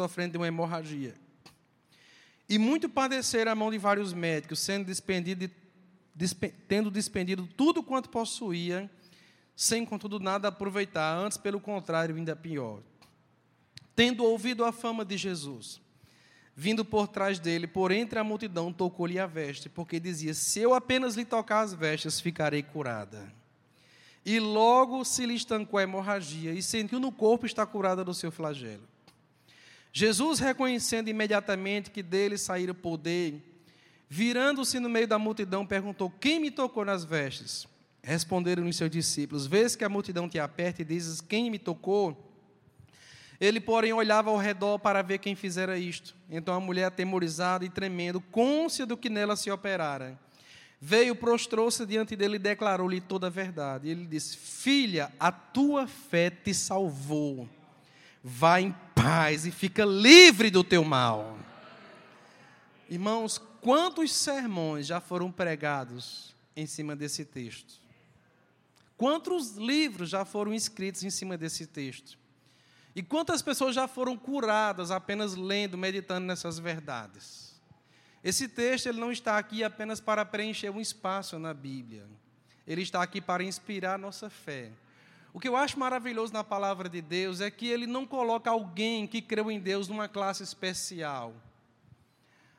sofrendo 0.00 0.32
de 0.32 0.38
uma 0.38 0.48
hemorragia. 0.48 1.14
E 2.48 2.58
muito 2.58 2.88
padeceram 2.88 3.52
a 3.52 3.54
mão 3.54 3.70
de 3.70 3.76
vários 3.76 4.14
médicos, 4.14 4.58
sendo 4.58 4.86
despendido 4.86 5.46
de, 5.46 5.54
despe, 6.14 6.48
tendo 6.66 6.90
despendido 6.90 7.46
tudo 7.46 7.82
quanto 7.82 8.08
possuía, 8.08 8.90
sem 9.54 9.84
contudo 9.84 10.18
nada 10.18 10.48
aproveitar, 10.48 11.16
antes 11.16 11.36
pelo 11.36 11.60
contrário, 11.60 12.16
ainda 12.16 12.34
pior. 12.34 12.80
Tendo 13.94 14.24
ouvido 14.24 14.64
a 14.64 14.72
fama 14.72 15.04
de 15.04 15.18
Jesus, 15.18 15.80
vindo 16.56 16.82
por 16.82 17.06
trás 17.06 17.38
dele, 17.38 17.66
por 17.66 17.92
entre 17.92 18.18
a 18.18 18.24
multidão, 18.24 18.72
tocou-lhe 18.72 19.18
a 19.18 19.26
veste, 19.26 19.68
porque 19.68 20.00
dizia: 20.00 20.32
Se 20.32 20.60
eu 20.60 20.72
apenas 20.72 21.14
lhe 21.14 21.26
tocar 21.26 21.60
as 21.60 21.74
vestes, 21.74 22.20
ficarei 22.20 22.62
curada. 22.62 23.30
E 24.24 24.40
logo 24.40 25.04
se 25.04 25.26
lhe 25.26 25.34
estancou 25.34 25.78
a 25.78 25.82
hemorragia, 25.82 26.52
e 26.52 26.62
sentiu 26.62 26.98
no 26.98 27.12
corpo 27.12 27.44
estar 27.44 27.66
curada 27.66 28.02
do 28.02 28.14
seu 28.14 28.32
flagelo. 28.32 28.88
Jesus, 29.92 30.38
reconhecendo 30.38 31.08
imediatamente 31.08 31.90
que 31.90 32.02
dele 32.02 32.38
saíra 32.38 32.72
o 32.72 32.74
poder, 32.74 33.42
virando-se 34.08 34.78
no 34.78 34.88
meio 34.88 35.08
da 35.08 35.18
multidão, 35.18 35.66
perguntou: 35.66 36.10
Quem 36.10 36.38
me 36.38 36.50
tocou 36.50 36.84
nas 36.84 37.04
vestes? 37.04 37.66
Responderam-lhe 38.02 38.72
seus 38.72 38.90
discípulos: 38.90 39.46
Vês 39.46 39.74
que 39.74 39.84
a 39.84 39.88
multidão 39.88 40.28
te 40.28 40.38
aperta 40.38 40.82
e 40.82 40.84
dizes: 40.84 41.20
Quem 41.20 41.50
me 41.50 41.58
tocou? 41.58 42.26
Ele, 43.40 43.58
porém, 43.58 43.92
olhava 43.92 44.30
ao 44.30 44.36
redor 44.36 44.78
para 44.78 45.02
ver 45.02 45.18
quem 45.18 45.34
fizera 45.34 45.78
isto. 45.78 46.14
Então 46.30 46.54
a 46.54 46.60
mulher, 46.60 46.84
atemorizada 46.84 47.64
e 47.64 47.70
tremendo, 47.70 48.20
côncia 48.20 48.84
do 48.84 48.98
que 48.98 49.08
nela 49.08 49.34
se 49.34 49.50
operara, 49.50 50.20
veio, 50.78 51.16
prostrou-se 51.16 51.84
diante 51.86 52.14
dele 52.14 52.36
e 52.36 52.38
declarou-lhe 52.38 53.00
toda 53.00 53.26
a 53.26 53.30
verdade. 53.30 53.88
E 53.88 53.90
ele 53.90 54.06
disse: 54.06 54.36
Filha, 54.36 55.10
a 55.18 55.32
tua 55.32 55.88
fé 55.88 56.30
te 56.30 56.54
salvou 56.54 57.48
Vá 58.22 58.60
em 58.60 58.74
paz 59.02 59.46
e 59.46 59.50
fica 59.50 59.84
livre 59.84 60.50
do 60.50 60.62
teu 60.62 60.84
mal. 60.84 61.38
Irmãos, 62.88 63.38
quantos 63.60 64.12
sermões 64.12 64.86
já 64.86 65.00
foram 65.00 65.32
pregados 65.32 66.34
em 66.54 66.66
cima 66.66 66.94
desse 66.94 67.24
texto? 67.24 67.80
Quantos 68.96 69.56
livros 69.56 70.10
já 70.10 70.24
foram 70.24 70.52
escritos 70.52 71.02
em 71.02 71.10
cima 71.10 71.38
desse 71.38 71.66
texto? 71.66 72.18
E 72.94 73.02
quantas 73.02 73.40
pessoas 73.40 73.74
já 73.74 73.88
foram 73.88 74.16
curadas 74.16 74.90
apenas 74.90 75.34
lendo, 75.34 75.78
meditando 75.78 76.26
nessas 76.26 76.58
verdades? 76.58 77.58
Esse 78.22 78.48
texto 78.48 78.86
ele 78.86 79.00
não 79.00 79.10
está 79.10 79.38
aqui 79.38 79.64
apenas 79.64 80.00
para 80.00 80.24
preencher 80.26 80.68
um 80.68 80.80
espaço 80.80 81.38
na 81.38 81.54
Bíblia. 81.54 82.06
Ele 82.66 82.82
está 82.82 83.02
aqui 83.02 83.20
para 83.20 83.42
inspirar 83.42 83.98
nossa 83.98 84.28
fé. 84.28 84.72
O 85.32 85.38
que 85.38 85.48
eu 85.48 85.56
acho 85.56 85.78
maravilhoso 85.78 86.32
na 86.32 86.42
palavra 86.42 86.88
de 86.88 87.00
Deus 87.00 87.40
é 87.40 87.50
que 87.50 87.66
ele 87.66 87.86
não 87.86 88.04
coloca 88.04 88.50
alguém 88.50 89.06
que 89.06 89.22
creu 89.22 89.50
em 89.50 89.60
Deus 89.60 89.86
numa 89.86 90.08
classe 90.08 90.42
especial. 90.42 91.34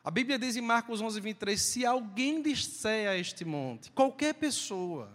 A 0.03 0.09
Bíblia 0.09 0.39
diz 0.39 0.55
em 0.55 0.61
Marcos 0.61 1.01
11, 1.01 1.19
23: 1.19 1.61
se 1.61 1.85
alguém 1.85 2.41
disser 2.41 3.09
a 3.09 3.15
este 3.15 3.43
monte, 3.43 3.91
qualquer 3.91 4.33
pessoa, 4.33 5.11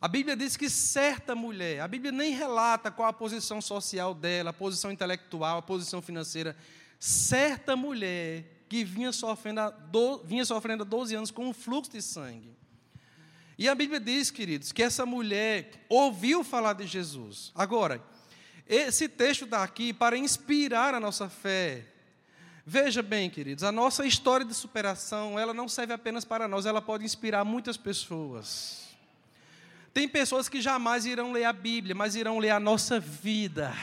a 0.00 0.06
Bíblia 0.06 0.36
diz 0.36 0.56
que 0.56 0.70
certa 0.70 1.34
mulher, 1.34 1.80
a 1.80 1.88
Bíblia 1.88 2.12
nem 2.12 2.32
relata 2.32 2.90
qual 2.90 3.08
a 3.08 3.12
posição 3.12 3.60
social 3.60 4.14
dela, 4.14 4.50
a 4.50 4.52
posição 4.52 4.92
intelectual, 4.92 5.58
a 5.58 5.62
posição 5.62 6.00
financeira, 6.00 6.56
certa 6.98 7.74
mulher 7.74 8.64
que 8.68 8.84
vinha 8.84 9.12
sofrendo, 9.12 9.60
vinha 10.24 10.44
sofrendo 10.44 10.84
há 10.84 10.86
12 10.86 11.14
anos 11.14 11.30
com 11.30 11.48
um 11.48 11.52
fluxo 11.52 11.90
de 11.90 12.00
sangue. 12.00 12.59
E 13.60 13.68
a 13.68 13.74
Bíblia 13.74 14.00
diz, 14.00 14.30
queridos, 14.30 14.72
que 14.72 14.82
essa 14.82 15.04
mulher 15.04 15.70
ouviu 15.86 16.42
falar 16.42 16.72
de 16.72 16.86
Jesus. 16.86 17.52
Agora, 17.54 18.02
esse 18.66 19.06
texto 19.06 19.44
está 19.44 19.62
aqui 19.62 19.92
para 19.92 20.16
inspirar 20.16 20.94
a 20.94 20.98
nossa 20.98 21.28
fé. 21.28 21.84
Veja 22.64 23.02
bem, 23.02 23.28
queridos, 23.28 23.62
a 23.62 23.70
nossa 23.70 24.06
história 24.06 24.46
de 24.46 24.54
superação, 24.54 25.38
ela 25.38 25.52
não 25.52 25.68
serve 25.68 25.92
apenas 25.92 26.24
para 26.24 26.48
nós, 26.48 26.64
ela 26.64 26.80
pode 26.80 27.04
inspirar 27.04 27.44
muitas 27.44 27.76
pessoas. 27.76 28.88
Tem 29.92 30.08
pessoas 30.08 30.48
que 30.48 30.62
jamais 30.62 31.04
irão 31.04 31.30
ler 31.30 31.44
a 31.44 31.52
Bíblia, 31.52 31.94
mas 31.94 32.14
irão 32.14 32.38
ler 32.38 32.52
a 32.52 32.60
nossa 32.60 32.98
vida. 32.98 33.74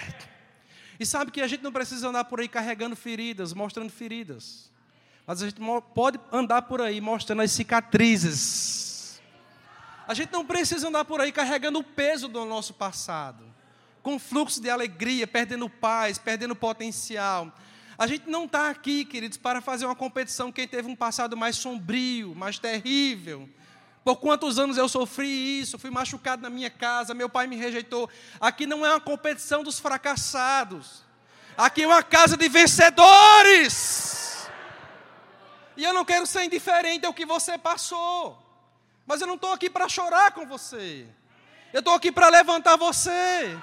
E 0.99 1.05
sabe 1.05 1.29
que 1.29 1.39
a 1.39 1.47
gente 1.47 1.61
não 1.61 1.71
precisa 1.71 2.07
andar 2.07 2.23
por 2.23 2.39
aí 2.39 2.47
carregando 2.47 2.95
feridas, 2.95 3.53
mostrando 3.53 3.91
feridas. 3.91 4.71
Mas 5.27 5.43
a 5.43 5.45
gente 5.45 5.61
pode 5.93 6.19
andar 6.31 6.63
por 6.63 6.81
aí 6.81 6.99
mostrando 6.99 7.43
as 7.43 7.51
cicatrizes 7.51 8.86
a 10.07 10.13
gente 10.13 10.31
não 10.31 10.45
precisa 10.45 10.87
andar 10.87 11.03
por 11.03 11.19
aí 11.19 11.33
carregando 11.33 11.79
o 11.79 11.83
peso 11.83 12.29
do 12.29 12.45
nosso 12.45 12.73
passado, 12.73 13.43
com 14.01 14.17
fluxo 14.17 14.61
de 14.61 14.69
alegria, 14.69 15.27
perdendo 15.27 15.69
paz, 15.69 16.17
perdendo 16.17 16.55
potencial. 16.55 17.51
A 17.97 18.07
gente 18.07 18.29
não 18.29 18.45
está 18.45 18.69
aqui, 18.69 19.03
queridos, 19.03 19.37
para 19.37 19.59
fazer 19.59 19.85
uma 19.85 19.95
competição 19.95 20.51
quem 20.51 20.65
teve 20.65 20.87
um 20.87 20.95
passado 20.95 21.35
mais 21.35 21.57
sombrio, 21.57 22.33
mais 22.33 22.57
terrível. 22.57 23.49
Por 24.05 24.15
quantos 24.15 24.57
anos 24.57 24.77
eu 24.77 24.87
sofri 24.87 25.59
isso, 25.59 25.77
fui 25.77 25.89
machucado 25.89 26.41
na 26.41 26.49
minha 26.49 26.69
casa, 26.69 27.13
meu 27.13 27.27
pai 27.27 27.45
me 27.45 27.57
rejeitou. 27.57 28.09
Aqui 28.39 28.65
não 28.65 28.85
é 28.85 28.91
uma 28.91 29.01
competição 29.01 29.61
dos 29.61 29.77
fracassados. 29.77 31.03
Aqui 31.57 31.83
é 31.83 31.87
uma 31.87 32.01
casa 32.01 32.37
de 32.37 32.47
vencedores. 32.47 34.47
E 35.75 35.83
eu 35.83 35.93
não 35.93 36.05
quero 36.05 36.25
ser 36.25 36.45
indiferente 36.45 37.05
ao 37.05 37.13
que 37.13 37.25
você 37.25 37.57
passou. 37.57 38.46
Mas 39.07 39.21
eu 39.21 39.27
não 39.27 39.35
estou 39.35 39.53
aqui 39.53 39.69
para 39.69 39.87
chorar 39.87 40.31
com 40.33 40.45
você. 40.45 41.07
Eu 41.73 41.79
estou 41.79 41.93
aqui 41.93 42.11
para 42.11 42.27
levantar 42.27 42.75
você. 42.75 43.57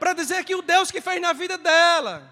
Para 0.00 0.12
dizer 0.12 0.44
que 0.44 0.56
o 0.56 0.60
Deus 0.60 0.90
que 0.90 1.00
fez 1.00 1.20
na 1.20 1.32
vida 1.32 1.56
dela, 1.56 2.28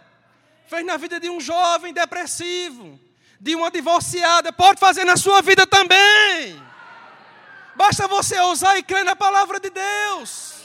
fez 0.66 0.84
na 0.84 0.97
vida 0.97 1.21
de 1.21 1.31
um 1.31 1.41
jovem 1.41 1.93
depressivo, 1.93 2.99
de 3.41 3.55
uma 3.55 3.71
divorciada, 3.71 4.53
pode 4.53 4.81
fazer 4.81 5.05
na 5.05 5.16
sua 5.16 5.41
vida 5.41 5.65
também. 5.65 6.60
Basta 7.77 8.09
você 8.09 8.39
ousar 8.41 8.77
e 8.77 8.83
crer 8.83 9.05
na 9.05 9.15
palavra 9.15 9.60
de 9.60 9.71
Deus. 9.71 10.65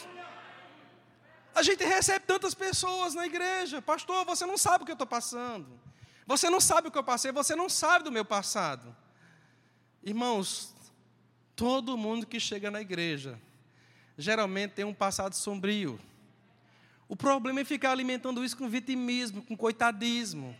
A 1.54 1.62
gente 1.62 1.84
recebe 1.86 2.26
tantas 2.26 2.54
pessoas 2.54 3.14
na 3.14 3.26
igreja, 3.26 3.82
pastor, 3.82 4.26
você 4.26 4.46
não 4.46 4.58
sabe 4.58 4.84
o 4.84 4.86
que 4.86 4.92
eu 4.92 4.96
estou 4.96 5.08
passando. 5.08 5.80
Você 6.26 6.50
não 6.50 6.60
sabe 6.60 6.88
o 6.88 6.92
que 6.92 6.98
eu 6.98 7.04
passei, 7.04 7.32
você 7.32 7.56
não 7.56 7.70
sabe 7.70 8.04
do 8.04 8.12
meu 8.12 8.26
passado. 8.26 8.94
Irmãos, 10.04 10.75
Todo 11.56 11.98
mundo 11.98 12.26
que 12.26 12.40
chega 12.40 12.70
na 12.70 12.82
igreja 12.82 13.40
geralmente 14.18 14.72
tem 14.72 14.86
um 14.86 14.94
passado 14.94 15.34
sombrio. 15.34 16.00
O 17.08 17.16
problema 17.16 17.60
é 17.60 17.66
ficar 17.66 17.92
alimentando 17.92 18.44
isso 18.44 18.58
com 18.58 18.68
vitimismo, 18.68 19.42
com 19.42 19.56
coitadismo. 19.56 20.56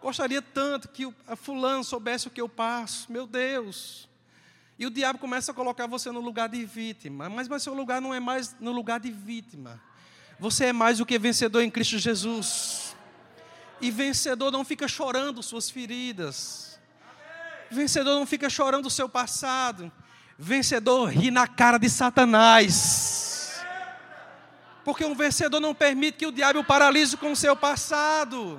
Gostaria 0.00 0.40
tanto 0.40 0.88
que 0.88 1.04
o 1.04 1.14
fulano 1.36 1.84
soubesse 1.84 2.28
o 2.28 2.30
que 2.30 2.40
eu 2.40 2.48
passo, 2.48 3.12
meu 3.12 3.26
Deus. 3.26 4.08
E 4.78 4.86
o 4.86 4.90
diabo 4.90 5.18
começa 5.18 5.52
a 5.52 5.54
colocar 5.54 5.86
você 5.86 6.10
no 6.10 6.20
lugar 6.20 6.48
de 6.48 6.64
vítima, 6.64 7.28
mas, 7.28 7.48
mas 7.48 7.62
seu 7.62 7.74
lugar 7.74 8.00
não 8.00 8.14
é 8.14 8.18
mais 8.18 8.56
no 8.58 8.72
lugar 8.72 8.98
de 8.98 9.10
vítima. 9.10 9.78
Você 10.38 10.66
é 10.66 10.72
mais 10.72 10.96
do 10.96 11.04
que 11.04 11.18
vencedor 11.18 11.60
em 11.60 11.70
Cristo 11.70 11.98
Jesus. 11.98 12.96
E 13.78 13.90
vencedor 13.90 14.50
não 14.50 14.64
fica 14.64 14.88
chorando 14.88 15.42
suas 15.42 15.68
feridas. 15.68 16.80
Vencedor 17.70 18.14
não 18.14 18.24
fica 18.24 18.48
chorando 18.48 18.86
o 18.86 18.90
seu 18.90 19.06
passado. 19.06 19.92
Vencedor 20.42 21.10
ri 21.10 21.30
na 21.30 21.46
cara 21.46 21.76
de 21.76 21.90
Satanás. 21.90 23.60
Porque 24.82 25.04
um 25.04 25.14
vencedor 25.14 25.60
não 25.60 25.74
permite 25.74 26.16
que 26.16 26.26
o 26.26 26.32
diabo 26.32 26.60
o 26.60 26.64
paralise 26.64 27.14
com 27.14 27.32
o 27.32 27.36
seu 27.36 27.54
passado. 27.54 28.58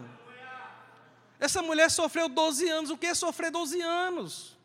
Essa 1.39 1.63
mulher 1.63 1.89
sofreu 1.89 2.29
12 2.29 2.69
anos. 2.69 2.91
O 2.91 2.97
que 2.97 3.07
é 3.07 3.15
sofrer 3.15 3.49
12 3.49 3.81
anos? 3.81 4.55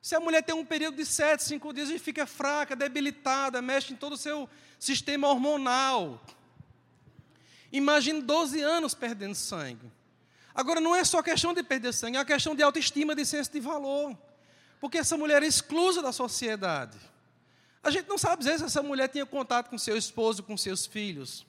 Se 0.00 0.14
a 0.14 0.20
mulher 0.20 0.40
tem 0.40 0.54
um 0.54 0.64
período 0.64 0.98
de 0.98 1.04
7, 1.04 1.42
5 1.42 1.72
dias 1.72 1.90
e 1.90 1.98
fica 1.98 2.24
fraca, 2.26 2.76
debilitada, 2.76 3.60
mexe 3.60 3.92
em 3.92 3.96
todo 3.96 4.12
o 4.12 4.16
seu 4.16 4.48
sistema 4.78 5.26
hormonal. 5.26 6.22
Imagine 7.72 8.22
12 8.22 8.60
anos 8.60 8.94
perdendo 8.94 9.34
sangue. 9.34 9.90
Agora, 10.54 10.80
não 10.80 10.94
é 10.94 11.02
só 11.02 11.20
questão 11.24 11.52
de 11.52 11.64
perder 11.64 11.92
sangue, 11.92 12.18
é 12.18 12.20
uma 12.20 12.24
questão 12.24 12.54
de 12.54 12.62
autoestima, 12.62 13.16
de 13.16 13.26
senso 13.26 13.50
de 13.50 13.58
valor. 13.58 14.16
Porque 14.80 14.98
essa 14.98 15.16
mulher 15.16 15.42
é 15.42 15.46
exclusa 15.46 16.02
da 16.02 16.12
sociedade. 16.12 16.98
A 17.82 17.90
gente 17.90 18.08
não 18.08 18.18
sabe 18.18 18.42
dizer 18.42 18.58
se 18.58 18.64
essa 18.64 18.82
mulher 18.82 19.08
tinha 19.08 19.24
contato 19.24 19.70
com 19.70 19.78
seu 19.78 19.96
esposo, 19.96 20.42
com 20.42 20.56
seus 20.56 20.86
filhos. 20.86 21.46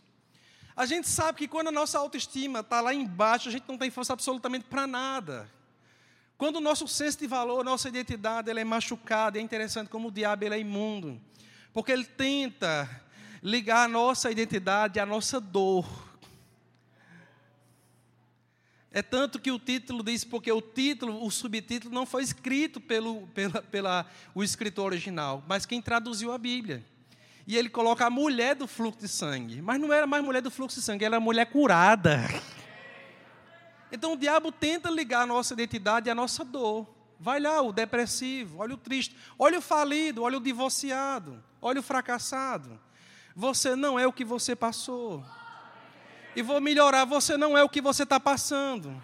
A 0.75 0.85
gente 0.85 1.07
sabe 1.07 1.39
que 1.39 1.47
quando 1.47 1.69
a 1.69 1.71
nossa 1.71 1.97
autoestima 1.97 2.59
está 2.59 2.79
lá 2.79 2.93
embaixo, 2.93 3.49
a 3.49 3.51
gente 3.51 3.65
não 3.67 3.77
tem 3.77 3.89
força 3.89 4.13
absolutamente 4.13 4.65
para 4.65 4.85
nada. 4.85 5.49
Quando 6.37 6.57
o 6.57 6.61
nosso 6.61 6.87
senso 6.87 7.17
de 7.17 7.25
valor, 7.25 7.65
nossa 7.65 7.89
identidade, 7.89 8.51
ela 8.51 8.61
é 8.61 8.63
machucada, 8.63 9.39
é 9.39 9.41
interessante 9.41 9.89
como 9.89 10.09
o 10.09 10.11
diabo 10.11 10.45
ele 10.45 10.53
é 10.53 10.59
imundo. 10.59 11.19
Porque 11.73 11.91
ele 11.91 12.05
tenta 12.05 12.87
ligar 13.41 13.85
a 13.85 13.87
nossa 13.87 14.29
identidade 14.29 14.99
à 14.99 15.05
nossa 15.05 15.41
dor. 15.41 16.06
É 18.91 19.01
tanto 19.01 19.39
que 19.39 19.51
o 19.51 19.59
título 19.59 20.03
diz, 20.03 20.23
porque 20.23 20.51
o 20.51 20.61
título, 20.61 21.23
o 21.23 21.29
subtítulo 21.29 21.93
não 21.93 22.05
foi 22.05 22.23
escrito 22.23 22.79
pelo 22.79 23.27
pela, 23.27 23.61
pela, 23.61 24.05
o 24.33 24.43
escritor 24.43 24.85
original, 24.85 25.43
mas 25.47 25.65
quem 25.65 25.81
traduziu 25.81 26.31
a 26.31 26.37
Bíblia. 26.37 26.83
E 27.45 27.55
ele 27.55 27.69
coloca 27.69 28.05
a 28.05 28.09
mulher 28.09 28.55
do 28.55 28.67
fluxo 28.67 28.99
de 28.99 29.07
sangue. 29.07 29.61
Mas 29.61 29.79
não 29.79 29.93
era 29.93 30.05
mais 30.05 30.23
mulher 30.23 30.41
do 30.41 30.51
fluxo 30.51 30.79
de 30.79 30.85
sangue, 30.85 31.05
era 31.05 31.19
mulher 31.19 31.45
curada. 31.45 32.19
Então 33.89 34.13
o 34.13 34.17
diabo 34.17 34.51
tenta 34.51 34.89
ligar 34.89 35.21
a 35.21 35.25
nossa 35.25 35.53
identidade 35.53 36.09
à 36.09 36.15
nossa 36.15 36.43
dor. 36.43 36.85
Vai 37.19 37.39
lá 37.39 37.61
o 37.61 37.71
depressivo, 37.71 38.59
olha 38.59 38.73
o 38.73 38.77
triste, 38.77 39.15
olha 39.39 39.59
o 39.59 39.61
falido, 39.61 40.23
olha 40.23 40.37
o 40.37 40.41
divorciado, 40.41 41.41
olha 41.61 41.79
o 41.79 41.83
fracassado. 41.83 42.79
Você 43.35 43.75
não 43.75 43.97
é 43.97 44.05
o 44.05 44.13
que 44.13 44.25
você 44.25 44.55
passou. 44.55 45.23
E 46.37 46.43
vou 46.43 46.61
melhorar, 46.61 47.03
você 47.03 47.35
não 47.35 47.57
é 47.57 47.63
o 47.63 47.67
que 47.67 47.81
você 47.81 48.03
está 48.03 48.19
passando. 48.19 48.95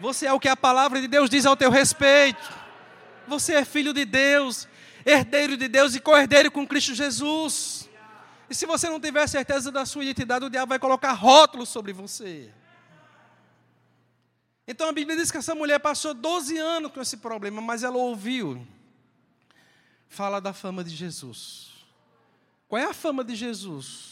Você 0.00 0.26
é 0.26 0.32
o 0.32 0.40
que 0.40 0.48
a 0.48 0.56
palavra 0.56 1.00
de 1.00 1.06
Deus 1.06 1.30
diz 1.30 1.46
ao 1.46 1.56
teu 1.56 1.70
respeito. 1.70 2.52
Você 3.28 3.54
é 3.54 3.64
filho 3.64 3.92
de 3.94 4.04
Deus, 4.04 4.66
herdeiro 5.06 5.56
de 5.56 5.68
Deus 5.68 5.94
e 5.94 6.00
co-herdeiro 6.00 6.50
com 6.50 6.66
Cristo 6.66 6.92
Jesus. 6.92 7.88
E 8.50 8.54
se 8.56 8.66
você 8.66 8.88
não 8.88 8.98
tiver 8.98 9.28
certeza 9.28 9.70
da 9.70 9.86
sua 9.86 10.02
identidade, 10.02 10.44
o 10.44 10.50
diabo 10.50 10.70
vai 10.70 10.78
colocar 10.80 11.12
rótulos 11.12 11.68
sobre 11.68 11.92
você. 11.92 12.52
Então 14.66 14.88
a 14.88 14.92
Bíblia 14.92 15.16
diz 15.16 15.30
que 15.30 15.36
essa 15.36 15.54
mulher 15.54 15.78
passou 15.78 16.12
12 16.12 16.58
anos 16.58 16.90
com 16.90 17.00
esse 17.00 17.18
problema, 17.18 17.62
mas 17.62 17.84
ela 17.84 17.96
ouviu 17.96 18.66
falar 20.08 20.40
da 20.40 20.52
fama 20.52 20.82
de 20.82 20.90
Jesus. 20.90 21.70
Qual 22.66 22.82
é 22.82 22.86
a 22.86 22.92
fama 22.92 23.22
de 23.22 23.36
Jesus? 23.36 24.11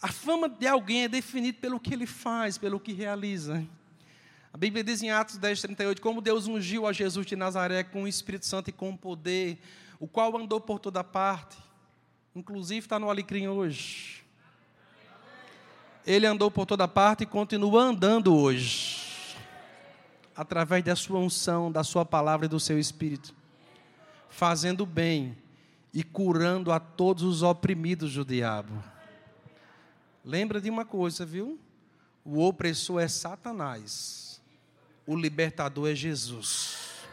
A 0.00 0.08
fama 0.08 0.48
de 0.48 0.66
alguém 0.66 1.04
é 1.04 1.08
definida 1.08 1.58
pelo 1.60 1.80
que 1.80 1.92
ele 1.92 2.06
faz, 2.06 2.56
pelo 2.56 2.78
que 2.78 2.92
realiza. 2.92 3.66
A 4.52 4.56
Bíblia 4.56 4.84
diz 4.84 5.02
em 5.02 5.10
Atos 5.10 5.36
10, 5.36 5.60
38, 5.60 6.00
como 6.00 6.20
Deus 6.20 6.46
ungiu 6.46 6.86
a 6.86 6.92
Jesus 6.92 7.26
de 7.26 7.34
Nazaré 7.34 7.82
com 7.82 8.04
o 8.04 8.08
Espírito 8.08 8.46
Santo 8.46 8.70
e 8.70 8.72
com 8.72 8.96
poder, 8.96 9.58
o 9.98 10.06
qual 10.06 10.36
andou 10.36 10.60
por 10.60 10.78
toda 10.78 11.02
parte, 11.02 11.56
inclusive 12.34 12.86
está 12.86 12.98
no 12.98 13.10
Alecrim 13.10 13.48
hoje. 13.48 14.24
Ele 16.06 16.26
andou 16.26 16.50
por 16.50 16.64
toda 16.64 16.88
parte 16.88 17.24
e 17.24 17.26
continua 17.26 17.82
andando 17.82 18.34
hoje, 18.34 19.36
através 20.34 20.82
da 20.84 20.94
sua 20.96 21.18
unção, 21.18 21.70
da 21.70 21.82
sua 21.82 22.04
palavra 22.04 22.46
e 22.46 22.48
do 22.48 22.60
seu 22.60 22.78
espírito, 22.78 23.34
fazendo 24.30 24.86
bem 24.86 25.36
e 25.92 26.04
curando 26.04 26.70
a 26.70 26.78
todos 26.78 27.24
os 27.24 27.42
oprimidos 27.42 28.14
do 28.14 28.24
diabo. 28.24 28.72
Lembra 30.28 30.60
de 30.60 30.68
uma 30.68 30.84
coisa, 30.84 31.24
viu? 31.24 31.58
O 32.22 32.46
opressor 32.46 33.00
é 33.00 33.08
Satanás, 33.08 34.42
o 35.06 35.16
libertador 35.16 35.88
é 35.88 35.94
Jesus. 35.94 37.06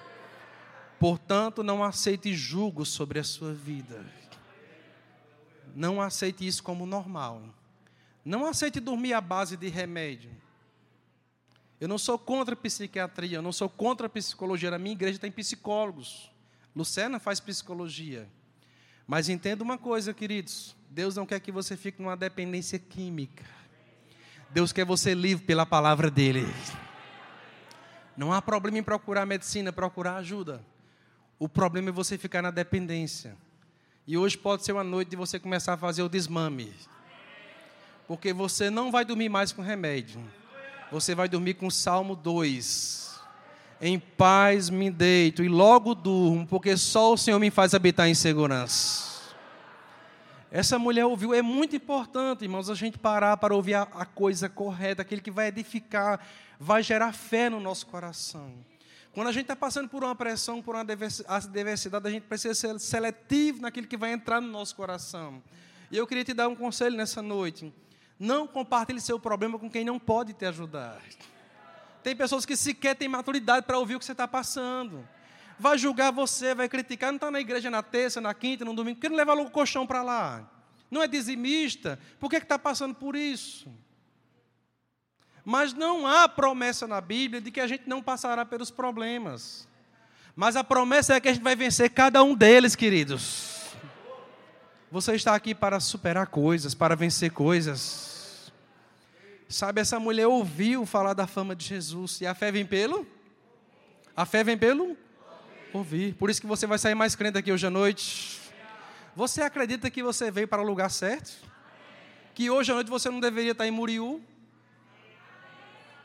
Portanto, 0.99 1.63
não 1.63 1.81
aceite 1.81 2.33
julgo 2.33 2.85
sobre 2.85 3.17
a 3.17 3.23
sua 3.23 3.53
vida. 3.53 4.05
Não 5.73 6.01
aceite 6.01 6.45
isso 6.45 6.61
como 6.61 6.85
normal. 6.85 7.41
Não 8.25 8.45
aceite 8.45 8.81
dormir 8.81 9.13
à 9.13 9.21
base 9.21 9.55
de 9.55 9.69
remédio. 9.69 10.31
Eu 11.79 11.87
não 11.87 11.97
sou 11.97 12.19
contra 12.19 12.53
a 12.53 12.57
psiquiatria, 12.57 13.37
eu 13.37 13.41
não 13.41 13.53
sou 13.53 13.69
contra 13.69 14.07
a 14.07 14.09
psicologia. 14.09 14.69
Na 14.69 14.77
minha 14.77 14.91
igreja 14.91 15.17
tem 15.17 15.31
psicólogos. 15.31 16.29
Lucena 16.75 17.17
faz 17.17 17.39
psicologia. 17.39 18.27
Mas 19.07 19.29
entenda 19.29 19.63
uma 19.63 19.77
coisa, 19.77 20.13
queridos: 20.13 20.75
Deus 20.95 21.13
não 21.13 21.25
quer 21.25 21.41
que 21.41 21.51
você 21.51 21.75
fique 21.75 22.01
numa 22.01 22.15
dependência 22.15 22.79
química. 22.79 23.43
Deus 24.49 24.71
quer 24.71 24.85
você 24.85 25.13
livre 25.13 25.43
pela 25.43 25.65
palavra 25.65 26.09
dEle. 26.09 26.47
Não 28.15 28.31
há 28.31 28.41
problema 28.41 28.77
em 28.77 28.83
procurar 28.83 29.25
medicina, 29.25 29.73
procurar 29.73 30.15
ajuda. 30.15 30.63
O 31.37 31.49
problema 31.49 31.89
é 31.89 31.91
você 31.91 32.17
ficar 32.17 32.41
na 32.41 32.49
dependência. 32.49 33.35
E 34.07 34.17
hoje 34.17 34.37
pode 34.37 34.63
ser 34.63 34.71
uma 34.71 34.85
noite 34.85 35.09
de 35.09 35.17
você 35.17 35.37
começar 35.37 35.73
a 35.73 35.77
fazer 35.77 36.01
o 36.01 36.07
desmame. 36.07 36.71
Porque 38.07 38.31
você 38.31 38.69
não 38.69 38.89
vai 38.89 39.03
dormir 39.03 39.27
mais 39.27 39.51
com 39.51 39.61
remédio. 39.61 40.23
Você 40.93 41.13
vai 41.13 41.27
dormir 41.27 41.55
com 41.55 41.69
Salmo 41.69 42.15
2. 42.15 43.19
Em 43.81 43.99
paz 43.99 44.69
me 44.69 44.89
deito 44.89 45.43
e 45.43 45.49
logo 45.49 45.93
durmo, 45.93 46.47
porque 46.47 46.77
só 46.77 47.11
o 47.11 47.17
Senhor 47.17 47.37
me 47.37 47.51
faz 47.51 47.73
habitar 47.73 48.07
em 48.07 48.15
segurança. 48.15 49.14
Essa 50.55 50.79
mulher 50.79 51.03
ouviu, 51.03 51.33
é 51.33 51.41
muito 51.41 51.75
importante, 51.75 52.45
irmãos, 52.45 52.69
a 52.69 52.75
gente 52.75 52.97
parar 52.97 53.35
para 53.35 53.53
ouvir 53.53 53.73
a, 53.73 53.81
a 53.81 54.05
coisa 54.05 54.47
correta, 54.47 55.01
aquele 55.01 55.19
que 55.19 55.29
vai 55.29 55.47
edificar, 55.47 56.25
vai 56.57 56.81
gerar 56.81 57.11
fé 57.11 57.49
no 57.49 57.59
nosso 57.59 57.85
coração. 57.87 58.53
Quando 59.13 59.27
a 59.27 59.33
gente 59.33 59.41
está 59.41 59.55
passando 59.57 59.89
por 59.89 60.01
uma 60.01 60.15
pressão, 60.15 60.61
por 60.61 60.73
uma 60.73 60.85
diversidade, 60.85 62.07
a 62.07 62.09
gente 62.09 62.23
precisa 62.23 62.55
ser 62.55 62.79
seletivo 62.79 63.63
naquilo 63.63 63.85
que 63.85 63.97
vai 63.97 64.13
entrar 64.13 64.39
no 64.39 64.47
nosso 64.47 64.73
coração. 64.77 65.43
E 65.91 65.97
eu 65.97 66.07
queria 66.07 66.23
te 66.23 66.33
dar 66.33 66.47
um 66.47 66.55
conselho 66.55 66.95
nessa 66.95 67.21
noite. 67.21 67.73
Não 68.17 68.47
compartilhe 68.47 69.01
seu 69.01 69.19
problema 69.19 69.59
com 69.59 69.69
quem 69.69 69.83
não 69.83 69.99
pode 69.99 70.31
te 70.31 70.45
ajudar. 70.45 71.01
Tem 72.01 72.15
pessoas 72.15 72.45
que 72.45 72.55
sequer 72.55 72.95
têm 72.95 73.09
maturidade 73.09 73.65
para 73.65 73.77
ouvir 73.77 73.95
o 73.95 73.99
que 73.99 74.05
você 74.05 74.13
está 74.13 74.25
passando. 74.25 75.05
Vai 75.57 75.77
julgar 75.77 76.11
você, 76.11 76.53
vai 76.53 76.67
criticar. 76.67 77.11
Não 77.11 77.17
está 77.17 77.31
na 77.31 77.39
igreja 77.39 77.69
na 77.69 77.81
terça, 77.81 78.19
na 78.19 78.33
quinta, 78.33 78.65
no 78.65 78.73
domingo. 78.73 78.97
Por 78.97 79.01
que 79.01 79.09
não 79.09 79.17
leva 79.17 79.33
logo 79.33 79.49
o 79.49 79.51
colchão 79.51 79.87
para 79.87 80.01
lá? 80.01 80.49
Não 80.91 81.01
é 81.01 81.07
dizimista? 81.07 81.99
Por 82.19 82.29
que 82.29 82.37
está 82.37 82.59
passando 82.59 82.95
por 82.95 83.15
isso? 83.15 83.71
Mas 85.43 85.73
não 85.73 86.07
há 86.07 86.27
promessa 86.27 86.87
na 86.87 86.99
Bíblia 86.99 87.39
de 87.39 87.51
que 87.51 87.61
a 87.61 87.67
gente 87.67 87.87
não 87.87 88.01
passará 88.01 88.45
pelos 88.45 88.71
problemas. 88.71 89.67
Mas 90.35 90.55
a 90.55 90.63
promessa 90.63 91.13
é 91.13 91.19
que 91.19 91.29
a 91.29 91.33
gente 91.33 91.43
vai 91.43 91.55
vencer 91.55 91.89
cada 91.91 92.21
um 92.23 92.35
deles, 92.35 92.75
queridos. 92.75 93.55
Você 94.91 95.13
está 95.13 95.35
aqui 95.35 95.53
para 95.53 95.79
superar 95.79 96.27
coisas, 96.27 96.73
para 96.73 96.95
vencer 96.95 97.31
coisas. 97.31 98.51
Sabe, 99.47 99.81
essa 99.81 99.99
mulher 99.99 100.27
ouviu 100.27 100.85
falar 100.85 101.13
da 101.13 101.27
fama 101.27 101.55
de 101.55 101.65
Jesus. 101.65 102.21
E 102.21 102.27
a 102.27 102.33
fé 102.33 102.51
vem 102.51 102.65
pelo? 102.65 103.05
A 104.15 104.25
fé 104.25 104.43
vem 104.43 104.57
pelo? 104.57 104.97
Ouvir. 105.75 106.13
Por 106.13 106.29
isso 106.29 106.39
que 106.39 106.47
você 106.47 106.65
vai 106.65 106.77
sair 106.77 106.95
mais 106.95 107.17
crente 107.17 107.37
aqui 107.37 107.51
hoje 107.51 107.67
à 107.67 107.69
noite. 107.69 108.39
Você 109.13 109.41
acredita 109.41 109.91
que 109.91 110.01
você 110.01 110.31
veio 110.31 110.47
para 110.47 110.61
o 110.61 110.65
lugar 110.65 110.89
certo? 110.89 111.33
Que 112.33 112.49
hoje 112.49 112.71
à 112.71 112.75
noite 112.75 112.89
você 112.89 113.09
não 113.09 113.19
deveria 113.19 113.51
estar 113.51 113.67
em 113.67 113.71
Muriú? 113.71 114.23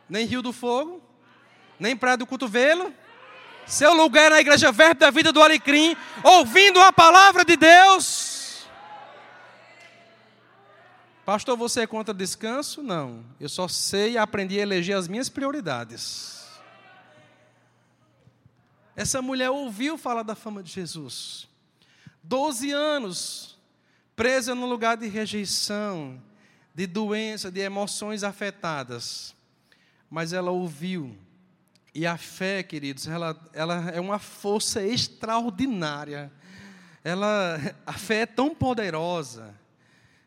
Nem 0.09 0.27
Rio 0.27 0.43
do 0.43 0.53
Fogo? 0.53 1.01
Nem 1.79 1.97
Praia 1.97 2.17
do 2.17 2.27
Cotovelo? 2.27 2.93
Seu 3.65 3.95
lugar 3.95 4.27
é 4.27 4.31
na 4.31 4.41
Igreja 4.41 4.73
Verbo 4.73 4.99
da 4.99 5.11
Vida 5.13 5.31
do 5.31 5.41
Alecrim, 5.41 5.97
ouvindo 6.25 6.81
a 6.81 6.93
palavra 6.93 7.45
de 7.45 7.57
Deus. 7.57 8.67
Pastor, 11.25 11.57
você 11.57 11.83
é 11.83 11.87
contra 11.87 12.13
descanso? 12.13 12.83
Não. 12.83 13.25
Eu 13.39 13.49
só 13.49 13.69
sei 13.69 14.15
e 14.15 14.19
aprendi 14.19 14.59
a 14.59 14.63
eleger 14.63 14.97
as 14.97 15.07
minhas 15.07 15.29
prioridades. 15.29 16.40
Essa 18.97 19.23
mulher 19.23 19.51
ouviu 19.51 19.97
falar 19.97 20.23
da 20.23 20.35
fama 20.35 20.63
de 20.63 20.71
Jesus. 20.71 21.49
Doze 22.23 22.71
anos 22.71 23.59
presa 24.15 24.55
num 24.55 24.67
lugar 24.67 24.97
de 24.97 25.07
rejeição, 25.09 26.21
de 26.75 26.87
doença, 26.87 27.51
de 27.51 27.61
emoções 27.61 28.23
afetadas. 28.23 29.35
Mas 30.11 30.33
ela 30.33 30.51
ouviu. 30.51 31.17
E 31.95 32.07
a 32.07 32.17
fé, 32.17 32.63
queridos, 32.63 33.07
ela, 33.07 33.39
ela 33.53 33.91
é 33.91 34.01
uma 34.01 34.19
força 34.19 34.83
extraordinária. 34.83 36.31
Ela, 37.03 37.59
a 37.87 37.95
fé 37.95 38.21
é 38.21 38.27
tão 38.27 38.55
poderosa 38.55 39.55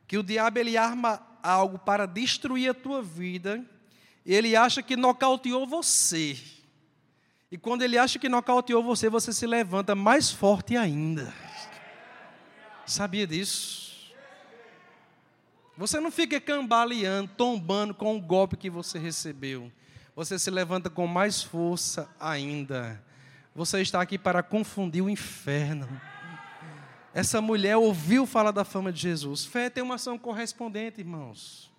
que 0.08 0.18
o 0.18 0.24
diabo 0.24 0.60
ele 0.60 0.76
arma 0.76 1.22
algo 1.42 1.78
para 1.78 2.06
destruir 2.06 2.70
a 2.70 2.74
tua 2.74 3.02
vida, 3.02 3.64
e 4.26 4.34
ele 4.34 4.56
acha 4.56 4.82
que 4.82 4.96
nocauteou 4.96 5.68
você. 5.68 6.38
E 7.54 7.58
quando 7.60 7.84
ele 7.84 8.00
acha 8.00 8.18
que 8.18 8.28
nocauteou 8.28 8.82
você, 8.82 9.08
você 9.08 9.32
se 9.32 9.46
levanta 9.46 9.94
mais 9.94 10.32
forte 10.32 10.76
ainda. 10.76 11.32
Sabia 12.84 13.28
disso? 13.28 14.12
Você 15.78 16.00
não 16.00 16.10
fica 16.10 16.42
cambaleando, 16.42 17.30
tombando 17.38 17.94
com 17.94 18.18
o 18.18 18.20
golpe 18.20 18.58
que 18.58 18.72
você 18.72 18.98
recebeu. 18.98 19.72
Você 20.16 20.40
se 20.40 20.50
levanta 20.50 20.90
com 20.90 21.06
mais 21.06 21.44
força 21.44 22.10
ainda. 22.20 23.00
Você 23.54 23.84
está 23.84 24.02
aqui 24.02 24.18
para 24.18 24.42
confundir 24.42 25.04
o 25.04 25.10
inferno. 25.10 25.88
Essa 27.14 27.40
mulher 27.40 27.78
ouviu 27.78 28.26
falar 28.26 28.50
da 28.50 28.66
fama 28.66 28.92
de 28.92 29.00
Jesus. 29.00 29.46
Fé 29.46 29.70
tem 29.70 29.84
uma 29.84 29.94
ação 29.94 30.18
correspondente, 30.18 31.02
irmãos. 31.02 31.72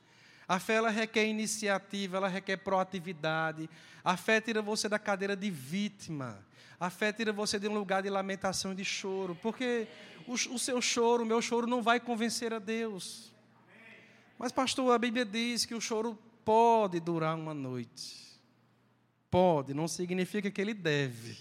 A 0.46 0.58
fé 0.58 0.74
ela 0.74 0.90
requer 0.90 1.26
iniciativa, 1.26 2.18
ela 2.18 2.28
requer 2.28 2.58
proatividade. 2.58 3.68
A 4.04 4.16
fé 4.16 4.40
tira 4.40 4.60
você 4.60 4.88
da 4.88 4.98
cadeira 4.98 5.34
de 5.34 5.50
vítima. 5.50 6.44
A 6.78 6.90
fé 6.90 7.12
tira 7.12 7.32
você 7.32 7.58
de 7.58 7.66
um 7.68 7.74
lugar 7.74 8.02
de 8.02 8.10
lamentação 8.10 8.72
e 8.72 8.74
de 8.74 8.84
choro. 8.84 9.34
Porque 9.40 9.88
o, 10.26 10.34
o 10.34 10.58
seu 10.58 10.82
choro, 10.82 11.22
o 11.22 11.26
meu 11.26 11.40
choro, 11.40 11.66
não 11.66 11.82
vai 11.82 11.98
convencer 11.98 12.52
a 12.52 12.58
Deus. 12.58 13.32
Mas, 14.38 14.52
pastor, 14.52 14.92
a 14.94 14.98
Bíblia 14.98 15.24
diz 15.24 15.64
que 15.64 15.74
o 15.74 15.80
choro 15.80 16.18
pode 16.44 17.00
durar 17.00 17.34
uma 17.36 17.54
noite. 17.54 18.24
Pode, 19.30 19.72
não 19.72 19.88
significa 19.88 20.50
que 20.50 20.60
ele 20.60 20.74
deve. 20.74 21.38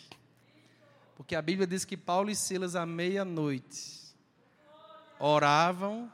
Porque 1.16 1.36
a 1.36 1.42
Bíblia 1.42 1.68
diz 1.68 1.86
que 1.86 1.98
Paulo 1.98 2.30
e 2.30 2.36
Silas, 2.36 2.76
à 2.76 2.86
meia-noite, 2.86 4.16
oravam 5.20 6.12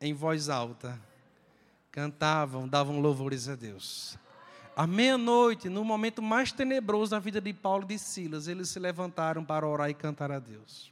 em 0.00 0.12
voz 0.12 0.48
alta, 0.48 1.00
cantavam, 1.94 2.66
davam 2.66 2.98
louvores 2.98 3.48
a 3.48 3.54
Deus. 3.54 4.18
À 4.76 4.84
meia-noite, 4.84 5.68
no 5.68 5.84
momento 5.84 6.20
mais 6.20 6.50
tenebroso 6.50 7.12
da 7.12 7.20
vida 7.20 7.40
de 7.40 7.52
Paulo 7.52 7.84
e 7.84 7.94
de 7.94 8.00
Silas, 8.00 8.48
eles 8.48 8.68
se 8.68 8.80
levantaram 8.80 9.44
para 9.44 9.64
orar 9.64 9.88
e 9.88 9.94
cantar 9.94 10.32
a 10.32 10.40
Deus. 10.40 10.90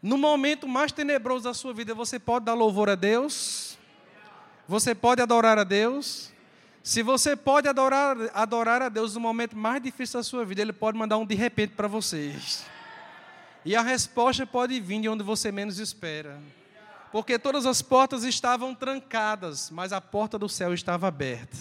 No 0.00 0.16
momento 0.16 0.68
mais 0.68 0.92
tenebroso 0.92 1.42
da 1.42 1.52
sua 1.52 1.74
vida, 1.74 1.96
você 1.96 2.16
pode 2.16 2.44
dar 2.44 2.54
louvor 2.54 2.88
a 2.88 2.94
Deus? 2.94 3.76
Você 4.68 4.94
pode 4.94 5.20
adorar 5.20 5.58
a 5.58 5.64
Deus? 5.64 6.30
Se 6.80 7.02
você 7.02 7.34
pode 7.34 7.66
adorar, 7.66 8.16
adorar 8.32 8.80
a 8.80 8.88
Deus 8.88 9.14
no 9.14 9.20
momento 9.20 9.56
mais 9.56 9.82
difícil 9.82 10.20
da 10.20 10.22
sua 10.22 10.44
vida, 10.44 10.62
Ele 10.62 10.72
pode 10.72 10.96
mandar 10.96 11.18
um 11.18 11.26
de 11.26 11.34
repente 11.34 11.74
para 11.74 11.88
vocês. 11.88 12.64
E 13.64 13.74
a 13.74 13.82
resposta 13.82 14.46
pode 14.46 14.78
vir 14.78 15.00
de 15.00 15.08
onde 15.08 15.24
você 15.24 15.50
menos 15.50 15.80
espera. 15.80 16.40
Porque 17.10 17.38
todas 17.38 17.64
as 17.64 17.80
portas 17.80 18.24
estavam 18.24 18.74
trancadas, 18.74 19.70
mas 19.70 19.92
a 19.92 20.00
porta 20.00 20.38
do 20.38 20.48
céu 20.48 20.74
estava 20.74 21.08
aberta. 21.08 21.56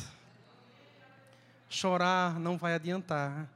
Chorar 1.70 2.40
não 2.40 2.58
vai 2.58 2.74
adiantar. 2.74 3.50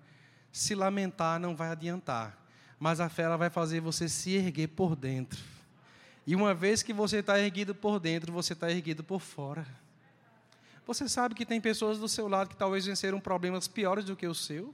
Se 0.51 0.75
lamentar 0.75 1.39
não 1.39 1.55
vai 1.55 1.69
adiantar. 1.69 2.37
Mas 2.79 2.99
a 2.99 3.09
fé 3.09 3.23
ela 3.23 3.37
vai 3.37 3.49
fazer 3.49 3.79
você 3.79 4.09
se 4.09 4.33
erguer 4.33 4.67
por 4.67 4.95
dentro. 4.95 5.39
E 6.25 6.35
uma 6.35 6.53
vez 6.53 6.83
que 6.83 6.93
você 6.93 7.17
está 7.17 7.39
erguido 7.39 7.73
por 7.73 7.99
dentro, 7.99 8.31
você 8.31 8.53
está 8.53 8.71
erguido 8.71 9.03
por 9.03 9.19
fora. 9.19 9.65
Você 10.85 11.07
sabe 11.07 11.35
que 11.35 11.45
tem 11.45 11.61
pessoas 11.61 11.99
do 11.99 12.07
seu 12.07 12.27
lado 12.27 12.49
que 12.49 12.55
talvez 12.55 12.85
venceram 12.85 13.19
problemas 13.19 13.67
piores 13.67 14.05
do 14.05 14.15
que 14.15 14.27
o 14.27 14.35
seu? 14.35 14.73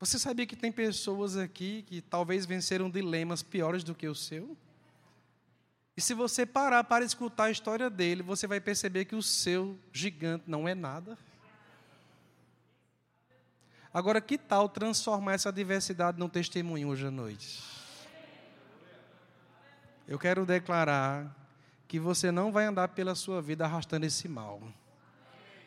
Você 0.00 0.18
sabia 0.18 0.46
que 0.46 0.54
tem 0.54 0.70
pessoas 0.70 1.36
aqui 1.36 1.82
que 1.82 2.00
talvez 2.00 2.46
venceram 2.46 2.88
dilemas 2.88 3.42
piores 3.42 3.82
do 3.82 3.94
que 3.94 4.06
o 4.06 4.14
seu? 4.14 4.56
E 5.96 6.00
se 6.00 6.14
você 6.14 6.46
parar 6.46 6.84
para 6.84 7.04
escutar 7.04 7.44
a 7.44 7.50
história 7.50 7.90
dele, 7.90 8.22
você 8.22 8.46
vai 8.46 8.60
perceber 8.60 9.04
que 9.04 9.16
o 9.16 9.22
seu 9.22 9.76
gigante 9.92 10.44
não 10.46 10.68
é 10.68 10.74
nada. 10.74 11.18
Agora, 13.92 14.20
que 14.20 14.38
tal 14.38 14.68
transformar 14.68 15.32
essa 15.32 15.52
diversidade 15.52 16.16
num 16.16 16.28
testemunho 16.28 16.88
hoje 16.88 17.06
à 17.06 17.10
noite? 17.10 17.60
Eu 20.06 20.20
quero 20.20 20.46
declarar 20.46 21.36
que 21.88 21.98
você 21.98 22.30
não 22.30 22.52
vai 22.52 22.66
andar 22.66 22.88
pela 22.88 23.16
sua 23.16 23.42
vida 23.42 23.64
arrastando 23.64 24.06
esse 24.06 24.28
mal. 24.28 24.62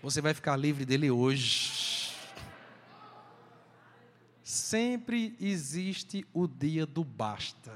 Você 0.01 0.21
vai 0.21 0.33
ficar 0.33 0.55
livre 0.55 0.85
dele 0.85 1.11
hoje. 1.11 2.00
Sempre 4.51 5.33
existe 5.39 6.27
o 6.33 6.45
dia 6.45 6.85
do 6.85 7.05
basta. 7.05 7.71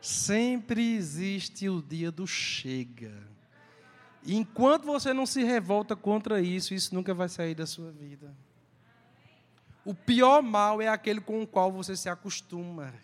Sempre 0.00 0.94
existe 0.94 1.68
o 1.68 1.82
dia 1.82 2.12
do 2.12 2.28
chega. 2.28 3.26
E 4.22 4.36
enquanto 4.36 4.84
você 4.84 5.12
não 5.12 5.26
se 5.26 5.42
revolta 5.42 5.96
contra 5.96 6.40
isso, 6.40 6.74
isso 6.74 6.94
nunca 6.94 7.12
vai 7.12 7.28
sair 7.28 7.56
da 7.56 7.66
sua 7.66 7.90
vida. 7.90 8.32
O 9.84 9.92
pior 9.92 10.44
mal 10.44 10.80
é 10.80 10.86
aquele 10.86 11.20
com 11.20 11.42
o 11.42 11.46
qual 11.46 11.72
você 11.72 11.96
se 11.96 12.08
acostuma. 12.08 12.94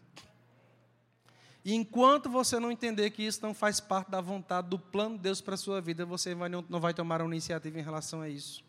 E 1.65 1.75
enquanto 1.75 2.31
você 2.31 2.61
não 2.61 2.71
entender 2.71 3.11
que 3.11 3.25
isso 3.25 3.43
não 3.43 3.53
faz 3.53 3.81
parte 3.81 4.13
da 4.13 4.21
vontade, 4.21 4.69
do 4.69 4.79
plano 4.79 5.17
de 5.17 5.23
Deus 5.23 5.41
para 5.41 5.55
a 5.55 5.59
sua 5.59 5.81
vida, 5.81 6.07
você 6.07 6.37
vai, 6.37 6.49
não, 6.49 6.65
não 6.69 6.79
vai 6.79 6.95
tomar 6.95 7.21
uma 7.21 7.33
iniciativa 7.33 7.81
em 7.81 7.83
relação 7.83 8.21
a 8.21 8.29
isso. 8.29 8.65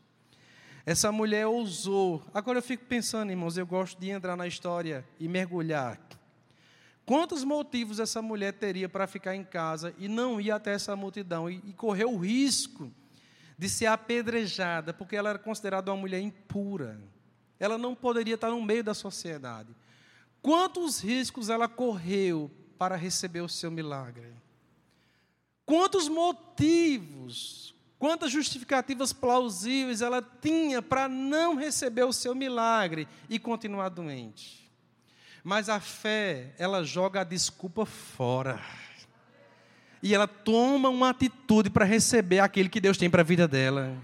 Essa 0.86 1.12
mulher 1.12 1.48
ousou. 1.48 2.24
Agora 2.34 2.60
eu 2.60 2.64
fico 2.64 2.86
pensando, 2.86 3.30
irmãos, 3.30 3.58
eu 3.58 3.66
gosto 3.66 4.00
de 4.00 4.10
entrar 4.10 4.36
na 4.36 4.48
história 4.48 5.08
e 5.20 5.28
mergulhar. 5.28 6.00
Quantos 7.06 7.44
motivos 7.44 8.00
essa 8.00 8.22
mulher 8.22 8.54
teria 8.54 8.88
para 8.88 9.08
ficar 9.08 9.36
em 9.36 9.44
casa 9.44 9.94
e 9.98 10.08
não 10.08 10.40
ir 10.40 10.52
até 10.52 10.74
essa 10.74 10.96
multidão 10.96 11.50
e, 11.50 11.74
correr 11.74 12.06
o 12.06 12.18
risco 12.18 12.92
de 13.58 13.70
ser 13.70 13.88
apedrejada, 13.88 14.94
porque 14.94 15.16
ela 15.16 15.30
era 15.30 15.40
considerada 15.40 15.92
uma 15.92 16.00
mulher 16.00 16.22
impura. 16.22 17.00
Ela 17.60 17.78
não 17.78 17.94
poderia 17.94 18.36
estar 18.36 18.50
no 18.50 18.62
meio 18.62 18.84
da 18.84 18.94
sociedade. 18.94 19.76
Quantos 20.42 21.02
riscos 21.02 21.50
ela 21.50 21.68
correu 21.68 22.52
para 22.78 22.96
receber 22.96 23.42
o 23.42 23.50
seu 23.50 23.72
milagre? 23.72 24.34
Quantos 25.66 26.10
motivos, 26.10 27.73
quantas 28.04 28.34
justificativas 28.34 29.14
plausíveis 29.14 30.02
ela 30.02 30.22
tinha 30.22 30.82
para 30.82 31.08
não 31.08 31.56
receber 31.56 32.04
o 32.04 32.12
seu 32.12 32.36
milagre 32.36 33.08
e 33.30 33.40
continuar 33.40 33.88
doente? 33.88 34.70
Mas 35.42 35.70
a 35.70 35.80
fé, 35.80 36.54
ela 36.58 36.84
joga 36.84 37.22
a 37.22 37.24
desculpa 37.24 37.86
fora. 37.86 38.60
E 40.02 40.14
ela 40.14 40.28
toma 40.28 40.90
uma 40.90 41.12
atitude 41.12 41.70
para 41.70 41.86
receber 41.86 42.40
aquele 42.40 42.68
que 42.68 42.82
Deus 42.82 42.98
tem 42.98 43.10
para 43.10 43.22
a 43.22 43.24
vida 43.24 43.48
dela. 43.48 43.96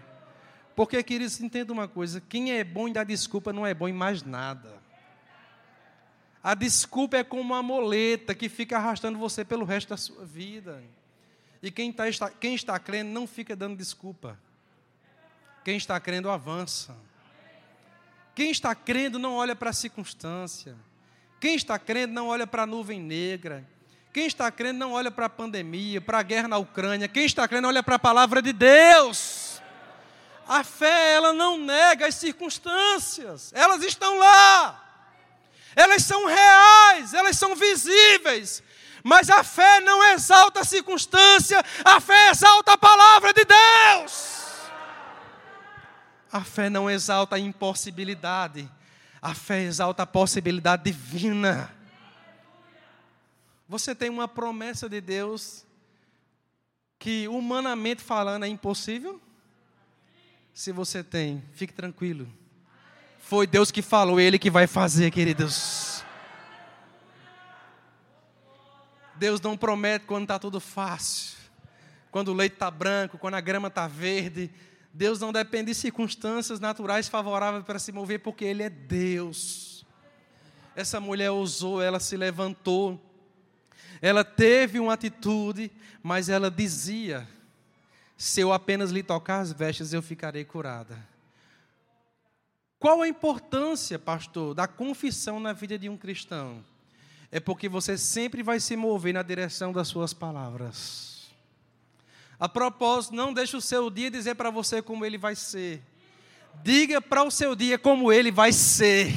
Porque, 0.78 1.04
queridos, 1.04 1.42
entenda 1.42 1.74
uma 1.74 1.86
coisa: 1.90 2.22
quem 2.22 2.54
é 2.54 2.64
bom 2.64 2.88
em 2.88 2.94
dar 2.94 3.04
desculpa 3.04 3.52
não 3.52 3.68
é 3.68 3.74
bom 3.74 3.90
em 3.90 3.94
mais 3.94 4.24
nada. 4.24 4.82
A 6.42 6.56
desculpa 6.56 7.18
é 7.18 7.24
como 7.26 7.42
uma 7.42 7.62
moleta 7.62 8.34
que 8.34 8.48
fica 8.48 8.78
arrastando 8.78 9.20
você 9.20 9.44
pelo 9.44 9.66
resto 9.66 9.90
da 9.90 9.98
sua 9.98 10.24
vida. 10.24 10.82
E 11.62 11.70
quem, 11.70 11.92
tá, 11.92 12.08
está, 12.08 12.30
quem 12.30 12.56
está 12.56 12.80
crendo 12.80 13.12
não 13.12 13.28
fica 13.28 13.56
dando 13.56 13.78
desculpa. 13.78 14.40
Quem 15.64 15.78
está 15.78 16.00
crendo 16.00 16.30
avança. 16.30 16.96
Quem 18.34 18.52
está 18.52 18.74
crendo 18.74 19.20
não 19.20 19.34
olha 19.36 19.56
para 19.56 19.72
a 19.72 19.74
circunstância. 19.74 20.76
Quem 21.40 21.56
está 21.56 21.78
crendo 21.78 22.14
não 22.14 22.28
olha 22.28 22.48
para 22.48 22.64
a 22.64 22.66
nuvem 22.66 23.00
negra. 23.00 23.66
Quem 24.14 24.26
está 24.26 24.50
crendo 24.52 24.80
não 24.80 24.94
olha 24.94 25.12
para 25.12 25.26
a 25.26 25.30
pandemia, 25.30 26.02
para 26.02 26.20
a 26.20 26.24
guerra 26.24 26.48
na 26.48 26.58
Ucrânia. 26.58 27.08
Quem 27.08 27.26
está 27.26 27.48
crendo 27.48 27.68
olha 27.68 27.84
para 27.84 27.96
a 27.96 28.00
palavra 28.00 28.42
de 28.42 28.54
Deus. 28.54 29.62
A 30.48 30.64
fé, 30.64 31.14
ela 31.14 31.32
não 31.32 31.58
nega 31.60 32.08
as 32.08 32.16
circunstâncias, 32.16 33.54
elas 33.54 33.84
estão 33.84 34.18
lá. 34.18 34.84
Elas 35.76 36.04
são 36.04 36.26
reais, 36.26 37.14
elas 37.14 37.38
são 37.38 37.56
visíveis. 37.56 38.64
Mas 39.04 39.30
a 39.30 39.44
fé 39.44 39.80
não 39.82 40.04
exalta 40.12 40.62
a 40.62 40.66
circunstância, 40.66 41.64
a 41.84 42.00
fé 42.00 42.30
exalta 42.30 42.74
a 42.74 42.78
palavra 42.78 43.34
de 43.34 43.46
Deus. 43.46 44.40
A 46.32 46.44
fé 46.44 46.70
não 46.70 46.90
exalta 46.90 47.36
a 47.36 47.40
impossibilidade, 47.40 48.70
a 49.22 49.34
fé 49.34 49.62
exalta 49.62 50.04
a 50.04 50.08
possibilidade 50.08 50.84
divina. 50.84 51.74
Você 53.68 53.96
tem 53.96 54.10
uma 54.10 54.28
promessa 54.28 54.88
de 54.88 55.02
Deus 55.02 55.66
que, 56.98 57.28
humanamente 57.28 58.04
falando, 58.04 58.44
é 58.44 58.48
impossível? 58.48 59.22
Se 60.54 60.72
você 60.72 61.04
tem, 61.04 61.44
fique 61.54 61.74
tranquilo. 61.74 62.28
Foi 63.20 63.48
Deus 63.48 63.72
que 63.72 63.82
falou, 63.82 64.20
Ele 64.20 64.38
que 64.38 64.50
vai 64.50 64.68
fazer, 64.68 65.12
queridos. 65.12 65.89
Deus 69.20 69.42
não 69.42 69.58
promete 69.58 70.06
quando 70.06 70.24
está 70.24 70.40
tudo 70.40 70.62
fácil, 70.62 71.38
quando 72.10 72.30
o 72.30 72.34
leite 72.34 72.54
está 72.54 72.72
branco, 72.72 73.18
quando 73.18 73.34
a 73.36 73.42
grama 73.42 73.68
está 73.68 73.86
verde. 73.86 74.50
Deus 74.94 75.20
não 75.20 75.34
depende 75.34 75.74
de 75.74 75.76
circunstâncias 75.76 76.60
naturais 76.60 77.10
favoráveis 77.10 77.66
para 77.66 77.78
se 77.78 77.92
mover, 77.92 78.20
porque 78.20 78.46
Ele 78.46 78.64
é 78.64 78.70
Deus. 78.70 79.86
Essa 80.74 81.02
mulher 81.02 81.32
ousou, 81.32 81.82
ela 81.82 82.00
se 82.00 82.16
levantou, 82.16 82.98
ela 84.02 84.24
teve 84.24 84.80
uma 84.80 84.94
atitude, 84.94 85.70
mas 86.02 86.30
ela 86.30 86.50
dizia: 86.50 87.28
se 88.18 88.40
eu 88.40 88.54
apenas 88.54 88.90
lhe 88.90 89.04
tocar 89.04 89.42
as 89.42 89.52
vestes, 89.52 89.92
eu 89.92 90.02
ficarei 90.02 90.46
curada. 90.46 90.98
Qual 92.80 93.02
a 93.02 93.08
importância, 93.10 94.00
pastor, 94.00 94.54
da 94.54 94.66
confissão 94.66 95.42
na 95.42 95.52
vida 95.52 95.78
de 95.78 95.90
um 95.90 95.98
cristão? 95.98 96.64
É 97.32 97.40
porque 97.40 97.70
você 97.70 97.98
sempre 97.98 98.42
vai 98.42 98.60
se 98.60 98.76
mover 98.76 99.14
na 99.14 99.22
direção 99.22 99.72
das 99.72 99.88
suas 99.88 100.14
palavras. 100.14 101.28
A 102.40 102.48
propósito, 102.48 103.14
não 103.14 103.34
deixe 103.34 103.56
o 103.56 103.62
seu 103.62 103.90
dia 103.90 104.10
dizer 104.10 104.36
para 104.36 104.50
você 104.50 104.82
como 104.82 105.06
ele 105.06 105.18
vai 105.18 105.36
ser. 105.36 105.82
Diga 106.64 107.02
para 107.02 107.24
o 107.24 107.30
seu 107.30 107.56
dia 107.56 107.78
como 107.78 108.12
ele 108.12 108.32
vai 108.32 108.52
ser. 108.52 109.14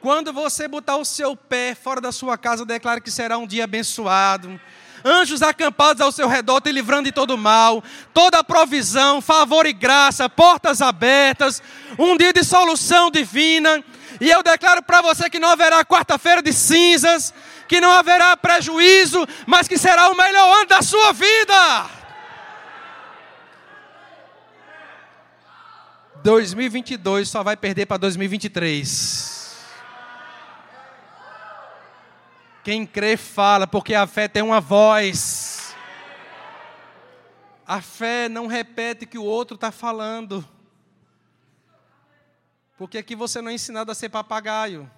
Quando 0.00 0.32
você 0.32 0.66
botar 0.66 0.96
o 0.96 1.04
seu 1.04 1.36
pé 1.36 1.74
fora 1.74 2.00
da 2.00 2.10
sua 2.10 2.38
casa, 2.38 2.64
declare 2.64 3.00
que 3.00 3.10
será 3.10 3.38
um 3.38 3.46
dia 3.46 3.64
abençoado. 3.64 4.60
Anjos 5.04 5.42
acampados 5.42 6.00
ao 6.00 6.12
seu 6.12 6.28
redor, 6.28 6.60
te 6.60 6.70
livrando 6.70 7.04
de 7.04 7.12
todo 7.12 7.36
mal, 7.36 7.82
toda 8.14 8.42
provisão, 8.44 9.20
favor 9.20 9.66
e 9.66 9.72
graça, 9.72 10.28
portas 10.28 10.80
abertas, 10.80 11.62
um 11.98 12.16
dia 12.16 12.32
de 12.32 12.44
solução 12.44 13.10
divina. 13.10 13.84
E 14.20 14.30
eu 14.30 14.42
declaro 14.42 14.82
para 14.82 15.00
você 15.00 15.28
que 15.28 15.38
não 15.38 15.48
haverá 15.48 15.84
quarta-feira 15.84 16.42
de 16.42 16.52
cinzas, 16.52 17.32
que 17.66 17.80
não 17.80 17.90
haverá 17.90 18.36
prejuízo, 18.36 19.26
mas 19.46 19.66
que 19.68 19.78
será 19.78 20.08
o 20.10 20.16
melhor 20.16 20.58
ano 20.58 20.66
da 20.66 20.82
sua 20.82 21.12
vida. 21.12 21.90
2022 26.22 27.28
só 27.28 27.42
vai 27.42 27.56
perder 27.56 27.86
para 27.86 27.96
2023. 27.96 29.32
Quem 32.62 32.86
crê 32.86 33.16
fala, 33.16 33.66
porque 33.66 33.92
a 33.92 34.06
fé 34.06 34.28
tem 34.28 34.42
uma 34.42 34.60
voz. 34.60 35.74
A 37.66 37.80
fé 37.80 38.28
não 38.28 38.46
repete 38.46 39.04
o 39.04 39.08
que 39.08 39.18
o 39.18 39.24
outro 39.24 39.56
está 39.56 39.72
falando. 39.72 40.46
Porque 42.82 42.98
aqui 42.98 43.14
você 43.14 43.40
não 43.40 43.48
é 43.48 43.54
ensinado 43.54 43.92
a 43.92 43.94
ser 43.94 44.08
papagaio. 44.08 44.90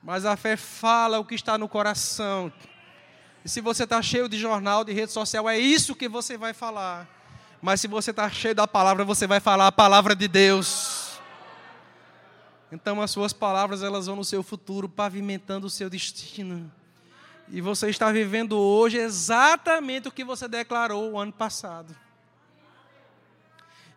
Mas 0.00 0.24
a 0.24 0.36
fé 0.36 0.56
fala 0.56 1.18
o 1.18 1.24
que 1.24 1.34
está 1.34 1.58
no 1.58 1.68
coração. 1.68 2.52
E 3.44 3.48
se 3.48 3.60
você 3.60 3.82
está 3.82 4.00
cheio 4.00 4.28
de 4.28 4.38
jornal, 4.38 4.84
de 4.84 4.92
rede 4.92 5.10
social, 5.10 5.48
é 5.48 5.58
isso 5.58 5.96
que 5.96 6.08
você 6.08 6.38
vai 6.38 6.54
falar. 6.54 7.08
Mas 7.60 7.80
se 7.80 7.88
você 7.88 8.12
está 8.12 8.30
cheio 8.30 8.54
da 8.54 8.68
palavra, 8.68 9.04
você 9.04 9.26
vai 9.26 9.40
falar 9.40 9.66
a 9.66 9.72
palavra 9.72 10.14
de 10.14 10.28
Deus. 10.28 11.18
Então 12.70 13.02
as 13.02 13.10
suas 13.10 13.32
palavras 13.32 13.82
elas 13.82 14.06
vão 14.06 14.14
no 14.14 14.24
seu 14.24 14.44
futuro, 14.44 14.88
pavimentando 14.88 15.66
o 15.66 15.70
seu 15.70 15.90
destino. 15.90 16.70
E 17.48 17.60
você 17.60 17.90
está 17.90 18.12
vivendo 18.12 18.56
hoje 18.56 18.96
exatamente 18.96 20.06
o 20.06 20.12
que 20.12 20.22
você 20.22 20.46
declarou 20.46 21.10
o 21.10 21.18
ano 21.18 21.32
passado. 21.32 21.96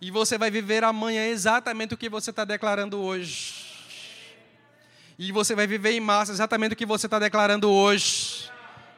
E 0.04 0.12
você 0.12 0.38
vai 0.38 0.52
viver 0.52 0.84
amanhã 0.84 1.28
exatamente 1.28 1.94
o 1.94 1.98
que 1.98 2.10
você 2.10 2.30
está 2.30 2.44
declarando 2.44 3.00
hoje. 3.00 3.54
E 5.18 5.32
você 5.32 5.56
vai 5.56 5.66
viver 5.66 5.92
em 5.94 6.02
massa 6.02 6.34
exatamente 6.34 6.74
o 6.74 6.76
que 6.76 6.86
você 6.86 7.08
está 7.08 7.18
declarando 7.18 7.72
hoje. 7.72 8.52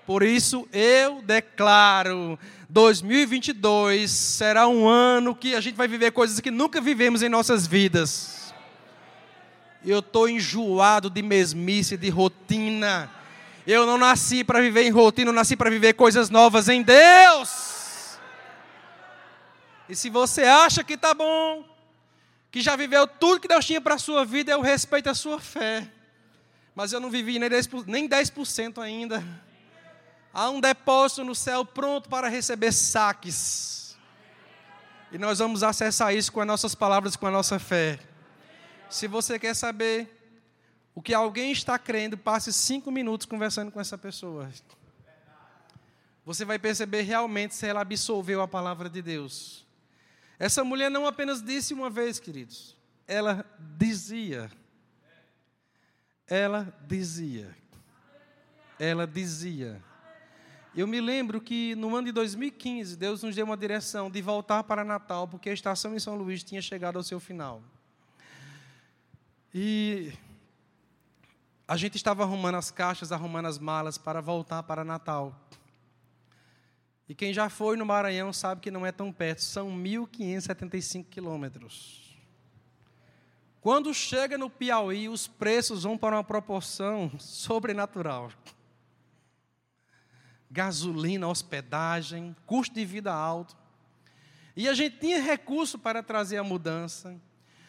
Por 0.08 0.24
isso 0.24 0.68
eu 0.74 1.22
declaro: 1.22 2.40
2022 2.68 4.10
será 4.10 4.68
um 4.68 4.88
ano 4.88 5.36
que 5.36 5.54
a 5.54 5.62
gente 5.62 5.76
vai 5.76 5.88
viver 5.88 6.10
coisas 6.10 6.40
que 6.40 6.50
nunca 6.50 6.82
vivemos 6.82 7.22
em 7.22 7.30
nossas 7.30 7.68
vidas. 7.68 8.52
Eu 9.86 10.00
estou 10.00 10.28
enjoado 10.28 11.08
de 11.08 11.22
mesmice, 11.22 11.98
de 11.98 12.10
rotina. 12.10 13.12
Eu 13.68 13.86
não 13.86 14.00
nasci 14.00 14.44
para 14.44 14.60
viver 14.60 14.82
em 14.88 14.90
rotina, 14.90 15.30
eu 15.30 15.36
nasci 15.36 15.56
para 15.56 15.70
viver 15.70 15.94
coisas 15.94 16.32
novas 16.32 16.68
em 16.68 16.82
Deus. 16.82 17.75
E 19.88 19.96
se 19.96 20.10
você 20.10 20.44
acha 20.44 20.84
que 20.84 20.94
está 20.94 21.14
bom, 21.14 21.64
que 22.52 22.62
já 22.62 22.76
viveu 22.76 23.06
tudo 23.06 23.40
que 23.40 23.48
Deus 23.48 23.66
tinha 23.66 23.82
para 23.82 23.96
a 23.96 24.00
sua 24.00 24.26
vida, 24.26 24.52
eu 24.52 24.62
respeito 24.62 25.10
a 25.10 25.14
sua 25.14 25.40
fé. 25.40 25.92
Mas 26.74 26.92
eu 26.92 27.00
não 27.00 27.10
vivi 27.10 27.38
nem 27.38 27.50
10%, 27.50 27.86
nem 27.86 28.08
10 28.08 28.34
ainda. 28.78 29.24
Há 30.34 30.50
um 30.50 30.60
depósito 30.60 31.24
no 31.24 31.36
céu 31.36 31.64
pronto 31.64 32.10
para 32.10 32.28
receber 32.28 32.72
saques. 32.72 33.98
E 35.12 35.18
nós 35.18 35.40
vamos 35.40 35.64
acessar 35.64 36.14
isso 36.14 36.32
com 36.32 36.42
as 36.42 36.48
nossas 36.48 36.76
palavras, 36.76 37.16
com 37.16 37.28
a 37.28 37.32
nossa 37.32 37.60
fé. 37.60 38.00
Se 38.90 39.08
você 39.08 39.40
quer 39.40 39.54
saber 39.54 40.12
o 40.94 41.02
que 41.02 41.14
alguém 41.14 41.52
está 41.52 41.78
crendo, 41.78 42.18
passe 42.18 42.52
cinco 42.52 42.92
minutos 42.92 43.26
conversando 43.26 43.72
com 43.72 43.80
essa 43.80 43.98
pessoa. 43.98 44.50
Você 46.26 46.44
vai 46.44 46.58
perceber 46.58 47.02
realmente 47.02 47.54
se 47.54 47.68
ela 47.68 47.82
absolveu 47.82 48.42
a 48.42 48.48
palavra 48.48 48.90
de 48.90 49.02
Deus. 49.02 49.65
Essa 50.38 50.64
mulher 50.64 50.90
não 50.92 51.08
apenas 51.08 51.42
disse 51.42 51.74
uma 51.74 51.90
vez, 51.90 52.20
queridos, 52.20 52.76
ela 53.08 53.46
dizia. 53.78 54.52
Ela 56.28 56.74
dizia. 56.88 57.56
Ela 58.80 59.06
dizia. 59.06 59.82
Eu 60.76 60.86
me 60.86 61.00
lembro 61.00 61.40
que 61.40 61.74
no 61.76 61.96
ano 61.96 62.08
de 62.08 62.12
2015, 62.12 62.98
Deus 62.98 63.24
nos 63.24 63.34
deu 63.34 63.46
uma 63.46 63.56
direção 63.56 64.12
de 64.12 64.22
voltar 64.22 64.64
para 64.64 64.84
Natal, 64.84 65.26
porque 65.26 65.50
a 65.50 65.54
estação 65.54 65.96
em 65.96 66.00
São 66.00 66.16
Luís 66.16 66.44
tinha 66.44 66.62
chegado 66.62 66.98
ao 66.98 67.04
seu 67.04 67.18
final. 67.18 67.64
E 69.54 70.12
a 71.66 71.78
gente 71.78 71.96
estava 71.96 72.24
arrumando 72.24 72.56
as 72.56 72.70
caixas, 72.70 73.14
arrumando 73.14 73.46
as 73.46 73.58
malas 73.58 73.98
para 73.98 74.20
voltar 74.20 74.64
para 74.64 74.84
Natal. 74.84 75.34
E 77.08 77.14
quem 77.14 77.34
já 77.34 77.50
foi 77.50 77.78
no 77.78 77.86
Maranhão 77.86 78.34
sabe 78.34 78.62
que 78.62 78.72
não 78.72 78.86
é 78.86 78.92
tão 78.92 79.12
perto, 79.12 79.42
são 79.42 79.70
1.575 79.70 81.06
quilômetros. 81.10 82.18
Quando 83.62 83.94
chega 83.94 84.38
no 84.38 84.50
Piauí, 84.50 85.10
os 85.10 85.28
preços 85.28 85.84
vão 85.84 85.98
para 85.98 86.16
uma 86.16 86.24
proporção 86.24 87.12
sobrenatural 87.20 88.32
gasolina, 90.56 91.28
hospedagem, 91.28 92.34
custo 92.46 92.76
de 92.76 92.86
vida 92.86 93.14
alto. 93.14 93.58
E 94.56 94.70
a 94.70 94.74
gente 94.74 95.00
tinha 95.00 95.20
recurso 95.20 95.78
para 95.78 96.02
trazer 96.02 96.38
a 96.38 96.44
mudança. 96.46 97.20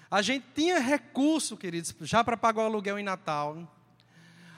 A 0.08 0.22
gente 0.22 0.46
tinha 0.54 0.78
recurso, 0.78 1.56
queridos, 1.56 1.92
já 2.02 2.22
para 2.22 2.36
pagar 2.36 2.62
o 2.62 2.66
aluguel 2.66 2.96
em 2.96 3.02
Natal. 3.02 3.75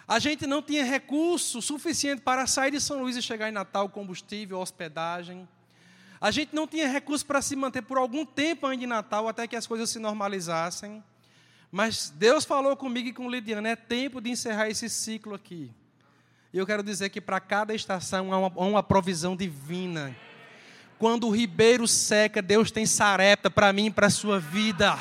A 0.08 0.18
gente 0.18 0.46
não 0.46 0.62
tinha 0.62 0.82
recurso 0.82 1.60
suficiente 1.60 2.22
para 2.22 2.46
sair 2.46 2.70
de 2.70 2.80
São 2.80 3.02
Luís 3.02 3.14
e 3.14 3.20
chegar 3.20 3.46
em 3.50 3.52
Natal, 3.52 3.90
combustível, 3.90 4.58
hospedagem. 4.58 5.46
A 6.18 6.30
gente 6.30 6.54
não 6.54 6.66
tinha 6.66 6.88
recurso 6.88 7.26
para 7.26 7.42
se 7.42 7.54
manter 7.54 7.82
por 7.82 7.98
algum 7.98 8.24
tempo 8.24 8.66
ainda 8.66 8.84
em 8.84 8.86
Natal, 8.86 9.28
até 9.28 9.46
que 9.46 9.54
as 9.54 9.66
coisas 9.66 9.90
se 9.90 9.98
normalizassem. 9.98 11.04
Mas 11.70 12.08
Deus 12.16 12.46
falou 12.46 12.74
comigo 12.74 13.08
e 13.08 13.12
com 13.12 13.30
Lidiana, 13.30 13.68
é 13.68 13.76
tempo 13.76 14.18
de 14.18 14.30
encerrar 14.30 14.70
esse 14.70 14.88
ciclo 14.88 15.34
aqui. 15.34 15.70
E 16.54 16.56
eu 16.56 16.64
quero 16.64 16.82
dizer 16.82 17.10
que 17.10 17.20
para 17.20 17.38
cada 17.38 17.74
estação 17.74 18.32
há 18.32 18.38
uma, 18.38 18.52
há 18.56 18.66
uma 18.66 18.82
provisão 18.82 19.36
divina. 19.36 20.16
Quando 20.98 21.28
o 21.28 21.30
ribeiro 21.30 21.86
seca, 21.86 22.40
Deus 22.40 22.70
tem 22.70 22.86
sareta 22.86 23.50
para 23.50 23.74
mim 23.74 23.86
e 23.86 23.90
para 23.90 24.06
a 24.06 24.10
sua 24.10 24.40
vida. 24.40 24.98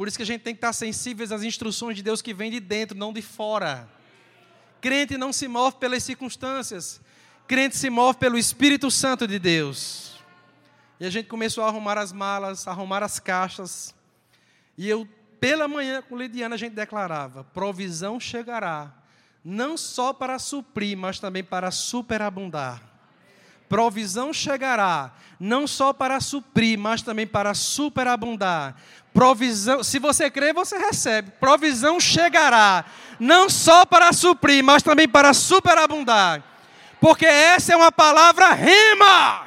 Por 0.00 0.08
isso 0.08 0.16
que 0.16 0.22
a 0.22 0.26
gente 0.26 0.40
tem 0.40 0.54
que 0.54 0.56
estar 0.56 0.72
sensíveis 0.72 1.30
às 1.30 1.42
instruções 1.42 1.94
de 1.94 2.02
Deus 2.02 2.22
que 2.22 2.32
vem 2.32 2.50
de 2.50 2.58
dentro, 2.58 2.96
não 2.96 3.12
de 3.12 3.20
fora. 3.20 3.86
Crente 4.80 5.18
não 5.18 5.30
se 5.30 5.46
move 5.46 5.76
pelas 5.76 6.02
circunstâncias. 6.02 7.02
Crente 7.46 7.76
se 7.76 7.90
move 7.90 8.18
pelo 8.18 8.38
Espírito 8.38 8.90
Santo 8.90 9.28
de 9.28 9.38
Deus. 9.38 10.18
E 10.98 11.04
a 11.04 11.10
gente 11.10 11.28
começou 11.28 11.64
a 11.64 11.66
arrumar 11.66 11.98
as 11.98 12.12
malas, 12.12 12.66
arrumar 12.66 13.02
as 13.02 13.20
caixas. 13.20 13.94
E 14.74 14.88
eu, 14.88 15.06
pela 15.38 15.68
manhã, 15.68 16.00
com 16.00 16.16
Lidiana, 16.16 16.54
a 16.54 16.58
gente 16.58 16.72
declarava: 16.72 17.44
provisão 17.44 18.18
chegará 18.18 18.94
não 19.44 19.76
só 19.76 20.14
para 20.14 20.38
suprir, 20.38 20.96
mas 20.96 21.20
também 21.20 21.44
para 21.44 21.70
superabundar. 21.70 22.82
Provisão 23.70 24.32
chegará, 24.32 25.12
não 25.38 25.64
só 25.64 25.92
para 25.92 26.18
suprir, 26.18 26.76
mas 26.76 27.02
também 27.02 27.24
para 27.24 27.54
superabundar. 27.54 28.74
Provisão, 29.14 29.84
se 29.84 30.00
você 30.00 30.28
crê, 30.28 30.52
você 30.52 30.76
recebe. 30.76 31.30
Provisão 31.38 32.00
chegará, 32.00 32.84
não 33.20 33.48
só 33.48 33.86
para 33.86 34.12
suprir, 34.12 34.64
mas 34.64 34.82
também 34.82 35.08
para 35.08 35.32
superabundar. 35.32 36.42
Porque 37.00 37.24
essa 37.24 37.72
é 37.72 37.76
uma 37.76 37.92
palavra 37.92 38.50
rima. 38.54 39.46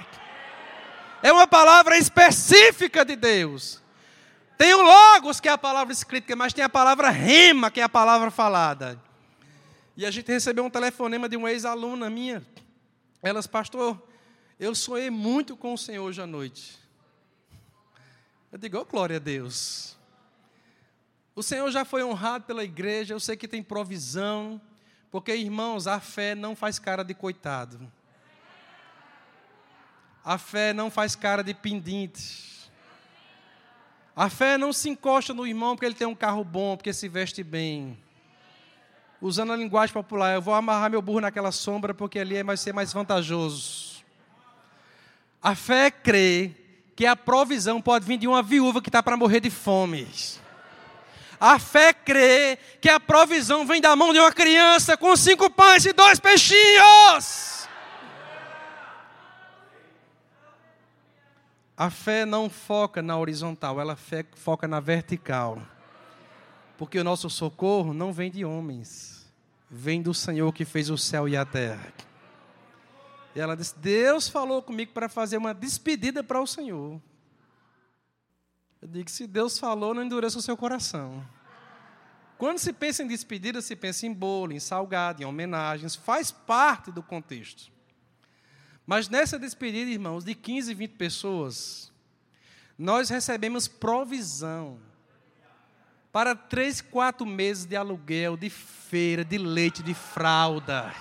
É 1.21 1.29
uma 1.29 1.45
palavra 1.45 1.97
específica 1.97 3.03
de 3.03 3.17
Deus. 3.17 3.81
Tem 4.57 4.73
o 4.73 4.83
logos, 4.83 5.41
que 5.41 5.49
é 5.49 5.51
a 5.51 5.57
palavra 5.57 5.91
escrita, 5.91 6.33
mas 6.33 6.53
tem 6.53 6.63
a 6.63 6.69
palavra 6.69 7.09
rima, 7.09 7.69
que 7.69 7.81
é 7.81 7.83
a 7.83 7.89
palavra 7.89 8.31
falada. 8.31 8.97
E 9.97 10.05
a 10.05 10.11
gente 10.11 10.31
recebeu 10.31 10.63
um 10.63 10.69
telefonema 10.69 11.27
de 11.27 11.35
uma 11.35 11.51
ex-aluna 11.51 12.09
minha. 12.09 12.41
Elas, 13.21 13.47
pastor, 13.47 14.01
eu 14.63 14.73
sonhei 14.73 15.09
muito 15.09 15.57
com 15.57 15.73
o 15.73 15.77
Senhor 15.77 16.05
hoje 16.05 16.21
à 16.21 16.25
noite. 16.25 16.79
Eu 18.49 18.57
digo, 18.57 18.77
oh, 18.77 18.85
glória 18.85 19.17
a 19.17 19.19
Deus. 19.19 19.97
O 21.35 21.43
Senhor 21.43 21.69
já 21.69 21.83
foi 21.83 22.03
honrado 22.03 22.45
pela 22.45 22.63
igreja, 22.63 23.13
eu 23.13 23.19
sei 23.19 23.35
que 23.35 23.47
tem 23.47 23.61
provisão, 23.61 24.61
porque, 25.11 25.35
irmãos, 25.35 25.85
a 25.85 25.99
fé 25.99 26.33
não 26.33 26.55
faz 26.55 26.79
cara 26.79 27.03
de 27.03 27.13
coitado. 27.13 27.91
A 30.23 30.37
fé 30.37 30.71
não 30.71 30.89
faz 30.89 31.13
cara 31.13 31.43
de 31.43 31.53
pendinte. 31.53 32.71
A 34.15 34.29
fé 34.29 34.57
não 34.57 34.71
se 34.71 34.89
encosta 34.89 35.33
no 35.33 35.45
irmão 35.45 35.75
porque 35.75 35.87
ele 35.87 35.95
tem 35.95 36.07
um 36.07 36.15
carro 36.15 36.43
bom, 36.43 36.77
porque 36.77 36.93
se 36.93 37.09
veste 37.09 37.43
bem 37.43 37.97
usando 39.19 39.53
a 39.53 39.55
linguagem 39.55 39.93
popular, 39.93 40.35
eu 40.35 40.41
vou 40.41 40.53
amarrar 40.53 40.89
meu 40.89 41.01
burro 41.01 41.21
naquela 41.21 41.51
sombra 41.51 41.93
porque 41.93 42.19
ali 42.19 42.41
vai 42.43 42.55
ser 42.55 42.73
mais 42.73 42.93
vantajoso. 42.93 43.92
A 45.43 45.55
fé 45.55 45.91
crê 45.91 46.51
que 46.95 47.05
a 47.05 47.15
provisão 47.15 47.81
pode 47.81 48.05
vir 48.05 48.17
de 48.17 48.27
uma 48.27 48.41
viúva 48.41 48.81
que 48.81 48.87
está 48.87 49.03
para 49.03 49.17
morrer 49.17 49.41
de 49.41 49.49
fome. 49.49 50.07
A 51.39 51.59
fé 51.59 51.93
crê 51.93 52.57
que 52.79 52.87
a 52.87 52.99
provisão 52.99 53.67
vem 53.67 53.81
da 53.81 53.95
mão 53.95 54.13
de 54.13 54.19
uma 54.19 54.31
criança 54.31 54.95
com 54.95 55.15
cinco 55.17 55.49
pães 55.49 55.85
e 55.85 55.91
dois 55.91 56.19
peixinhos. 56.19 57.67
A 61.75 61.89
fé 61.89 62.25
não 62.25 62.49
foca 62.49 63.01
na 63.01 63.17
horizontal, 63.17 63.81
ela 63.81 63.97
foca 64.35 64.67
na 64.67 64.79
vertical. 64.79 65.61
Porque 66.77 66.97
o 66.97 67.03
nosso 67.03 67.29
socorro 67.29 67.93
não 67.93 68.13
vem 68.13 68.31
de 68.31 68.45
homens 68.45 69.13
vem 69.75 70.03
do 70.03 70.13
Senhor 70.13 70.53
que 70.53 70.65
fez 70.65 70.91
o 70.91 70.97
céu 70.97 71.27
e 71.27 71.35
a 71.35 71.43
terra. 71.43 71.91
E 73.35 73.39
ela 73.39 73.55
disse: 73.55 73.77
Deus 73.77 74.27
falou 74.27 74.61
comigo 74.61 74.91
para 74.91 75.09
fazer 75.09 75.37
uma 75.37 75.53
despedida 75.53 76.23
para 76.23 76.41
o 76.41 76.47
Senhor. 76.47 77.01
Eu 78.81 78.87
digo: 78.87 79.09
se 79.09 79.25
Deus 79.25 79.57
falou, 79.57 79.93
não 79.93 80.03
endureça 80.03 80.37
o 80.37 80.41
seu 80.41 80.55
coração. 80.55 81.25
quando 82.37 82.59
se 82.59 82.73
pensa 82.73 83.03
em 83.03 83.07
despedida, 83.07 83.61
se 83.61 83.75
pensa 83.75 84.05
em 84.05 84.13
bolo, 84.13 84.53
em 84.53 84.59
salgado, 84.59 85.21
em 85.21 85.25
homenagens, 85.25 85.95
faz 85.95 86.31
parte 86.31 86.91
do 86.91 87.01
contexto. 87.01 87.71
Mas 88.85 89.07
nessa 89.07 89.39
despedida, 89.39 89.89
irmãos, 89.89 90.25
de 90.25 90.35
15, 90.35 90.73
20 90.73 90.91
pessoas, 90.91 91.91
nós 92.77 93.09
recebemos 93.09 93.67
provisão 93.67 94.77
para 96.11 96.35
três, 96.35 96.81
quatro 96.81 97.25
meses 97.25 97.65
de 97.65 97.75
aluguel, 97.75 98.35
de 98.35 98.49
feira, 98.49 99.23
de 99.23 99.37
leite, 99.37 99.81
de 99.81 99.93
fralda. 99.93 100.93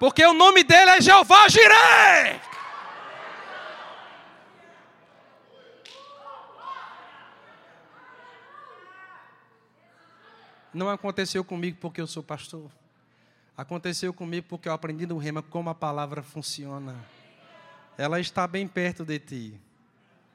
Porque 0.00 0.24
o 0.24 0.32
nome 0.32 0.64
dele 0.64 0.92
é 0.92 1.00
Jeová 1.02 1.46
Jireh. 1.46 2.40
Não 10.72 10.88
aconteceu 10.88 11.44
comigo 11.44 11.76
porque 11.78 12.00
eu 12.00 12.06
sou 12.06 12.22
pastor. 12.22 12.70
Aconteceu 13.54 14.14
comigo 14.14 14.46
porque 14.48 14.70
eu 14.70 14.72
aprendi 14.72 15.04
no 15.04 15.18
rema 15.18 15.42
como 15.42 15.68
a 15.68 15.74
palavra 15.74 16.22
funciona. 16.22 16.96
Ela 17.98 18.18
está 18.18 18.46
bem 18.46 18.66
perto 18.66 19.04
de 19.04 19.18
ti, 19.18 19.60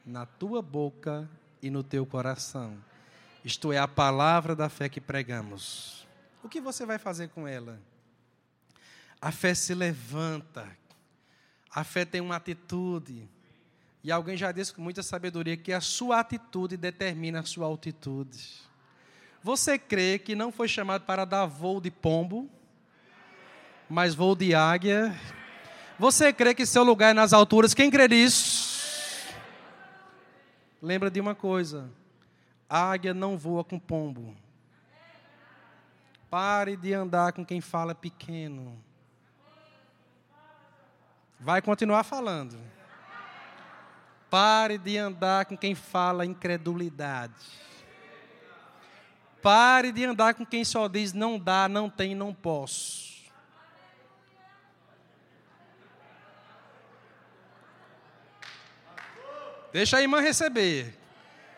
na 0.06 0.28
tua 0.28 0.62
boca 0.62 1.28
e 1.60 1.72
no 1.72 1.82
teu 1.82 2.06
coração. 2.06 2.78
Isto 3.44 3.74
é 3.74 3.80
a 3.80 3.88
palavra 3.88 4.56
da 4.56 4.70
fé 4.70 4.88
que 4.88 5.02
pregamos. 5.02 6.06
O 6.44 6.50
que 6.50 6.62
você 6.62 6.86
vai 6.86 7.00
fazer 7.00 7.30
com 7.30 7.48
ela? 7.48 7.80
A 9.26 9.32
fé 9.32 9.56
se 9.56 9.74
levanta. 9.74 10.68
A 11.72 11.84
fé 11.84 12.06
tem 12.06 12.22
uma 12.22 12.36
atitude. 12.36 13.28
E 14.04 14.12
alguém 14.12 14.38
já 14.38 14.52
disse 14.52 14.72
com 14.72 14.84
muita 14.84 15.02
sabedoria 15.02 15.58
que 15.58 15.74
a 15.74 15.82
sua 15.82 16.20
atitude 16.20 16.78
determina 16.78 17.40
a 17.40 17.44
sua 17.44 17.66
altitude. 17.66 18.48
Você 19.42 19.80
crê 19.80 20.20
que 20.20 20.36
não 20.36 20.52
foi 20.52 20.68
chamado 20.68 21.06
para 21.06 21.26
dar 21.26 21.48
voo 21.48 21.82
de 21.82 21.90
pombo, 21.90 22.48
mas 23.90 24.14
voo 24.14 24.36
de 24.36 24.54
águia? 24.54 25.12
Você 25.98 26.32
crê 26.32 26.54
que 26.54 26.64
seu 26.64 26.84
lugar 26.84 27.10
é 27.10 27.14
nas 27.16 27.34
alturas? 27.34 27.74
Quem 27.74 27.90
crê 27.90 28.08
nisso? 28.08 29.34
Lembra 30.80 31.10
de 31.10 31.20
uma 31.20 31.34
coisa: 31.34 31.90
águia 32.70 33.12
não 33.12 33.40
voa 33.40 33.64
com 33.64 33.80
pombo. 33.80 34.38
Pare 36.30 36.78
de 36.78 36.94
andar 36.94 37.34
com 37.34 37.44
quem 37.44 37.60
fala 37.60 37.96
pequeno. 37.96 38.85
Vai 41.40 41.62
continuar 41.62 42.04
falando. 42.04 42.58
Pare 44.30 44.78
de 44.78 44.98
andar 44.98 45.46
com 45.46 45.58
quem 45.58 45.76
fala 45.76 46.26
incredulidade. 46.26 47.34
Pare 49.42 49.92
de 49.92 50.04
andar 50.04 50.34
com 50.34 50.46
quem 50.46 50.64
só 50.64 50.88
diz 50.88 51.14
não 51.14 51.38
dá, 51.38 51.70
não 51.70 51.90
tem, 51.90 52.16
não 52.16 52.34
posso. 52.34 53.06
Deixa 59.72 59.98
a 59.98 60.02
irmã 60.02 60.22
receber. 60.22 60.98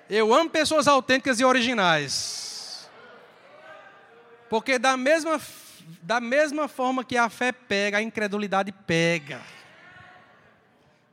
Eu 0.10 0.34
amo 0.34 0.50
pessoas 0.50 0.88
autênticas 0.88 1.40
e 1.40 1.46
originais. 1.46 2.90
Porque 4.50 4.80
da 4.80 4.98
mesma, 4.98 5.40
da 6.02 6.20
mesma 6.20 6.68
forma 6.68 7.04
que 7.04 7.16
a 7.18 7.30
fé 7.30 7.52
pega, 7.52 8.00
a 8.00 8.02
incredulidade 8.02 8.72
pega. 8.72 9.42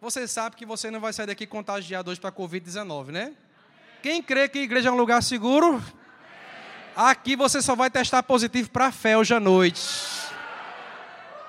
Você 0.05 0.29
sabe 0.29 0.55
que 0.55 0.67
você 0.67 0.91
não 0.91 1.01
vai 1.01 1.15
sair 1.15 1.25
daqui 1.25 1.47
contagiado 1.47 2.11
hoje 2.11 2.21
para 2.21 2.29
a 2.29 2.33
Covid-19, 2.33 3.07
né? 3.07 3.33
Quem 4.03 4.23
crê 4.23 4.51
que 4.51 4.59
a 4.59 4.63
igreja 4.63 4.91
é 4.91 4.93
um 4.93 4.99
lugar 4.99 5.23
seguro? 5.23 5.83
Aqui 6.95 7.35
você 7.35 7.63
só 7.63 7.75
vai 7.75 7.89
testar 7.89 8.23
positivo 8.23 8.69
para 8.69 8.89
a 8.89 8.93
fé 8.93 9.17
hoje 9.17 9.33
à 9.33 9.41
noite. 9.41 9.83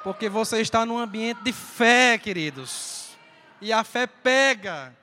Porque 0.06 0.30
você 0.30 0.62
está 0.62 0.86
num 0.86 0.98
ambiente 0.98 1.44
de 1.44 1.52
fé, 1.52 2.18
queridos. 2.18 3.10
E 3.60 3.74
a 3.74 3.84
fé 3.84 4.08
pega. 4.08 4.96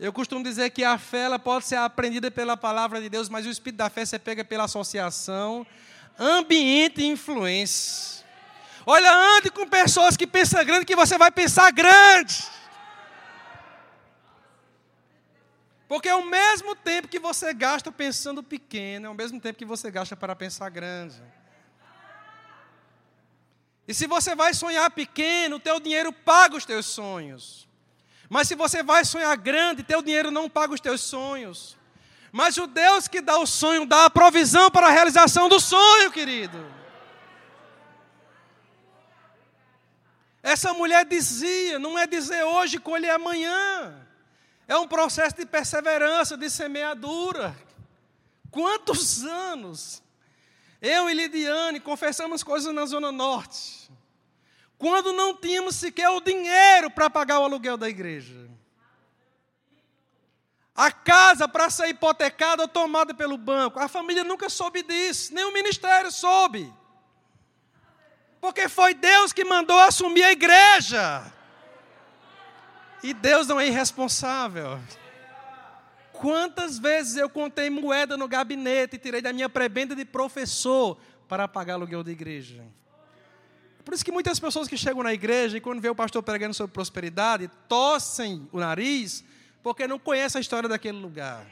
Eu 0.00 0.12
costumo 0.12 0.42
dizer 0.42 0.70
que 0.70 0.82
a 0.82 0.98
fé 0.98 1.26
ela 1.26 1.38
pode 1.38 1.66
ser 1.66 1.76
aprendida 1.76 2.32
pela 2.32 2.56
palavra 2.56 3.00
de 3.00 3.08
Deus, 3.08 3.28
mas 3.28 3.46
o 3.46 3.48
espírito 3.48 3.78
da 3.78 3.88
fé 3.88 4.04
você 4.04 4.18
pega 4.18 4.44
pela 4.44 4.64
associação, 4.64 5.64
ambiente 6.18 7.00
e 7.00 7.06
influência. 7.06 8.24
Olha, 8.86 9.12
ande 9.36 9.50
com 9.50 9.68
pessoas 9.68 10.16
que 10.16 10.26
pensam 10.26 10.64
grande, 10.64 10.86
que 10.86 10.96
você 10.96 11.18
vai 11.18 11.30
pensar 11.30 11.70
grande. 11.70 12.44
Porque 15.88 16.08
é 16.08 16.14
o 16.14 16.24
mesmo 16.24 16.74
tempo 16.76 17.08
que 17.08 17.18
você 17.18 17.52
gasta 17.52 17.90
pensando 17.90 18.42
pequeno, 18.42 19.06
é 19.06 19.10
o 19.10 19.14
mesmo 19.14 19.40
tempo 19.40 19.58
que 19.58 19.64
você 19.64 19.90
gasta 19.90 20.16
para 20.16 20.36
pensar 20.36 20.68
grande. 20.70 21.20
E 23.88 23.92
se 23.92 24.06
você 24.06 24.36
vai 24.36 24.54
sonhar 24.54 24.88
pequeno, 24.92 25.56
o 25.56 25.60
teu 25.60 25.80
dinheiro 25.80 26.12
paga 26.12 26.56
os 26.56 26.64
teus 26.64 26.86
sonhos. 26.86 27.68
Mas 28.28 28.46
se 28.46 28.54
você 28.54 28.84
vai 28.84 29.04
sonhar 29.04 29.36
grande, 29.36 29.82
teu 29.82 30.00
dinheiro 30.00 30.30
não 30.30 30.48
paga 30.48 30.72
os 30.72 30.80
teus 30.80 31.00
sonhos. 31.00 31.76
Mas 32.30 32.56
o 32.56 32.68
Deus 32.68 33.08
que 33.08 33.20
dá 33.20 33.36
o 33.38 33.46
sonho 33.46 33.84
dá 33.84 34.04
a 34.04 34.10
provisão 34.10 34.70
para 34.70 34.86
a 34.86 34.90
realização 34.90 35.48
do 35.48 35.58
sonho, 35.58 36.12
querido. 36.12 36.79
Essa 40.42 40.72
mulher 40.72 41.04
dizia, 41.04 41.78
não 41.78 41.98
é 41.98 42.06
dizer 42.06 42.44
hoje, 42.44 42.78
colher 42.78 43.10
amanhã. 43.10 44.06
É 44.66 44.76
um 44.76 44.88
processo 44.88 45.36
de 45.36 45.44
perseverança, 45.44 46.36
de 46.36 46.48
semeadura. 46.48 47.56
Quantos 48.50 49.24
anos 49.24 50.02
eu 50.80 51.10
e 51.10 51.14
Lidiane 51.14 51.78
confessamos 51.78 52.42
coisas 52.42 52.74
na 52.74 52.86
Zona 52.86 53.12
Norte, 53.12 53.90
quando 54.78 55.12
não 55.12 55.36
tínhamos 55.36 55.76
sequer 55.76 56.08
o 56.08 56.20
dinheiro 56.20 56.90
para 56.90 57.10
pagar 57.10 57.40
o 57.40 57.44
aluguel 57.44 57.76
da 57.76 57.88
igreja. 57.88 58.48
A 60.74 60.90
casa 60.90 61.46
para 61.46 61.68
ser 61.68 61.88
hipotecada 61.88 62.62
ou 62.62 62.68
tomada 62.68 63.12
pelo 63.12 63.36
banco. 63.36 63.78
A 63.78 63.88
família 63.88 64.24
nunca 64.24 64.48
soube 64.48 64.82
disso, 64.82 65.34
nem 65.34 65.44
o 65.44 65.52
ministério 65.52 66.10
soube. 66.10 66.72
Porque 68.40 68.68
foi 68.68 68.94
Deus 68.94 69.32
que 69.32 69.44
mandou 69.44 69.78
assumir 69.78 70.24
a 70.24 70.32
igreja. 70.32 71.32
E 73.02 73.12
Deus 73.12 73.46
não 73.46 73.60
é 73.60 73.66
irresponsável. 73.66 74.80
Quantas 76.12 76.78
vezes 76.78 77.16
eu 77.16 77.28
contei 77.30 77.70
moeda 77.70 78.16
no 78.16 78.28
gabinete 78.28 78.96
e 78.96 78.98
tirei 78.98 79.22
da 79.22 79.32
minha 79.32 79.48
prebenda 79.48 79.94
de 79.94 80.04
professor 80.04 80.98
para 81.28 81.48
pagar 81.48 81.74
aluguel 81.74 82.04
da 82.04 82.10
igreja? 82.10 82.62
Por 83.84 83.94
isso 83.94 84.04
que 84.04 84.12
muitas 84.12 84.38
pessoas 84.38 84.68
que 84.68 84.76
chegam 84.76 85.02
na 85.02 85.12
igreja 85.12 85.56
e 85.56 85.60
quando 85.60 85.80
vê 85.80 85.88
o 85.88 85.94
pastor 85.94 86.22
pregando 86.22 86.54
sobre 86.54 86.72
prosperidade, 86.72 87.50
tossem 87.66 88.48
o 88.52 88.60
nariz 88.60 89.24
porque 89.62 89.86
não 89.86 89.98
conhecem 89.98 90.38
a 90.38 90.42
história 90.42 90.68
daquele 90.68 90.98
lugar. 90.98 91.46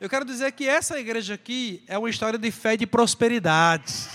Eu 0.00 0.08
quero 0.08 0.24
dizer 0.24 0.52
que 0.52 0.68
essa 0.68 0.98
igreja 0.98 1.34
aqui 1.34 1.82
é 1.86 1.98
uma 1.98 2.08
história 2.08 2.38
de 2.38 2.50
fé 2.50 2.74
e 2.74 2.78
de 2.78 2.86
prosperidade. 2.86 4.08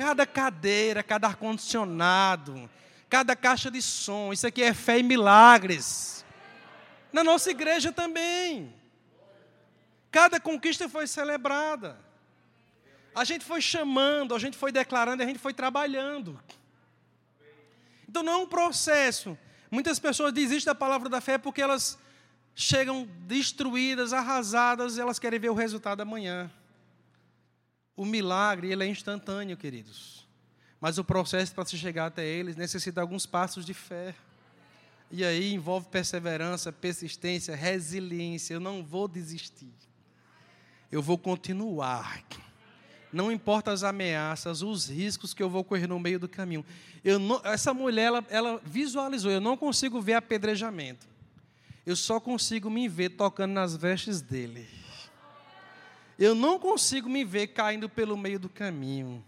Cada 0.00 0.24
cadeira, 0.24 1.02
cada 1.02 1.26
ar-condicionado, 1.26 2.70
cada 3.06 3.36
caixa 3.36 3.70
de 3.70 3.82
som. 3.82 4.32
Isso 4.32 4.46
aqui 4.46 4.62
é 4.62 4.72
fé 4.72 4.98
e 4.98 5.02
milagres. 5.02 6.24
Na 7.12 7.22
nossa 7.22 7.50
igreja 7.50 7.92
também. 7.92 8.74
Cada 10.10 10.40
conquista 10.40 10.88
foi 10.88 11.06
celebrada. 11.06 12.00
A 13.14 13.24
gente 13.24 13.44
foi 13.44 13.60
chamando, 13.60 14.34
a 14.34 14.38
gente 14.38 14.56
foi 14.56 14.72
declarando, 14.72 15.22
a 15.22 15.26
gente 15.26 15.38
foi 15.38 15.52
trabalhando. 15.52 16.42
Então 18.08 18.22
não 18.22 18.32
é 18.32 18.36
um 18.38 18.46
processo. 18.46 19.36
Muitas 19.70 19.98
pessoas 19.98 20.32
desistem 20.32 20.72
da 20.72 20.74
palavra 20.74 21.10
da 21.10 21.20
fé 21.20 21.36
porque 21.36 21.60
elas 21.60 21.98
chegam 22.54 23.06
destruídas, 23.26 24.14
arrasadas, 24.14 24.96
e 24.96 25.00
elas 25.02 25.18
querem 25.18 25.38
ver 25.38 25.50
o 25.50 25.54
resultado 25.54 26.00
amanhã. 26.00 26.50
O 28.00 28.06
milagre, 28.06 28.72
ele 28.72 28.82
é 28.82 28.86
instantâneo, 28.86 29.58
queridos. 29.58 30.26
Mas 30.80 30.96
o 30.96 31.04
processo 31.04 31.54
para 31.54 31.66
se 31.66 31.76
chegar 31.76 32.06
até 32.06 32.26
eles 32.26 32.56
necessita 32.56 32.98
alguns 32.98 33.26
passos 33.26 33.62
de 33.66 33.74
fé. 33.74 34.14
E 35.10 35.22
aí 35.22 35.52
envolve 35.52 35.86
perseverança, 35.88 36.72
persistência, 36.72 37.54
resiliência. 37.54 38.54
Eu 38.54 38.60
não 38.60 38.82
vou 38.82 39.06
desistir. 39.06 39.74
Eu 40.90 41.02
vou 41.02 41.18
continuar. 41.18 42.24
Não 43.12 43.30
importa 43.30 43.70
as 43.70 43.82
ameaças, 43.82 44.62
os 44.62 44.88
riscos 44.88 45.34
que 45.34 45.42
eu 45.42 45.50
vou 45.50 45.62
correr 45.62 45.86
no 45.86 46.00
meio 46.00 46.18
do 46.18 46.26
caminho. 46.26 46.64
Não, 47.04 47.42
essa 47.44 47.74
mulher, 47.74 48.06
ela, 48.06 48.24
ela 48.30 48.62
visualizou. 48.64 49.30
Eu 49.30 49.42
não 49.42 49.58
consigo 49.58 50.00
ver 50.00 50.14
apedrejamento. 50.14 51.06
Eu 51.84 51.96
só 51.96 52.18
consigo 52.18 52.70
me 52.70 52.88
ver 52.88 53.10
tocando 53.10 53.52
nas 53.52 53.76
vestes 53.76 54.22
dele. 54.22 54.79
Eu 56.20 56.36
não 56.36 56.58
consigo 56.58 57.08
me 57.08 57.24
ver 57.24 57.48
caindo 57.48 57.88
pelo 57.88 58.16
meio 58.16 58.38
do 58.38 58.48
caminho 58.48 59.24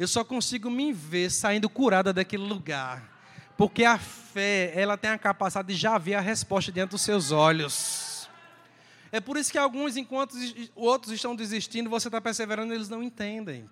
eu 0.00 0.08
só 0.08 0.24
consigo 0.24 0.70
me 0.70 0.94
ver 0.94 1.30
saindo 1.30 1.68
curada 1.68 2.10
daquele 2.10 2.42
lugar. 2.42 3.06
Porque 3.54 3.84
a 3.84 3.98
fé, 3.98 4.72
ela 4.74 4.96
tem 4.96 5.10
a 5.10 5.18
capacidade 5.18 5.68
de 5.68 5.74
já 5.74 5.98
ver 5.98 6.14
a 6.14 6.22
resposta 6.22 6.72
diante 6.72 6.92
dos 6.92 7.02
seus 7.02 7.32
olhos. 7.32 8.26
É 9.12 9.20
por 9.20 9.36
isso 9.36 9.52
que 9.52 9.58
alguns, 9.58 9.98
enquanto 9.98 10.34
outros 10.74 11.12
estão 11.12 11.36
desistindo, 11.36 11.90
você 11.90 12.08
está 12.08 12.18
perseverando, 12.18 12.72
eles 12.72 12.88
não 12.88 13.02
entendem. 13.02 13.68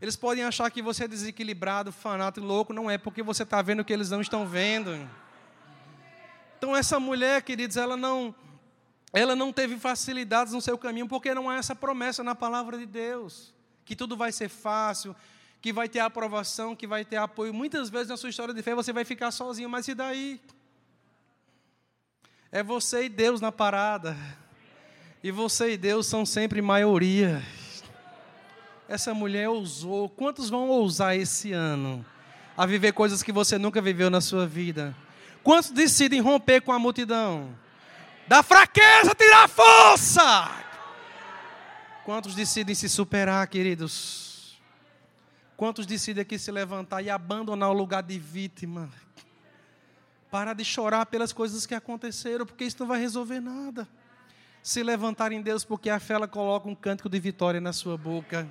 Eles 0.00 0.14
podem 0.14 0.44
achar 0.44 0.70
que 0.70 0.80
você 0.80 1.06
é 1.06 1.08
desequilibrado, 1.08 1.90
fanático, 1.90 2.46
louco. 2.46 2.72
Não 2.72 2.88
é, 2.88 2.96
porque 2.96 3.20
você 3.20 3.42
está 3.42 3.60
vendo 3.60 3.80
o 3.80 3.84
que 3.84 3.92
eles 3.92 4.10
não 4.10 4.20
estão 4.20 4.46
vendo. 4.46 5.10
Então, 6.56 6.76
essa 6.76 7.00
mulher, 7.00 7.42
queridos, 7.42 7.76
ela 7.76 7.96
não, 7.96 8.32
ela 9.16 9.34
não 9.34 9.50
teve 9.50 9.78
facilidades 9.78 10.52
no 10.52 10.60
seu 10.60 10.76
caminho, 10.76 11.08
porque 11.08 11.32
não 11.32 11.48
há 11.48 11.56
essa 11.56 11.74
promessa 11.74 12.22
na 12.22 12.34
palavra 12.34 12.76
de 12.76 12.84
Deus. 12.84 13.50
Que 13.82 13.96
tudo 13.96 14.14
vai 14.14 14.30
ser 14.30 14.50
fácil, 14.50 15.16
que 15.62 15.72
vai 15.72 15.88
ter 15.88 16.00
aprovação, 16.00 16.76
que 16.76 16.86
vai 16.86 17.02
ter 17.02 17.16
apoio. 17.16 17.54
Muitas 17.54 17.88
vezes 17.88 18.08
na 18.08 18.18
sua 18.18 18.28
história 18.28 18.52
de 18.52 18.62
fé 18.62 18.74
você 18.74 18.92
vai 18.92 19.06
ficar 19.06 19.30
sozinho, 19.30 19.70
mas 19.70 19.88
e 19.88 19.94
daí? 19.94 20.38
É 22.52 22.62
você 22.62 23.04
e 23.04 23.08
Deus 23.08 23.40
na 23.40 23.50
parada. 23.50 24.14
E 25.22 25.30
você 25.30 25.72
e 25.72 25.76
Deus 25.78 26.06
são 26.06 26.26
sempre 26.26 26.60
maioria. 26.60 27.42
Essa 28.86 29.14
mulher 29.14 29.48
ousou. 29.48 30.10
Quantos 30.10 30.50
vão 30.50 30.68
ousar 30.68 31.16
esse 31.16 31.54
ano 31.54 32.04
a 32.54 32.66
viver 32.66 32.92
coisas 32.92 33.22
que 33.22 33.32
você 33.32 33.56
nunca 33.56 33.80
viveu 33.80 34.10
na 34.10 34.20
sua 34.20 34.46
vida? 34.46 34.94
Quantos 35.42 35.70
decidem 35.70 36.20
romper 36.20 36.60
com 36.60 36.70
a 36.70 36.78
multidão? 36.78 37.48
Da 38.28 38.42
fraqueza 38.42 39.14
tirar 39.14 39.48
força. 39.48 40.50
Quantos 42.04 42.34
decidem 42.34 42.74
se 42.74 42.88
superar, 42.88 43.46
queridos? 43.46 44.60
Quantos 45.56 45.86
decidem 45.86 46.22
aqui 46.22 46.38
se 46.38 46.50
levantar 46.50 47.02
e 47.02 47.08
abandonar 47.08 47.70
o 47.70 47.72
lugar 47.72 48.02
de 48.02 48.18
vítima? 48.18 48.90
Parar 50.30 50.54
de 50.54 50.64
chorar 50.64 51.06
pelas 51.06 51.32
coisas 51.32 51.66
que 51.66 51.74
aconteceram, 51.74 52.44
porque 52.44 52.64
isso 52.64 52.76
não 52.80 52.86
vai 52.86 53.00
resolver 53.00 53.40
nada. 53.40 53.88
Se 54.62 54.82
levantar 54.82 55.30
em 55.30 55.40
Deus, 55.40 55.64
porque 55.64 55.88
a 55.88 56.00
fé 56.00 56.14
ela 56.14 56.26
coloca 56.26 56.68
um 56.68 56.74
cântico 56.74 57.08
de 57.08 57.18
vitória 57.20 57.60
na 57.60 57.72
sua 57.72 57.96
boca. 57.96 58.46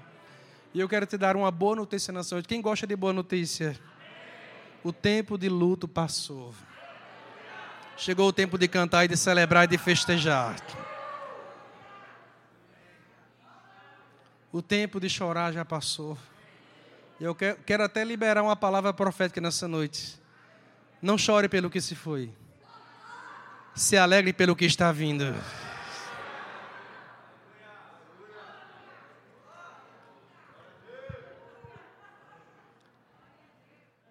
E 0.73 0.79
eu 0.79 0.87
quero 0.89 1.05
te 1.05 1.17
dar 1.17 1.35
uma 1.35 1.51
boa 1.51 1.75
notícia 1.75 2.13
nessa 2.13 2.35
noite. 2.35 2.47
Quem 2.47 2.61
gosta 2.61 2.87
de 2.87 2.95
boa 2.95 3.13
notícia? 3.13 3.79
O 4.83 4.93
tempo 4.93 5.37
de 5.37 5.49
luto 5.49 5.87
passou. 5.87 6.53
Chegou 7.97 8.27
o 8.27 8.33
tempo 8.33 8.57
de 8.57 8.67
cantar 8.67 9.05
e 9.05 9.07
de 9.07 9.15
celebrar 9.15 9.63
e 9.63 9.67
de 9.67 9.77
festejar. 9.77 10.55
O 14.51 14.61
tempo 14.61 14.99
de 14.99 15.09
chorar 15.09 15.53
já 15.53 15.63
passou. 15.63 16.17
Eu 17.19 17.33
quero 17.35 17.83
até 17.83 18.03
liberar 18.03 18.41
uma 18.43 18.55
palavra 18.55 18.93
profética 18.93 19.39
nessa 19.39 19.67
noite. 19.67 20.19
Não 21.01 21.17
chore 21.17 21.47
pelo 21.47 21.69
que 21.69 21.79
se 21.79 21.95
foi. 21.95 22.31
Se 23.73 23.97
alegre 23.97 24.33
pelo 24.33 24.55
que 24.55 24.65
está 24.65 24.91
vindo. 24.91 25.33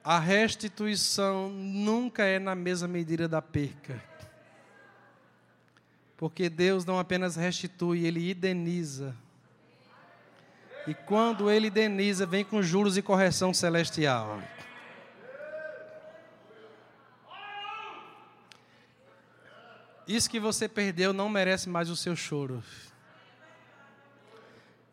A 0.05 0.19
restituição 0.19 1.49
nunca 1.49 2.25
é 2.25 2.39
na 2.39 2.55
mesma 2.55 2.87
medida 2.87 3.27
da 3.27 3.41
perca. 3.41 4.05
Porque 6.15 6.51
Deus 6.51 6.85
não 6.85 6.99
apenas 6.99 7.37
restitui, 7.37 8.05
Ele 8.05 8.31
indeniza. 8.31 9.17
E 10.87 10.93
quando 10.93 11.51
Ele 11.51 11.69
indeniza, 11.69 12.27
vem 12.27 12.45
com 12.45 12.63
juros 12.63 12.99
e 12.99 13.03
correção 13.03 13.55
celestial. 13.55 14.43
Isso 20.07 20.29
que 20.29 20.39
você 20.39 20.69
perdeu 20.69 21.15
não 21.15 21.31
merece 21.31 21.67
mais 21.67 21.89
o 21.89 21.97
seu 21.97 22.15
choro. 22.15 22.63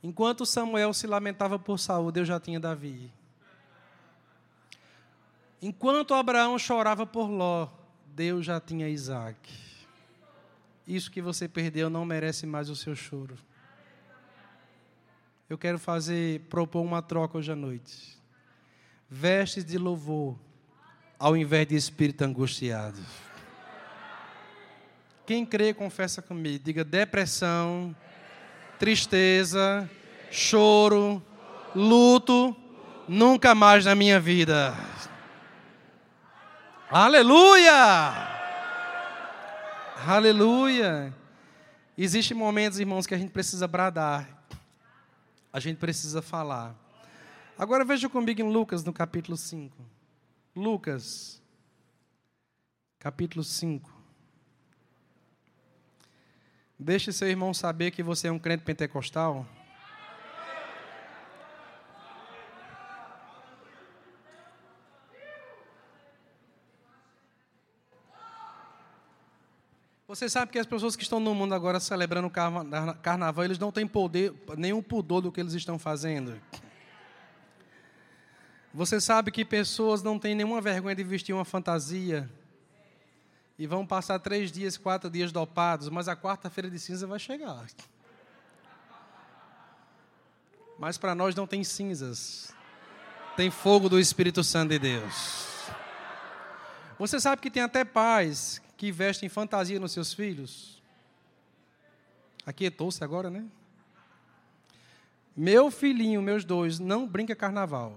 Enquanto 0.01 0.45
Samuel 0.45 0.93
se 0.93 1.05
lamentava 1.05 1.59
por 1.59 1.77
Saúl, 1.77 2.13
Deus 2.13 2.29
já 2.29 2.39
tinha 2.39 2.61
Davi. 2.61 3.11
Enquanto 5.61 6.13
Abraão 6.13 6.57
chorava 6.57 7.05
por 7.05 7.29
Ló, 7.29 7.67
Deus 8.05 8.45
já 8.45 8.59
tinha 8.59 8.89
Isaac. 8.89 9.37
Isso 10.87 11.11
que 11.11 11.21
você 11.21 11.47
perdeu 11.47 11.89
não 11.89 12.03
merece 12.03 12.47
mais 12.47 12.69
o 12.69 12.75
seu 12.75 12.95
choro. 12.95 13.37
Eu 15.47 15.57
quero 15.57 15.77
fazer, 15.77 16.39
propor 16.49 16.81
uma 16.81 17.01
troca 17.01 17.37
hoje 17.37 17.51
à 17.51 17.55
noite. 17.55 18.17
Vestes 19.09 19.63
de 19.63 19.77
louvor, 19.77 20.35
ao 21.19 21.37
invés 21.37 21.67
de 21.67 21.75
espírito 21.75 22.23
angustiado. 22.23 22.99
Quem 25.25 25.45
crê, 25.45 25.73
confessa 25.73 26.21
comigo. 26.21 26.63
Diga 26.63 26.83
depressão, 26.83 27.95
tristeza, 28.79 29.89
choro, 30.31 31.21
luto, 31.75 32.55
nunca 33.07 33.53
mais 33.53 33.85
na 33.85 33.93
minha 33.93 34.19
vida. 34.19 34.73
Aleluia! 36.93 38.11
Aleluia! 40.05 41.15
Existem 41.97 42.35
momentos, 42.35 42.81
irmãos, 42.81 43.07
que 43.07 43.15
a 43.15 43.17
gente 43.17 43.31
precisa 43.31 43.65
bradar. 43.65 44.27
A 45.53 45.59
gente 45.61 45.77
precisa 45.77 46.21
falar. 46.21 46.75
Agora 47.57 47.85
veja 47.85 48.09
comigo 48.09 48.41
em 48.41 48.51
Lucas, 48.51 48.83
no 48.83 48.91
capítulo 48.91 49.37
5. 49.37 49.73
Lucas, 50.53 51.41
capítulo 52.99 53.41
5. 53.41 53.89
Deixe 56.77 57.13
seu 57.13 57.29
irmão 57.29 57.53
saber 57.53 57.91
que 57.91 58.03
você 58.03 58.27
é 58.27 58.31
um 58.33 58.39
crente 58.39 58.65
pentecostal. 58.65 59.47
Você 70.11 70.27
sabe 70.27 70.51
que 70.51 70.59
as 70.59 70.65
pessoas 70.65 70.97
que 70.97 71.03
estão 71.03 71.21
no 71.21 71.33
mundo 71.33 71.55
agora 71.55 71.79
celebrando 71.79 72.27
o 72.27 72.31
carnaval, 73.01 73.45
eles 73.45 73.57
não 73.57 73.71
têm 73.71 73.87
poder, 73.87 74.33
nenhum 74.57 74.83
pudor 74.83 75.21
do 75.21 75.31
que 75.31 75.39
eles 75.39 75.53
estão 75.53 75.79
fazendo. 75.79 76.37
Você 78.73 78.99
sabe 78.99 79.31
que 79.31 79.45
pessoas 79.45 80.03
não 80.03 80.19
têm 80.19 80.35
nenhuma 80.35 80.59
vergonha 80.59 80.93
de 80.93 81.01
vestir 81.01 81.31
uma 81.31 81.45
fantasia 81.45 82.29
e 83.57 83.65
vão 83.65 83.87
passar 83.87 84.19
três 84.19 84.51
dias, 84.51 84.75
quatro 84.75 85.09
dias 85.09 85.31
dopados, 85.31 85.87
mas 85.87 86.09
a 86.09 86.15
quarta-feira 86.17 86.69
de 86.69 86.77
cinza 86.77 87.07
vai 87.07 87.17
chegar. 87.17 87.65
Mas 90.77 90.97
para 90.97 91.15
nós 91.15 91.33
não 91.33 91.47
tem 91.47 91.63
cinzas, 91.63 92.53
tem 93.37 93.49
fogo 93.49 93.87
do 93.87 93.97
Espírito 93.97 94.43
Santo 94.43 94.71
de 94.71 94.79
Deus. 94.79 95.47
Você 96.99 97.17
sabe 97.17 97.41
que 97.41 97.49
tem 97.49 97.63
até 97.63 97.85
pais 97.85 98.61
que 98.81 98.91
vestem 98.91 99.29
fantasia 99.29 99.79
nos 99.79 99.91
seus 99.91 100.11
filhos? 100.11 100.81
Aquietou-se 102.43 103.03
agora, 103.03 103.29
né? 103.29 103.45
Meu 105.37 105.69
filhinho, 105.69 106.19
meus 106.19 106.43
dois, 106.43 106.79
não 106.79 107.07
brinca 107.07 107.35
carnaval. 107.35 107.95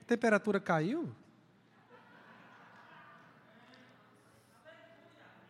A 0.00 0.04
temperatura 0.06 0.58
caiu? 0.58 1.14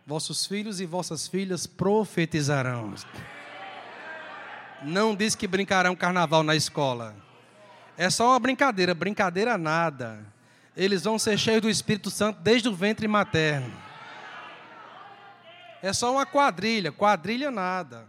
Vossos 0.04 0.44
filhos 0.44 0.80
e 0.80 0.84
vossas 0.84 1.28
filhas 1.28 1.64
profetizarão. 1.64 2.92
Não 4.82 5.14
diz 5.14 5.36
que 5.36 5.46
brincarão 5.46 5.94
carnaval 5.94 6.42
na 6.42 6.56
escola. 6.56 7.14
É 7.96 8.10
só 8.10 8.30
uma 8.30 8.40
brincadeira, 8.40 8.92
brincadeira 8.96 9.56
nada. 9.56 10.31
Eles 10.76 11.04
vão 11.04 11.18
ser 11.18 11.38
cheios 11.38 11.60
do 11.60 11.70
Espírito 11.70 12.10
Santo 12.10 12.40
desde 12.40 12.68
o 12.68 12.74
ventre 12.74 13.06
materno. 13.06 13.72
É 15.82 15.92
só 15.92 16.12
uma 16.12 16.24
quadrilha, 16.24 16.92
quadrilha 16.92 17.50
nada. 17.50 18.06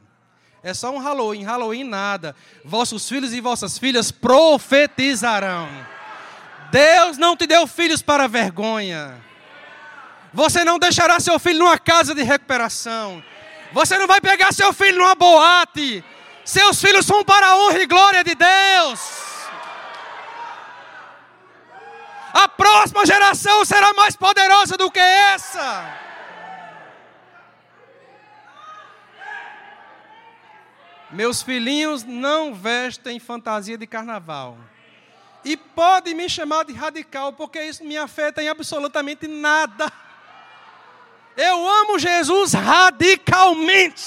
É 0.62 0.74
só 0.74 0.92
um 0.92 1.00
Halloween, 1.00 1.44
Halloween 1.44 1.84
nada. 1.84 2.36
Vossos 2.64 3.08
filhos 3.10 3.34
e 3.34 3.42
vossas 3.42 3.78
filhas 3.78 4.12
profetizarão. 4.12 5.68
Deus 6.72 7.18
não 7.18 7.36
te 7.36 7.46
deu 7.46 7.68
filhos 7.68 8.02
para 8.02 8.28
vergonha. 8.28 9.22
Você 10.34 10.64
não 10.64 10.80
deixará 10.80 11.20
seu 11.20 11.38
filho 11.38 11.60
numa 11.60 11.78
casa 11.78 12.16
de 12.16 12.24
recuperação. 12.24 13.22
Você 13.74 13.98
não 13.98 14.08
vai 14.08 14.22
pegar 14.22 14.54
seu 14.54 14.72
filho 14.72 15.00
numa 15.00 15.16
boate. 15.16 16.04
Seus 16.46 16.80
filhos 16.80 17.06
são 17.06 17.24
para 17.24 17.48
a 17.48 17.58
honra 17.58 17.82
e 17.82 17.86
glória 17.86 18.24
de 18.24 18.34
Deus. 18.34 19.33
A 22.34 22.48
próxima 22.48 23.06
geração 23.06 23.64
será 23.64 23.94
mais 23.94 24.16
poderosa 24.16 24.76
do 24.76 24.90
que 24.90 25.00
essa. 25.00 26.00
Meus 31.12 31.44
filhinhos 31.44 32.04
não 32.04 32.56
vestem 32.56 33.20
fantasia 33.20 33.78
de 33.78 33.86
carnaval. 33.86 34.58
E 35.46 35.56
pode 35.56 36.14
me 36.16 36.28
chamar 36.28 36.66
de 36.66 36.74
radical, 36.74 37.34
porque 37.34 37.62
isso 37.62 37.84
me 37.84 37.96
afeta 37.96 38.42
em 38.42 38.50
absolutamente 38.50 39.28
nada. 39.28 39.92
Eu 41.38 41.68
amo 41.68 42.00
Jesus 42.00 42.54
radicalmente. 42.54 44.04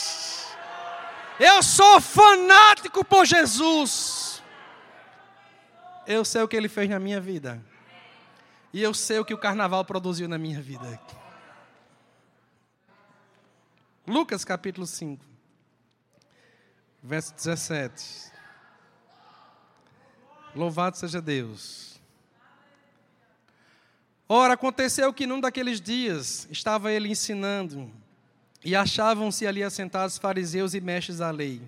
Eu 1.39 1.63
sou 1.63 2.01
fanático 2.01 3.05
por 3.05 3.25
Jesus. 3.25 4.43
Eu 6.07 6.25
sei 6.25 6.43
o 6.43 6.49
que 6.49 6.57
ele 6.57 6.69
fez 6.69 6.89
na 6.89 6.99
minha 6.99 7.21
vida. 7.21 7.63
E 8.73 8.83
eu 8.83 8.93
sei 8.93 9.19
o 9.19 9.25
que 9.25 9.35
o 9.35 9.39
carnaval 9.39 9.85
produziu 9.85 10.29
na 10.29 10.39
minha 10.39 10.61
vida. 10.61 11.01
Lucas 14.07 14.45
capítulo 14.45 14.87
5, 14.87 15.25
verso 17.03 17.35
17. 17.35 18.33
Louvado 20.55 20.97
seja 20.97 21.21
Deus. 21.21 22.01
Ora, 24.29 24.55
aconteceu 24.55 25.13
que 25.13 25.27
num 25.27 25.41
daqueles 25.41 25.81
dias 25.81 26.49
estava 26.51 26.93
ele 26.93 27.09
ensinando, 27.09 27.93
e 28.65 28.75
achavam-se 28.75 29.47
ali 29.47 29.63
assentados 29.63 30.19
fariseus 30.19 30.75
e 30.75 30.81
mestres 30.81 31.19
da 31.19 31.31
lei, 31.31 31.63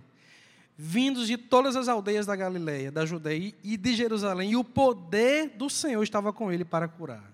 vindos 0.80 1.26
de 1.26 1.36
todas 1.36 1.74
as 1.74 1.88
aldeias 1.88 2.24
da 2.24 2.36
Galiléia, 2.36 2.92
da 2.92 3.04
Judeia 3.04 3.52
e 3.64 3.76
de 3.76 3.96
Jerusalém, 3.96 4.52
e 4.52 4.56
o 4.56 4.62
poder 4.62 5.48
do 5.48 5.68
Senhor 5.68 6.00
estava 6.04 6.32
com 6.32 6.52
ele 6.52 6.64
para 6.64 6.86
curar. 6.86 7.32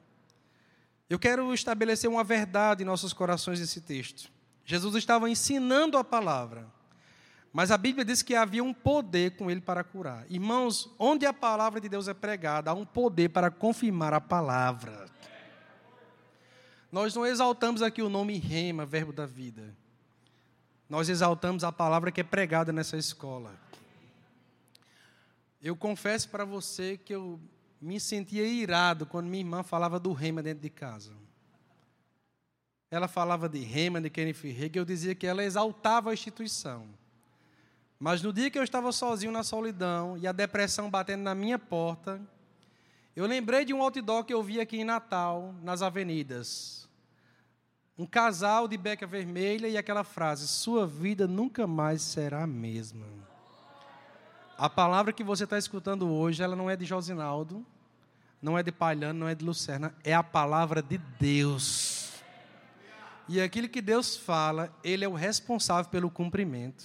Eu 1.11 1.19
quero 1.19 1.53
estabelecer 1.53 2.09
uma 2.09 2.25
verdade 2.25 2.83
em 2.83 2.87
nossos 2.87 3.13
corações 3.13 3.61
nesse 3.61 3.83
texto. 3.83 4.33
Jesus 4.65 4.95
estava 4.95 5.29
ensinando 5.29 5.99
a 5.99 6.03
palavra, 6.03 6.67
mas 7.53 7.71
a 7.71 7.77
Bíblia 7.77 8.03
diz 8.03 8.23
que 8.23 8.35
havia 8.35 8.65
um 8.65 8.73
poder 8.73 9.37
com 9.37 9.51
ele 9.51 9.61
para 9.61 9.85
curar. 9.85 10.25
Irmãos, 10.31 10.91
onde 10.99 11.27
a 11.27 11.33
palavra 11.33 11.79
de 11.83 11.89
Deus 11.89 12.09
é 12.09 12.15
pregada, 12.15 12.71
há 12.71 12.75
um 12.75 12.87
poder 12.87 13.29
para 13.29 13.51
confirmar 13.51 14.15
a 14.15 14.23
palavra. 14.23 15.05
Nós 16.91 17.15
não 17.15 17.27
exaltamos 17.27 17.83
aqui 17.83 18.01
o 18.01 18.09
nome 18.09 18.39
rema, 18.39 18.87
verbo 18.87 19.13
da 19.13 19.27
vida. 19.27 19.77
Nós 20.89 21.09
exaltamos 21.09 21.65
a 21.65 21.73
palavra 21.73 22.13
que 22.13 22.21
é 22.21 22.25
pregada 22.25 22.73
nessa 22.73 22.97
escola. 22.97 23.55
Eu 25.63 25.75
confesso 25.75 26.29
para 26.29 26.45
você 26.45 26.99
que 26.99 27.15
eu 27.15 27.41
me 27.81 27.99
sentia 27.99 28.47
irado 28.47 29.07
quando 29.07 29.27
minha 29.27 29.43
irmã 29.43 29.63
falava 29.63 29.99
do 29.99 30.13
rema 30.13 30.43
dentro 30.43 30.63
de 30.63 30.71
casa. 30.71 31.13
Ela 32.91 33.09
falava 33.09 33.49
de 33.49 33.61
rema, 33.61 34.01
de 34.01 34.09
Kenneth 34.11 34.45
Hagin, 34.45 34.71
eu 34.75 34.85
dizia 34.85 35.15
que 35.15 35.27
ela 35.27 35.43
exaltava 35.43 36.11
a 36.11 36.15
instituição. 36.15 36.87
Mas 37.99 38.23
no 38.23 38.33
dia 38.33 38.51
que 38.51 38.59
eu 38.59 38.63
estava 38.63 38.93
sozinho 38.93 39.33
na 39.33 39.43
solidão 39.43 40.19
e 40.19 40.27
a 40.27 40.33
depressão 40.33 40.91
batendo 40.91 41.23
na 41.23 41.35
minha 41.35 41.59
porta, 41.59 42.21
eu 43.17 43.27
lembrei 43.27 43.65
de 43.65 43.73
um 43.73 43.83
outdoor 43.83 44.25
que 44.25 44.35
eu 44.35 44.43
vi 44.43 44.61
aqui 44.61 44.79
em 44.79 44.85
Natal, 44.85 45.55
nas 45.63 45.83
avenidas. 45.83 46.84
Um 47.97 48.07
casal 48.07 48.67
de 48.67 48.77
beca 48.77 49.07
vermelha 49.07 49.69
e 49.69 49.77
aquela 49.77 50.03
frase: 50.03 50.49
Sua 50.49 50.87
vida 50.87 51.29
nunca 51.29 51.67
mais 51.67 52.03
será 52.03 52.43
a 52.43 52.47
mesma. 52.47 53.07
A 54.59 54.69
palavra 54.69 55.13
que 55.13 55.23
você 55.23 55.45
está 55.45 55.59
escutando 55.59 56.13
hoje, 56.13 56.43
ela 56.43 56.57
não 56.57 56.69
é 56.69 56.77
de 56.77 56.85
Josinaldo, 56.85 57.65
não 58.43 58.59
é 58.59 58.63
de 58.63 58.73
Palhano, 58.73 59.21
não 59.21 59.29
é 59.29 59.35
de 59.35 59.45
Lucerna, 59.45 59.95
é 60.03 60.13
a 60.13 60.23
palavra 60.23 60.83
de 60.83 60.99
Deus. 60.99 62.13
E 63.29 63.41
aquilo 63.41 63.69
que 63.69 63.81
Deus 63.81 64.17
fala, 64.17 64.73
Ele 64.83 65.05
é 65.05 65.09
o 65.09 65.15
responsável 65.15 65.91
pelo 65.91 66.11
cumprimento. 66.11 66.85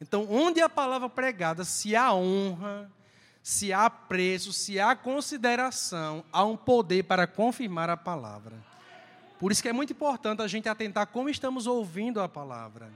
Então, 0.00 0.26
onde 0.30 0.60
a 0.60 0.68
palavra 0.68 1.08
pregada, 1.08 1.64
se 1.64 1.94
há 1.94 2.12
honra, 2.12 2.90
se 3.42 3.72
há 3.72 3.88
preço, 3.88 4.52
se 4.52 4.80
há 4.80 4.96
consideração, 4.96 6.24
há 6.32 6.44
um 6.44 6.56
poder 6.56 7.04
para 7.04 7.26
confirmar 7.26 7.88
a 7.88 7.96
palavra. 7.96 8.75
Por 9.38 9.52
isso 9.52 9.62
que 9.62 9.68
é 9.68 9.72
muito 9.72 9.92
importante 9.92 10.42
a 10.42 10.48
gente 10.48 10.68
atentar 10.68 11.06
como 11.06 11.28
estamos 11.28 11.66
ouvindo 11.66 12.20
a 12.20 12.28
palavra. 12.28 12.90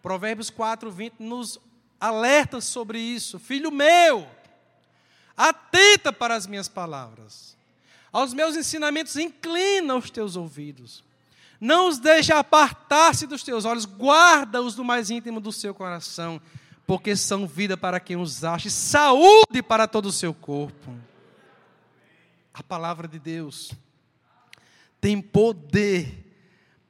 Provérbios 0.00 0.50
4, 0.50 0.90
20 0.90 1.14
nos 1.20 1.58
alerta 1.98 2.60
sobre 2.60 2.98
isso. 2.98 3.38
Filho 3.38 3.70
meu, 3.70 4.28
atenta 5.36 6.12
para 6.12 6.34
as 6.34 6.46
minhas 6.46 6.68
palavras. 6.68 7.56
Aos 8.12 8.32
meus 8.32 8.54
ensinamentos, 8.54 9.16
inclina 9.16 9.96
os 9.96 10.10
teus 10.10 10.36
ouvidos. 10.36 11.02
Não 11.60 11.88
os 11.88 11.98
deixe 11.98 12.32
apartar-se 12.32 13.26
dos 13.26 13.42
teus 13.42 13.64
olhos, 13.64 13.86
guarda-os 13.86 14.76
no 14.76 14.84
mais 14.84 15.10
íntimo 15.10 15.40
do 15.40 15.50
seu 15.50 15.74
coração, 15.74 16.40
porque 16.86 17.16
são 17.16 17.46
vida 17.46 17.76
para 17.76 17.98
quem 17.98 18.16
os 18.16 18.44
acha, 18.44 18.70
saúde 18.70 19.62
para 19.66 19.88
todo 19.88 20.06
o 20.06 20.12
seu 20.12 20.34
corpo. 20.34 20.94
A 22.52 22.62
palavra 22.62 23.08
de 23.08 23.18
Deus 23.18 23.72
tem 25.04 25.20
poder 25.20 26.32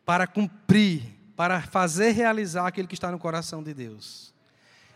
para 0.05 0.24
cumprir, 0.24 1.03
para 1.35 1.61
fazer 1.61 2.12
realizar 2.12 2.64
aquilo 2.64 2.87
que 2.87 2.94
está 2.94 3.11
no 3.11 3.18
coração 3.18 3.61
de 3.61 3.74
Deus. 3.74 4.33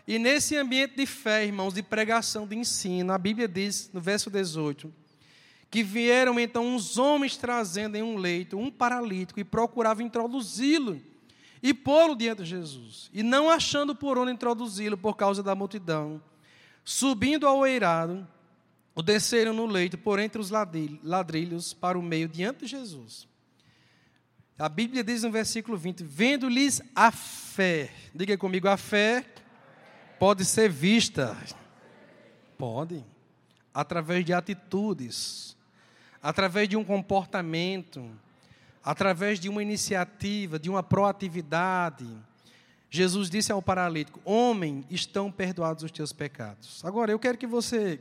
E 0.07 0.17
nesse 0.17 0.55
ambiente 0.55 0.95
de 0.95 1.05
fé, 1.05 1.45
irmãos, 1.45 1.73
de 1.73 1.83
pregação, 1.83 2.47
de 2.47 2.55
ensino, 2.55 3.11
a 3.11 3.17
Bíblia 3.17 3.45
diz, 3.45 3.89
no 3.91 3.99
verso 3.99 4.29
18, 4.29 4.89
que 5.69 5.83
vieram 5.83 6.39
então 6.39 6.65
uns 6.65 6.97
homens 6.97 7.35
trazendo 7.35 7.97
em 7.97 8.01
um 8.01 8.15
leito 8.15 8.57
um 8.57 8.71
paralítico 8.71 9.37
e 9.37 9.43
procuravam 9.43 10.05
introduzi-lo 10.05 11.01
e 11.61 11.73
pô-lo 11.73 12.15
diante 12.15 12.43
de 12.43 12.47
Jesus. 12.47 13.09
E 13.13 13.21
não 13.21 13.49
achando 13.49 13.93
por 13.93 14.17
onde 14.17 14.31
introduzi-lo 14.31 14.97
por 14.97 15.17
causa 15.17 15.43
da 15.43 15.53
multidão, 15.53 16.21
subindo 16.85 17.45
ao 17.45 17.67
eirado, 17.67 18.25
o 18.99 19.01
desceram 19.01 19.53
no 19.53 19.65
leito 19.65 19.97
por 19.97 20.19
entre 20.19 20.41
os 20.41 20.49
ladrilhos 20.51 21.73
para 21.73 21.97
o 21.97 22.01
meio 22.01 22.27
diante 22.27 22.65
de 22.65 22.67
Jesus. 22.67 23.29
A 24.57 24.67
Bíblia 24.67 25.03
diz 25.03 25.23
no 25.23 25.31
versículo 25.31 25.77
20: 25.77 26.03
Vendo-lhes 26.03 26.81
a 26.93 27.09
fé, 27.09 27.93
diga 28.13 28.37
comigo, 28.37 28.67
a 28.67 28.75
fé 28.75 29.25
pode 30.19 30.43
ser 30.43 30.69
vista. 30.69 31.37
Pode. 32.57 33.05
Através 33.73 34.25
de 34.25 34.33
atitudes 34.33 35.55
através 36.21 36.67
de 36.67 36.75
um 36.75 36.83
comportamento, 36.83 38.11
através 38.83 39.39
de 39.39 39.47
uma 39.47 39.63
iniciativa, 39.63 40.59
de 40.59 40.69
uma 40.69 40.83
proatividade. 40.83 42.05
Jesus 42.89 43.29
disse 43.29 43.51
ao 43.51 43.61
paralítico: 43.61 44.19
Homem, 44.25 44.85
estão 44.89 45.31
perdoados 45.31 45.83
os 45.83 45.91
teus 45.91 46.11
pecados. 46.11 46.83
Agora, 46.83 47.11
eu 47.11 47.19
quero 47.19 47.37
que 47.37 47.47
você 47.47 47.99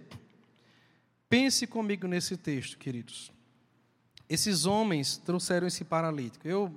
pense 1.28 1.66
comigo 1.66 2.06
nesse 2.06 2.36
texto, 2.36 2.78
queridos. 2.78 3.32
Esses 4.28 4.66
homens 4.66 5.16
trouxeram 5.16 5.66
esse 5.66 5.84
paralítico. 5.84 6.46
Eu 6.46 6.74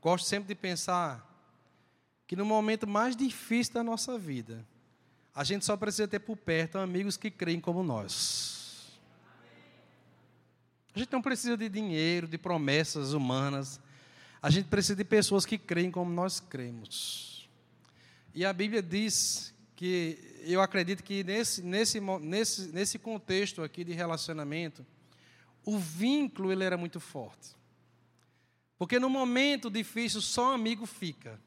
gosto 0.00 0.26
sempre 0.26 0.48
de 0.48 0.54
pensar 0.54 1.24
que 2.26 2.36
no 2.36 2.44
momento 2.44 2.86
mais 2.86 3.16
difícil 3.16 3.74
da 3.74 3.82
nossa 3.82 4.18
vida, 4.18 4.66
a 5.34 5.44
gente 5.44 5.64
só 5.64 5.76
precisa 5.76 6.06
ter 6.06 6.18
por 6.18 6.36
perto 6.36 6.78
amigos 6.78 7.16
que 7.16 7.30
creem 7.30 7.60
como 7.60 7.82
nós. 7.82 8.98
A 10.94 10.98
gente 10.98 11.12
não 11.12 11.22
precisa 11.22 11.56
de 11.56 11.68
dinheiro, 11.68 12.26
de 12.26 12.36
promessas 12.36 13.12
humanas. 13.12 13.80
A 14.42 14.50
gente 14.50 14.66
precisa 14.66 14.96
de 14.96 15.04
pessoas 15.04 15.46
que 15.46 15.56
creem 15.56 15.90
como 15.90 16.10
nós 16.10 16.40
cremos. 16.40 17.48
E 18.34 18.44
a 18.44 18.52
Bíblia 18.52 18.82
diz 18.82 19.54
que 19.78 20.18
eu 20.42 20.60
acredito 20.60 21.04
que 21.04 21.22
nesse, 21.22 21.62
nesse, 21.62 22.00
nesse, 22.00 22.66
nesse 22.72 22.98
contexto 22.98 23.62
aqui 23.62 23.84
de 23.84 23.92
relacionamento, 23.92 24.84
o 25.64 25.78
vínculo 25.78 26.50
ele 26.50 26.64
era 26.64 26.76
muito 26.76 26.98
forte. 26.98 27.54
Porque 28.76 28.98
no 28.98 29.08
momento 29.08 29.70
difícil 29.70 30.20
só 30.20 30.52
amigo 30.52 30.84
fica. 30.84 31.40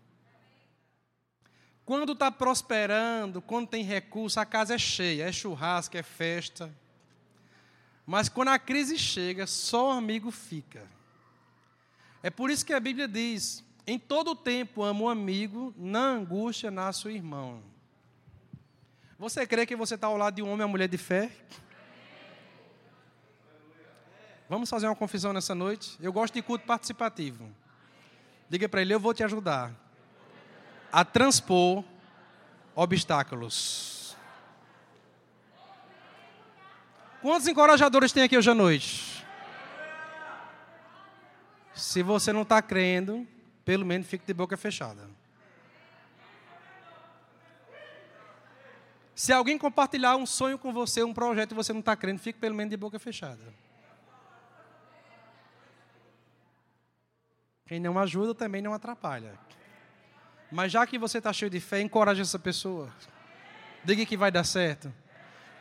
Quando 1.84 2.13
está 2.13 2.32
prosperando, 2.32 3.41
quando 3.41 3.67
tem 3.67 3.84
recurso, 3.84 4.39
a 4.39 4.46
casa 4.46 4.76
é 4.76 4.78
cheia, 4.78 5.28
é 5.28 5.32
churrasco, 5.34 5.98
é 5.98 6.04
festa. 6.04 6.74
Mas 8.06 8.30
quando 8.30 8.48
a 8.48 8.58
crise 8.58 8.98
chega, 8.98 9.46
só 9.46 9.89
o 9.89 9.91
amigo 9.91 10.32
fica. 10.32 10.88
É 12.23 12.29
por 12.29 12.50
isso 12.50 12.65
que 12.65 12.71
a 12.71 12.79
Bíblia 12.79 13.10
diz: 13.10 13.62
em 13.86 14.00
todo 14.00 14.34
tempo 14.34 14.84
amo 14.84 15.04
o 15.04 15.10
amigo, 15.10 15.73
na 15.77 16.12
angústia 16.12 16.71
nasce 16.71 17.10
o 17.10 17.12
irmão. 17.12 17.69
Você 19.22 19.46
crê 19.46 19.67
que 19.67 19.76
você 19.76 19.94
está 19.94 20.08
ao 20.08 20.17
lado 20.17 20.34
de 20.34 20.42
um 20.42 20.52
homem 20.52 20.63
ou 20.63 20.67
mulher 20.67 20.88
de 20.88 20.98
fé? 20.98 21.30
Vamos 24.50 24.67
fazer 24.67 24.88
uma 24.88 24.96
confissão 24.96 25.32
nessa 25.32 25.54
noite? 25.54 25.96
Eu 26.02 26.12
gosto 26.12 26.34
de 26.34 26.42
culto 26.42 26.65
participativo. 26.65 27.48
Diga 28.50 28.67
para 28.67 28.82
ele: 28.82 28.96
eu 28.96 29.00
vou 29.00 29.13
te 29.13 29.24
ajudar 29.24 29.72
a 30.92 31.06
transpor 31.06 31.84
obstáculos. 32.76 34.17
Quantos 37.22 37.48
encorajadores 37.48 38.12
tem 38.12 38.24
aqui 38.24 38.36
hoje 38.36 38.50
à 38.50 38.56
noite? 38.56 39.24
Se 41.76 42.02
você 42.02 42.34
não 42.34 42.42
está 42.42 42.60
crendo, 42.60 43.28
pelo 43.63 43.86
menos 43.86 44.08
fique 44.08 44.26
de 44.26 44.34
boca 44.34 44.58
fechada. 44.58 45.21
Se 49.22 49.32
alguém 49.32 49.56
compartilhar 49.56 50.15
um 50.15 50.26
sonho 50.26 50.58
com 50.58 50.74
você, 50.74 51.04
um 51.04 51.13
projeto 51.13 51.52
e 51.52 51.54
você 51.54 51.72
não 51.72 51.80
está 51.80 51.96
crendo, 51.96 52.17
fique 52.17 52.40
pelo 52.40 52.56
menos 52.56 52.72
de 52.72 52.76
boca 52.76 52.98
fechada. 52.98 53.54
Quem 57.67 57.80
não 57.80 58.00
ajuda 58.00 58.34
também 58.34 58.63
não 58.63 58.74
atrapalha. 58.74 59.38
Mas 60.52 60.72
já 60.72 60.88
que 60.88 60.98
você 60.98 61.19
está 61.19 61.32
cheio 61.32 61.52
de 61.52 61.60
fé, 61.60 61.82
encoraje 61.82 62.19
essa 62.19 62.40
pessoa. 62.40 62.92
Diga 63.86 64.04
que 64.08 64.17
vai 64.17 64.32
dar 64.32 64.44
certo. 64.44 64.92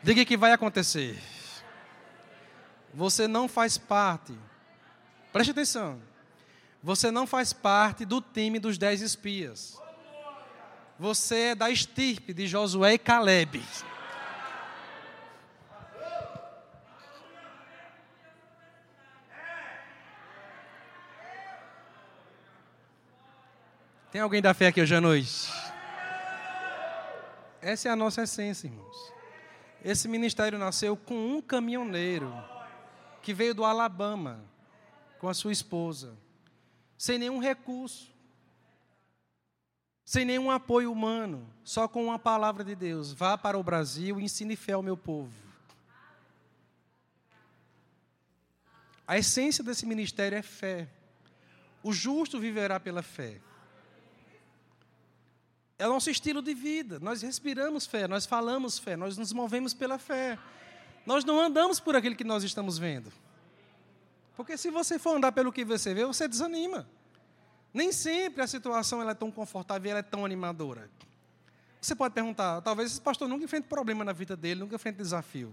Diga 0.03 0.25
que 0.25 0.39
vai 0.39 0.53
acontecer. 0.53 1.23
Você 2.95 3.29
não 3.29 3.47
faz 3.47 3.77
parte. 3.77 4.35
Preste 5.35 5.51
atenção. 5.51 6.01
Você 6.83 7.11
não 7.11 7.27
faz 7.27 7.53
parte 7.53 8.07
do 8.07 8.23
time 8.23 8.59
dos 8.59 8.79
dez 8.79 9.03
espias. 9.03 9.79
Você 11.01 11.37
é 11.37 11.55
da 11.55 11.71
estirpe 11.71 12.35
de 12.35 12.47
Josué 12.47 12.93
e 12.93 12.99
Caleb. 12.99 13.65
Tem 24.13 24.21
alguém 24.21 24.43
da 24.43 24.53
fé 24.53 24.67
aqui 24.67 24.83
hoje 24.83 24.95
à 24.95 25.01
noite? 25.01 25.51
Essa 27.63 27.89
é 27.89 27.93
a 27.93 27.97
nossa 27.97 28.25
essência, 28.25 28.67
irmãos. 28.67 29.13
Esse 29.83 30.07
ministério 30.07 30.59
nasceu 30.59 30.99
com 30.99 31.15
um 31.15 31.41
caminhoneiro 31.41 32.31
que 33.23 33.33
veio 33.33 33.55
do 33.55 33.65
Alabama 33.65 34.45
com 35.19 35.31
a 35.31 35.33
sua 35.33 35.51
esposa, 35.51 36.15
sem 36.99 37.19
nenhum 37.19 37.39
recurso, 37.39 38.10
sem 40.11 40.25
nenhum 40.25 40.51
apoio 40.51 40.91
humano, 40.91 41.49
só 41.63 41.87
com 41.87 42.05
uma 42.05 42.19
palavra 42.19 42.65
de 42.65 42.75
Deus: 42.75 43.13
vá 43.13 43.39
para 43.39 43.57
o 43.57 43.63
Brasil 43.63 44.19
e 44.19 44.25
ensine 44.25 44.57
fé 44.57 44.73
ao 44.73 44.83
meu 44.83 44.97
povo. 44.97 45.33
A 49.07 49.17
essência 49.17 49.63
desse 49.63 49.87
ministério 49.87 50.37
é 50.37 50.43
fé. 50.43 50.89
O 51.81 51.93
justo 51.93 52.41
viverá 52.41 52.81
pela 52.81 53.05
fé. 53.05 53.41
É 55.79 55.87
o 55.87 55.93
nosso 55.93 56.11
estilo 56.11 56.43
de 56.43 56.55
vida. 56.55 56.99
Nós 56.99 57.23
respiramos 57.23 57.87
fé, 57.87 58.09
nós 58.09 58.27
falamos 58.27 58.81
fé, 58.81 58.97
nós 58.97 59.17
nos 59.17 59.33
movemos 59.33 59.73
pela 59.75 59.97
fé. 59.97 60.37
Nós 61.07 61.25
não 61.25 61.39
andamos 61.39 61.79
por 61.79 61.95
aquilo 61.95 62.17
que 62.17 62.25
nós 62.25 62.43
estamos 62.43 62.79
vendo. 62.79 63.13
Porque 64.37 64.57
se 64.57 64.73
você 64.73 64.99
for 64.99 65.17
andar 65.17 65.31
pelo 65.31 65.53
que 65.53 65.65
você 65.65 65.95
vê, 65.95 66.05
você 66.05 66.27
desanima. 66.27 66.85
Nem 67.73 67.93
sempre 67.93 68.43
a 68.43 68.47
situação 68.47 69.01
ela 69.01 69.13
é 69.13 69.15
tão 69.15 69.31
confortável, 69.31 69.91
ela 69.91 70.01
é 70.01 70.03
tão 70.03 70.25
animadora. 70.25 70.91
Você 71.81 71.95
pode 71.95 72.13
perguntar, 72.15 72.61
talvez 72.61 72.93
esse 72.93 73.01
pastor 73.01 73.29
nunca 73.29 73.45
enfrente 73.45 73.69
problema 73.69 74.05
na 74.05 74.13
vida 74.13 74.37
dele, 74.37 74.61
nunca 74.61 74.75
enfrente 74.75 74.99
desafio. 74.99 75.53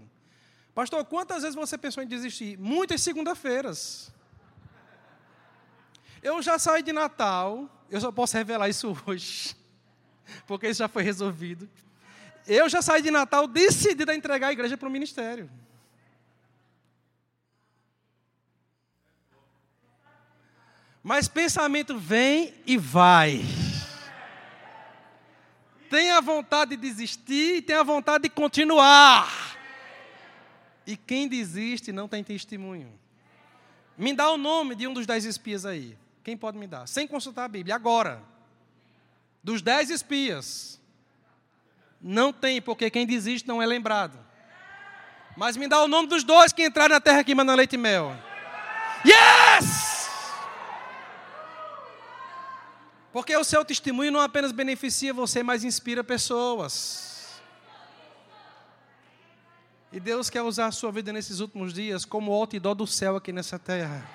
Pastor, 0.74 1.04
quantas 1.04 1.42
vezes 1.42 1.54
você 1.54 1.78
pensou 1.78 2.02
em 2.02 2.06
desistir? 2.06 2.58
Muitas 2.58 3.00
segunda-feiras. 3.00 4.12
Eu 6.22 6.42
já 6.42 6.58
saí 6.58 6.82
de 6.82 6.92
Natal, 6.92 7.68
eu 7.90 8.00
só 8.00 8.12
posso 8.12 8.36
revelar 8.36 8.68
isso 8.68 8.96
hoje 9.06 9.56
porque 10.46 10.68
isso 10.68 10.78
já 10.78 10.88
foi 10.88 11.02
resolvido. 11.02 11.68
Eu 12.46 12.68
já 12.68 12.80
saí 12.80 13.02
de 13.02 13.10
Natal 13.10 13.46
decidido 13.46 14.10
a 14.10 14.14
entregar 14.14 14.48
a 14.48 14.52
igreja 14.52 14.76
para 14.76 14.88
o 14.88 14.90
ministério. 14.90 15.50
Mas 21.02 21.28
pensamento 21.28 21.98
vem 21.98 22.54
e 22.66 22.76
vai. 22.76 23.40
Tem 25.88 26.10
a 26.10 26.20
vontade 26.20 26.72
de 26.72 26.76
desistir 26.76 27.56
e 27.56 27.62
tem 27.62 27.76
a 27.76 27.82
vontade 27.82 28.24
de 28.24 28.28
continuar. 28.28 29.56
E 30.86 30.96
quem 30.96 31.28
desiste 31.28 31.92
não 31.92 32.08
tem 32.08 32.22
testemunho. 32.22 32.92
Me 33.96 34.12
dá 34.12 34.30
o 34.30 34.36
nome 34.36 34.74
de 34.74 34.86
um 34.86 34.92
dos 34.92 35.06
dez 35.06 35.24
espias 35.24 35.64
aí. 35.64 35.96
Quem 36.22 36.36
pode 36.36 36.58
me 36.58 36.66
dar? 36.66 36.86
Sem 36.86 37.06
consultar 37.06 37.44
a 37.44 37.48
Bíblia, 37.48 37.74
agora. 37.74 38.22
Dos 39.42 39.62
dez 39.62 39.88
espias, 39.88 40.78
não 42.00 42.32
tem, 42.32 42.60
porque 42.60 42.90
quem 42.90 43.06
desiste 43.06 43.48
não 43.48 43.62
é 43.62 43.66
lembrado. 43.66 44.18
Mas 45.36 45.56
me 45.56 45.68
dá 45.68 45.82
o 45.82 45.88
nome 45.88 46.08
dos 46.08 46.22
dois 46.22 46.52
que 46.52 46.64
entraram 46.64 46.94
na 46.94 47.00
terra 47.00 47.20
aqui, 47.20 47.34
mandando 47.34 47.56
leite 47.56 47.74
e 47.74 47.78
mel. 47.78 48.14
Yes! 49.06 49.87
Porque 53.12 53.36
o 53.36 53.44
seu 53.44 53.64
testemunho 53.64 54.12
não 54.12 54.20
apenas 54.20 54.52
beneficia 54.52 55.14
você, 55.14 55.42
mas 55.42 55.64
inspira 55.64 56.04
pessoas. 56.04 57.40
E 59.90 59.98
Deus 59.98 60.28
quer 60.28 60.42
usar 60.42 60.66
a 60.66 60.72
sua 60.72 60.92
vida 60.92 61.12
nesses 61.12 61.40
últimos 61.40 61.72
dias 61.72 62.04
como 62.04 62.32
outdoor 62.32 62.74
do 62.74 62.86
céu 62.86 63.16
aqui 63.16 63.32
nessa 63.32 63.58
terra. 63.58 64.06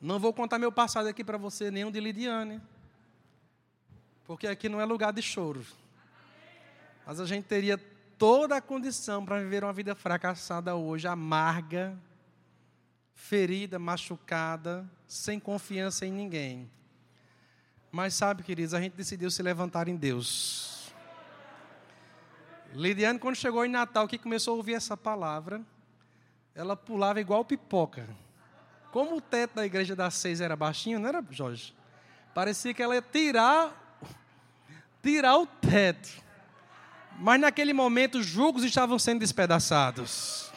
Não 0.00 0.18
vou 0.18 0.32
contar 0.32 0.58
meu 0.58 0.72
passado 0.72 1.08
aqui 1.08 1.22
para 1.22 1.36
você, 1.36 1.70
nenhum 1.70 1.90
de 1.90 2.00
Lidiane. 2.00 2.60
Porque 4.24 4.46
aqui 4.46 4.68
não 4.68 4.80
é 4.80 4.84
lugar 4.84 5.12
de 5.12 5.20
choro. 5.20 5.64
Mas 7.04 7.20
a 7.20 7.26
gente 7.26 7.44
teria 7.44 7.76
toda 8.16 8.56
a 8.56 8.60
condição 8.60 9.24
para 9.24 9.40
viver 9.40 9.64
uma 9.64 9.72
vida 9.72 9.94
fracassada 9.94 10.74
hoje, 10.74 11.06
amarga, 11.06 11.98
ferida, 13.18 13.80
machucada, 13.80 14.88
sem 15.06 15.40
confiança 15.40 16.06
em 16.06 16.12
ninguém. 16.12 16.70
Mas 17.90 18.14
sabe, 18.14 18.44
queridos, 18.44 18.72
a 18.72 18.80
gente 18.80 18.94
decidiu 18.94 19.28
se 19.28 19.42
levantar 19.42 19.88
em 19.88 19.96
Deus. 19.96 20.92
Lidiane, 22.72 23.18
quando 23.18 23.34
chegou 23.34 23.64
em 23.64 23.68
Natal, 23.68 24.06
que 24.06 24.18
começou 24.18 24.54
a 24.54 24.56
ouvir 24.56 24.74
essa 24.74 24.96
palavra, 24.96 25.60
ela 26.54 26.76
pulava 26.76 27.20
igual 27.20 27.44
pipoca. 27.44 28.08
Como 28.92 29.16
o 29.16 29.20
teto 29.20 29.56
da 29.56 29.66
igreja 29.66 29.96
das 29.96 30.14
seis 30.14 30.40
era 30.40 30.54
baixinho, 30.54 31.00
não 31.00 31.08
era, 31.08 31.22
Jorge? 31.28 31.74
Parecia 32.32 32.72
que 32.72 32.82
ela 32.82 32.94
ia 32.94 33.02
tirar, 33.02 34.00
tirar 35.02 35.36
o 35.36 35.46
teto. 35.46 36.08
Mas 37.18 37.40
naquele 37.40 37.72
momento 37.72 38.18
os 38.18 38.26
julgos 38.26 38.62
estavam 38.62 38.98
sendo 38.98 39.18
despedaçados. 39.18 40.47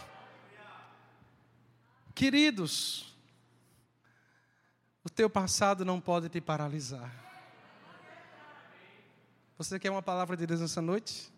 Queridos, 2.14 3.16
o 5.04 5.10
teu 5.10 5.30
passado 5.30 5.84
não 5.84 6.00
pode 6.00 6.30
te 6.30 6.40
paralisar. 6.40 7.12
Você 9.58 9.80
quer 9.80 9.92
uma 9.92 10.02
palavra 10.02 10.36
de 10.36 10.46
Deus 10.46 10.60
nessa 10.60 10.82
noite? 10.82 11.32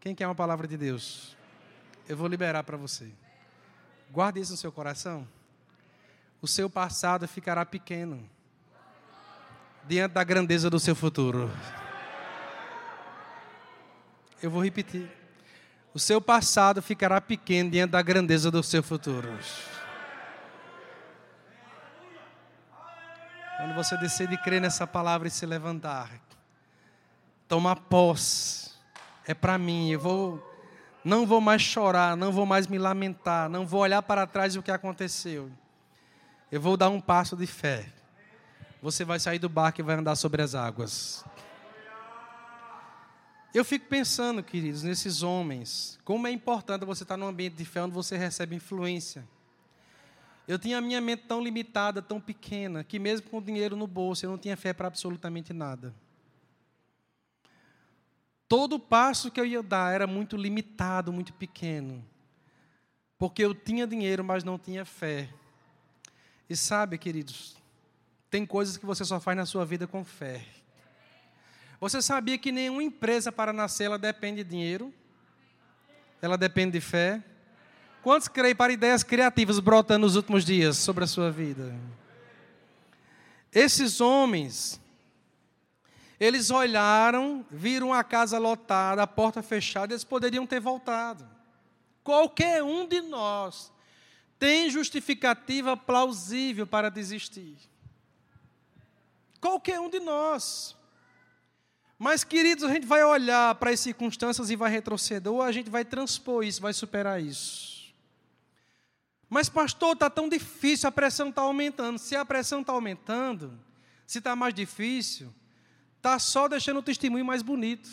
Quem 0.00 0.14
quer 0.14 0.26
uma 0.26 0.34
palavra 0.34 0.66
de 0.66 0.76
Deus? 0.76 1.36
Eu 2.08 2.16
vou 2.16 2.28
liberar 2.28 2.64
para 2.64 2.76
você. 2.76 3.10
Guarde 4.10 4.40
isso 4.40 4.52
no 4.52 4.58
seu 4.58 4.72
coração 4.72 5.26
o 6.42 6.48
seu 6.48 6.68
passado 6.68 7.28
ficará 7.28 7.64
pequeno 7.64 8.28
diante 9.86 10.12
da 10.12 10.24
grandeza 10.24 10.68
do 10.68 10.80
seu 10.80 10.94
futuro. 10.96 11.48
Eu 14.42 14.50
vou 14.50 14.62
repetir. 14.62 15.21
O 15.94 15.98
seu 15.98 16.20
passado 16.20 16.80
ficará 16.80 17.20
pequeno 17.20 17.70
diante 17.70 17.90
da 17.90 18.00
grandeza 18.00 18.50
do 18.50 18.62
seu 18.62 18.82
futuro. 18.82 19.28
Quando 23.58 23.74
você 23.74 23.96
decide 23.98 24.36
crer 24.38 24.60
nessa 24.60 24.86
palavra 24.86 25.28
e 25.28 25.30
se 25.30 25.44
levantar, 25.44 26.10
tomar 27.46 27.76
posse, 27.76 28.70
é 29.26 29.34
para 29.34 29.58
mim. 29.58 29.90
Eu 29.90 30.00
vou, 30.00 30.56
não 31.04 31.26
vou 31.26 31.40
mais 31.40 31.60
chorar, 31.60 32.16
não 32.16 32.32
vou 32.32 32.46
mais 32.46 32.66
me 32.66 32.78
lamentar, 32.78 33.48
não 33.48 33.66
vou 33.66 33.80
olhar 33.82 34.02
para 34.02 34.26
trás 34.26 34.56
o 34.56 34.62
que 34.62 34.70
aconteceu. 34.70 35.50
Eu 36.50 36.60
vou 36.60 36.76
dar 36.76 36.88
um 36.88 37.00
passo 37.00 37.36
de 37.36 37.46
fé. 37.46 37.86
Você 38.82 39.04
vai 39.04 39.20
sair 39.20 39.38
do 39.38 39.48
barco 39.48 39.80
e 39.80 39.84
vai 39.84 39.96
andar 39.96 40.16
sobre 40.16 40.42
as 40.42 40.54
águas. 40.54 41.24
Eu 43.54 43.64
fico 43.64 43.86
pensando, 43.86 44.42
queridos, 44.42 44.82
nesses 44.82 45.22
homens. 45.22 45.98
Como 46.04 46.26
é 46.26 46.30
importante 46.30 46.86
você 46.86 47.02
estar 47.02 47.18
num 47.18 47.26
ambiente 47.26 47.54
de 47.54 47.64
fé 47.64 47.82
onde 47.82 47.94
você 47.94 48.16
recebe 48.16 48.56
influência. 48.56 49.28
Eu 50.48 50.58
tinha 50.58 50.78
a 50.78 50.80
minha 50.80 51.00
mente 51.00 51.24
tão 51.24 51.42
limitada, 51.42 52.00
tão 52.00 52.20
pequena, 52.20 52.82
que 52.82 52.98
mesmo 52.98 53.28
com 53.28 53.42
dinheiro 53.42 53.76
no 53.76 53.86
bolso, 53.86 54.24
eu 54.24 54.30
não 54.30 54.38
tinha 54.38 54.56
fé 54.56 54.72
para 54.72 54.88
absolutamente 54.88 55.52
nada. 55.52 55.94
Todo 58.48 58.78
passo 58.78 59.30
que 59.30 59.40
eu 59.40 59.46
ia 59.46 59.62
dar 59.62 59.94
era 59.94 60.06
muito 60.06 60.36
limitado, 60.36 61.12
muito 61.12 61.32
pequeno. 61.32 62.04
Porque 63.18 63.44
eu 63.44 63.54
tinha 63.54 63.86
dinheiro, 63.86 64.24
mas 64.24 64.42
não 64.44 64.58
tinha 64.58 64.84
fé. 64.84 65.28
E 66.48 66.56
sabe, 66.56 66.98
queridos, 66.98 67.56
tem 68.28 68.44
coisas 68.44 68.76
que 68.76 68.84
você 68.84 69.04
só 69.04 69.20
faz 69.20 69.36
na 69.36 69.46
sua 69.46 69.64
vida 69.64 69.86
com 69.86 70.02
fé. 70.04 70.44
Você 71.82 72.00
sabia 72.00 72.38
que 72.38 72.52
nenhuma 72.52 72.80
empresa 72.80 73.32
para 73.32 73.52
nascer 73.52 73.86
ela 73.86 73.98
depende 73.98 74.44
de 74.44 74.50
dinheiro? 74.50 74.94
Ela 76.20 76.38
depende 76.38 76.78
de 76.78 76.80
fé? 76.80 77.20
Quantos 78.04 78.28
creem 78.28 78.54
para 78.54 78.72
ideias 78.72 79.02
criativas 79.02 79.58
brotando 79.58 80.06
nos 80.06 80.14
últimos 80.14 80.44
dias 80.44 80.76
sobre 80.76 81.02
a 81.02 81.08
sua 81.08 81.28
vida? 81.28 81.74
Esses 83.52 84.00
homens, 84.00 84.80
eles 86.20 86.50
olharam, 86.50 87.44
viram 87.50 87.92
a 87.92 88.04
casa 88.04 88.38
lotada, 88.38 89.02
a 89.02 89.06
porta 89.08 89.42
fechada, 89.42 89.92
eles 89.92 90.04
poderiam 90.04 90.46
ter 90.46 90.60
voltado. 90.60 91.28
Qualquer 92.04 92.62
um 92.62 92.86
de 92.86 93.00
nós 93.00 93.72
tem 94.38 94.70
justificativa 94.70 95.76
plausível 95.76 96.64
para 96.64 96.88
desistir. 96.88 97.56
Qualquer 99.40 99.80
um 99.80 99.90
de 99.90 99.98
nós. 99.98 100.80
Mas, 102.02 102.24
queridos, 102.24 102.64
a 102.64 102.68
gente 102.68 102.84
vai 102.84 103.04
olhar 103.04 103.54
para 103.54 103.70
as 103.70 103.78
circunstâncias 103.78 104.50
e 104.50 104.56
vai 104.56 104.68
retroceder, 104.68 105.32
ou 105.32 105.40
a 105.40 105.52
gente 105.52 105.70
vai 105.70 105.84
transpor 105.84 106.42
isso, 106.42 106.60
vai 106.60 106.72
superar 106.72 107.22
isso. 107.22 107.94
Mas, 109.30 109.48
pastor, 109.48 109.92
está 109.92 110.10
tão 110.10 110.28
difícil, 110.28 110.88
a 110.88 110.90
pressão 110.90 111.28
está 111.28 111.42
aumentando. 111.42 112.00
Se 112.00 112.16
a 112.16 112.24
pressão 112.24 112.60
está 112.60 112.72
aumentando, 112.72 113.56
se 114.04 114.18
está 114.18 114.34
mais 114.34 114.52
difícil, 114.52 115.32
está 115.96 116.18
só 116.18 116.48
deixando 116.48 116.78
o 116.78 116.82
testemunho 116.82 117.24
mais 117.24 117.40
bonito. 117.40 117.88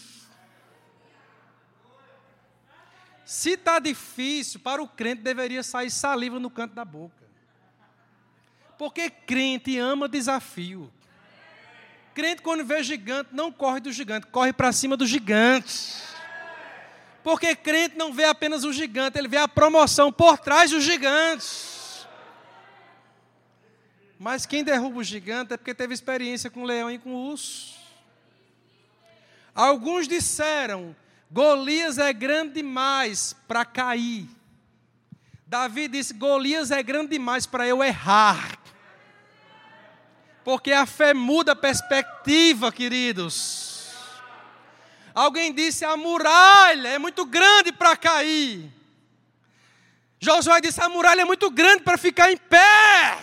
Se 3.24 3.51
está 3.51 3.78
difícil, 3.78 4.60
para 4.60 4.82
o 4.82 4.88
crente 4.88 5.22
deveria 5.22 5.62
sair 5.62 5.91
saliva 5.91 6.39
no 6.39 6.49
canto 6.49 6.74
da 6.74 6.84
boca. 6.84 7.30
Porque 8.76 9.07
crente 9.12 9.78
ama 9.78 10.10
desafio. 10.10 10.91
Crente, 12.14 12.41
quando 12.41 12.66
vê 12.66 12.84
gigante, 12.84 13.30
não 13.32 13.51
corre 13.51 13.80
do 13.80 13.91
gigante, 13.91 14.28
corre 14.28 14.51
para 14.51 14.72
cima 14.72 14.97
do 14.97 15.05
gigante. 15.05 15.93
Porque 17.24 17.55
crente 17.55 17.97
não 17.97 18.14
vê 18.14 18.26
apenas 18.26 18.64
o 18.64 18.74
gigante, 18.74 19.18
ele 19.18 19.28
vê 19.28 19.38
a 19.38 19.47
promoção 19.47 20.12
por 20.12 20.38
trás 20.38 20.72
dos 20.72 20.84
gigantes. 20.84 22.07
Mas 24.18 24.45
quem 24.45 24.64
derruba 24.64 24.99
o 24.99 25.03
gigante 25.03 25.53
é 25.53 25.57
porque 25.57 25.74
teve 25.74 25.93
experiência 25.93 26.49
com 26.49 26.64
o 26.64 26.66
leão 26.66 26.91
e 26.91 26.97
com 26.97 27.12
o 27.12 27.30
urso. 27.30 27.74
Alguns 29.55 30.07
disseram: 30.07 30.95
Golias 31.32 31.97
é 31.97 32.12
grande 32.12 32.55
demais 32.55 33.36
para 33.47 33.64
cair. 33.64 34.28
Davi 35.45 35.88
disse: 35.88 36.14
Golias 36.14 36.70
é 36.72 36.84
grande 36.84 37.12
demais 37.12 37.45
para 37.45 37.68
eu 37.68 37.84
errar. 37.84 38.59
Porque 40.50 40.72
a 40.72 40.88
fé 40.88 41.14
muda 41.14 41.52
a 41.52 41.56
perspectiva, 41.56 42.72
queridos. 42.72 43.91
Alguém 45.14 45.54
disse: 45.54 45.86
a 45.86 45.95
muralha 45.95 46.88
é 46.88 46.97
muito 46.97 47.24
grande 47.24 47.72
para 47.72 47.95
cair. 47.95 48.68
Josué 50.20 50.60
disse: 50.60 50.82
a 50.82 50.89
muralha 50.89 51.22
é 51.22 51.26
muito 51.26 51.52
grande 51.52 51.84
para 51.84 52.00
ficar 52.00 52.32
em 52.32 52.38
pé. 52.38 53.20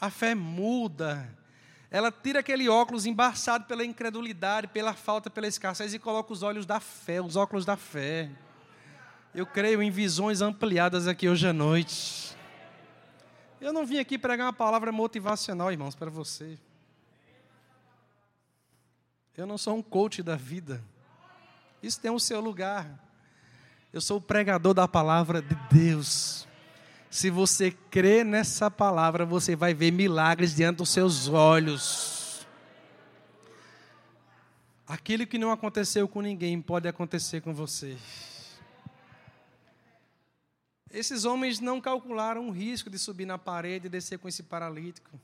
A 0.00 0.10
fé 0.10 0.34
muda 0.34 1.24
ela 1.88 2.10
tira 2.10 2.40
aquele 2.40 2.68
óculos 2.68 3.06
embaçado 3.06 3.66
pela 3.66 3.84
incredulidade, 3.84 4.66
pela 4.66 4.92
falta, 4.92 5.30
pela 5.30 5.46
escassez 5.46 5.94
e 5.94 6.00
coloca 6.00 6.32
os 6.32 6.42
olhos 6.42 6.66
da 6.66 6.80
fé, 6.80 7.22
os 7.22 7.36
óculos 7.36 7.64
da 7.64 7.76
fé. 7.76 8.28
Eu 9.32 9.46
creio 9.46 9.80
em 9.80 9.90
visões 9.90 10.40
ampliadas 10.40 11.06
aqui 11.06 11.28
hoje 11.28 11.46
à 11.46 11.52
noite. 11.52 12.31
Eu 13.62 13.72
não 13.72 13.86
vim 13.86 13.98
aqui 13.98 14.18
pregar 14.18 14.46
uma 14.48 14.52
palavra 14.52 14.90
motivacional, 14.90 15.70
irmãos, 15.70 15.94
para 15.94 16.10
você. 16.10 16.58
Eu 19.36 19.46
não 19.46 19.56
sou 19.56 19.76
um 19.76 19.82
coach 19.82 20.20
da 20.20 20.34
vida. 20.34 20.82
Isso 21.80 22.00
tem 22.00 22.10
o 22.10 22.18
seu 22.18 22.40
lugar. 22.40 22.98
Eu 23.92 24.00
sou 24.00 24.18
o 24.18 24.20
pregador 24.20 24.74
da 24.74 24.88
palavra 24.88 25.40
de 25.40 25.54
Deus. 25.70 26.48
Se 27.08 27.30
você 27.30 27.70
crê 27.70 28.24
nessa 28.24 28.68
palavra, 28.68 29.24
você 29.24 29.54
vai 29.54 29.72
ver 29.72 29.92
milagres 29.92 30.56
diante 30.56 30.78
dos 30.78 30.90
seus 30.90 31.28
olhos. 31.28 32.44
Aquilo 34.88 35.24
que 35.24 35.38
não 35.38 35.52
aconteceu 35.52 36.08
com 36.08 36.20
ninguém 36.20 36.60
pode 36.60 36.88
acontecer 36.88 37.40
com 37.40 37.54
você. 37.54 37.96
Esses 40.92 41.24
homens 41.24 41.58
não 41.58 41.80
calcularam 41.80 42.48
o 42.48 42.50
risco 42.50 42.90
de 42.90 42.98
subir 42.98 43.24
na 43.24 43.38
parede 43.38 43.86
e 43.86 43.90
descer 43.90 44.18
com 44.18 44.28
esse 44.28 44.42
paralítico. 44.42 45.18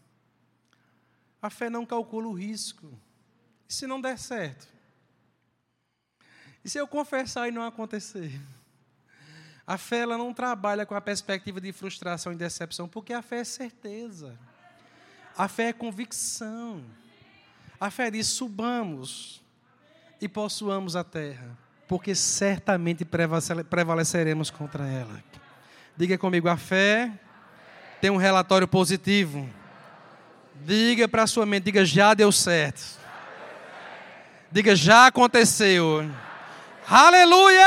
A 1.43 1.51
fé 1.51 1.69
não 1.69 1.85
calcula 1.85 2.27
o 2.27 2.33
risco. 2.33 2.91
E 3.69 3.75
se 3.75 3.87
não 3.87 4.01
der 4.01 4.19
certo? 4.19 4.67
E 6.65 6.71
se 6.71 6.79
eu 6.79 6.89
confessar 6.89 7.49
e 7.49 7.51
não 7.51 7.63
acontecer? 7.63 8.41
A 9.67 9.77
fé 9.77 9.99
ela 9.99 10.17
não 10.17 10.33
trabalha 10.33 10.87
com 10.87 10.95
a 10.95 11.01
perspectiva 11.01 11.61
de 11.61 11.71
frustração 11.73 12.33
e 12.33 12.37
decepção, 12.37 12.89
porque 12.89 13.13
a 13.13 13.21
fé 13.21 13.41
é 13.41 13.45
certeza. 13.45 14.39
A 15.37 15.47
fé 15.47 15.65
é 15.65 15.73
convicção. 15.75 16.83
A 17.79 17.91
fé 17.91 18.11
diz: 18.11 18.27
subamos 18.27 19.43
e 20.19 20.27
possuamos 20.27 20.97
a 20.97 21.05
terra, 21.05 21.57
porque 21.87 22.15
certamente 22.15 23.05
prevaleceremos 23.05 24.51
contra 24.51 24.87
ela. 24.87 25.23
Diga 25.99 26.17
comigo: 26.17 26.49
a 26.49 26.57
fé 26.57 27.11
tem 28.01 28.09
um 28.09 28.17
relatório 28.17 28.69
positivo. 28.69 29.51
Diga 30.65 31.09
para 31.09 31.27
sua 31.27 31.45
mente: 31.45 31.65
diga, 31.65 31.85
já 31.85 32.15
deu 32.15 32.31
certo. 32.31 32.97
Diga, 34.49 34.77
já 34.77 35.09
aconteceu. 35.09 36.09
Aleluia! 36.89 37.67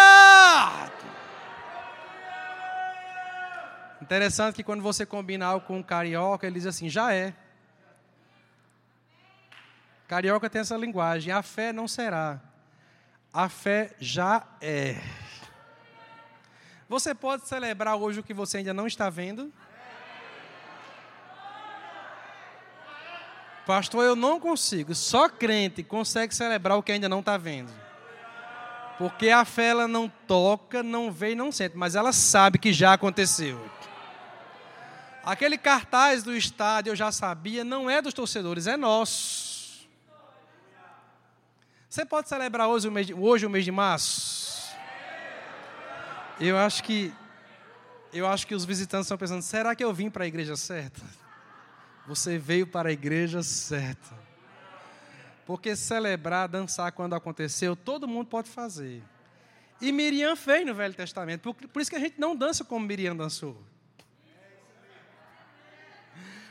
Interessante 4.02 4.56
que 4.56 4.64
quando 4.64 4.82
você 4.82 5.06
combina 5.06 5.48
algo 5.48 5.66
com 5.66 5.80
um 5.80 5.84
carioca, 5.84 6.48
ele 6.48 6.56
diz 6.56 6.66
assim: 6.66 6.88
já 6.88 7.14
é. 7.14 7.34
Carioca 10.08 10.50
tem 10.50 10.62
essa 10.62 10.78
linguagem: 10.78 11.34
a 11.34 11.42
fé 11.42 11.74
não 11.74 11.86
será, 11.86 12.40
a 13.34 13.50
fé 13.50 13.94
já 14.00 14.42
é. 14.62 14.96
Você 16.92 17.16
pode 17.16 17.48
celebrar 17.48 17.96
hoje 17.96 18.20
o 18.20 18.24
que 18.24 18.34
você 18.34 18.58
ainda 18.58 18.74
não 18.74 18.86
está 18.86 19.10
vendo? 19.10 19.50
Pastor, 23.66 24.04
eu 24.04 24.14
não 24.14 24.42
consigo. 24.42 24.94
Só 24.94 25.30
crente 25.30 25.84
consegue 25.84 26.36
celebrar 26.36 26.78
o 26.78 26.84
que 26.84 26.92
ainda 26.92 27.08
não 27.08 27.22
está 27.22 27.38
vendo. 27.38 27.72
Porque 28.98 29.30
a 29.30 29.46
fé 29.46 29.68
ela 29.68 29.88
não 29.88 30.10
toca, 30.28 30.84
não 30.84 31.10
vê 31.10 31.32
e 31.32 31.36
não 31.36 31.50
sente, 31.50 31.78
mas 31.78 31.96
ela 31.96 32.12
sabe 32.12 32.60
que 32.60 32.74
já 32.74 32.92
aconteceu. 32.92 33.58
Aquele 35.24 35.58
cartaz 35.58 36.24
do 36.24 36.36
estádio, 36.36 36.92
eu 36.92 36.96
já 36.98 37.10
sabia, 37.10 37.64
não 37.64 37.90
é 37.90 38.02
dos 38.02 38.14
torcedores, 38.14 38.68
é 38.68 38.76
nosso. 38.76 39.88
Você 41.88 42.04
pode 42.04 42.28
celebrar 42.28 42.68
hoje 42.68 42.90
o 42.90 42.92
mês 42.92 43.08
de, 43.08 43.14
hoje, 43.14 43.46
o 43.46 43.50
mês 43.50 43.64
de 43.64 43.72
março? 43.72 44.61
Eu 46.44 46.58
acho 46.58 46.84
que 46.84 47.14
eu 48.12 48.28
acho 48.28 48.48
que 48.48 48.56
os 48.56 48.66
visitantes 48.66 49.06
estão 49.06 49.18
pensando: 49.18 49.44
será 49.44 49.76
que 49.76 49.84
eu 49.84 49.94
vim 49.94 50.10
para 50.10 50.24
a 50.24 50.28
igreja 50.28 50.56
certa? 50.56 51.02
Você 52.08 52.38
veio 52.38 52.66
para 52.66 52.90
a 52.90 52.92
igreja 52.92 53.44
certa. 53.44 54.20
Porque 55.46 55.76
celebrar, 55.76 56.48
dançar 56.48 56.92
quando 56.94 57.14
aconteceu, 57.14 57.76
todo 57.76 58.08
mundo 58.08 58.28
pode 58.28 58.50
fazer. 58.50 59.04
E 59.80 59.92
Miriam 59.92 60.36
fez 60.36 60.66
no 60.66 60.74
Velho 60.74 60.94
Testamento. 60.94 61.54
Por, 61.54 61.82
isso 61.82 61.92
que 61.92 61.96
a 61.96 62.00
gente 62.00 62.20
não 62.20 62.36
dança 62.36 62.64
como 62.64 62.86
Miriam 62.86 63.16
dançou. 63.16 63.62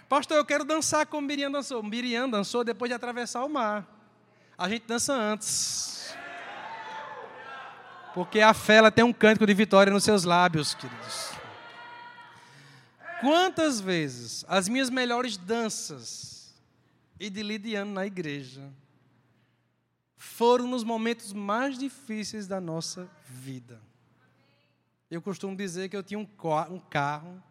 Pastor, 0.09 0.37
eu 0.37 0.45
quero 0.45 0.65
dançar 0.65 1.07
como 1.07 1.27
Miriam 1.27 1.51
dançou. 1.51 1.83
Miriam 1.83 2.29
dançou 2.29 2.63
depois 2.63 2.89
de 2.89 2.95
atravessar 2.95 3.45
o 3.45 3.49
mar. 3.49 3.87
A 4.57 4.69
gente 4.69 4.87
dança 4.87 5.13
antes. 5.13 6.15
Porque 8.21 8.43
a 8.43 8.53
fé 8.53 8.75
ela 8.75 8.91
tem 8.91 9.03
um 9.03 9.15
cântico 9.15 9.47
de 9.47 9.55
vitória 9.55 9.91
nos 9.91 10.05
seus 10.05 10.25
lábios, 10.25 10.75
queridos. 10.75 11.31
Quantas 13.19 13.81
vezes 13.81 14.45
as 14.47 14.69
minhas 14.69 14.91
melhores 14.91 15.39
danças 15.39 16.55
e 17.19 17.31
de 17.31 17.43
Lidiano 17.43 17.91
na 17.91 18.05
igreja 18.05 18.71
foram 20.19 20.67
nos 20.67 20.85
momentos 20.85 21.33
mais 21.33 21.79
difíceis 21.79 22.47
da 22.47 22.61
nossa 22.61 23.09
vida. 23.27 23.81
Eu 25.11 25.23
costumo 25.23 25.57
dizer 25.57 25.89
que 25.89 25.97
eu 25.97 26.03
tinha 26.03 26.19
um 26.19 26.27
carro 26.27 27.43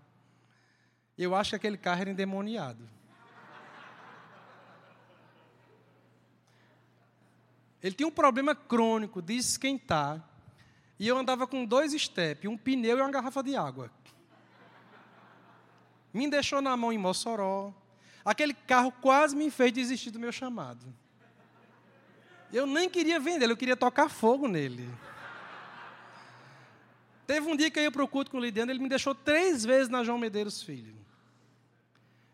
eu 1.18 1.34
acho 1.34 1.50
que 1.50 1.56
aquele 1.56 1.80
carro 1.80 2.02
era 2.02 2.12
endemoniado. 2.12 2.88
Ele 7.82 7.96
tinha 7.96 8.08
um 8.08 8.12
problema 8.12 8.54
crônico 8.54 9.20
de 9.20 9.36
esquentar. 9.36 10.29
E 11.00 11.08
eu 11.08 11.18
andava 11.18 11.48
com 11.48 11.66
dois 11.66 11.94
estepes, 11.94 12.52
um 12.52 12.58
pneu 12.58 12.98
e 12.98 13.02
uma 13.02 13.10
garrafa 13.10 13.42
de 13.42 13.56
água. 13.56 13.90
Me 16.14 16.30
deixou 16.30 16.62
na 16.62 16.76
mão 16.76 16.92
em 16.92 16.98
Mossoró. 16.98 17.74
Aquele 18.26 18.54
carro 18.54 18.92
quase 18.92 19.36
me 19.36 19.50
fez 19.50 19.72
desistir 19.72 20.12
do 20.12 20.20
meu 20.20 20.32
chamado. 20.32 20.86
Eu 22.52 22.66
nem 22.66 22.90
queria 22.90 23.20
vender, 23.20 23.50
eu 23.50 23.56
queria 23.56 23.78
tocar 23.78 24.10
fogo 24.10 24.48
nele. 24.48 24.90
Teve 27.26 27.48
um 27.48 27.56
dia 27.56 27.70
que 27.70 27.80
eu 27.80 27.84
ia 27.84 27.92
para 27.92 28.04
o 28.04 28.08
culto 28.08 28.32
com 28.32 28.38
o 28.38 28.42
Lidiano, 28.42 28.72
ele 28.72 28.80
me 28.80 28.90
deixou 28.90 29.14
três 29.14 29.64
vezes 29.64 29.88
na 29.88 30.04
João 30.04 30.18
Medeiros 30.18 30.64
Filho. 30.64 30.96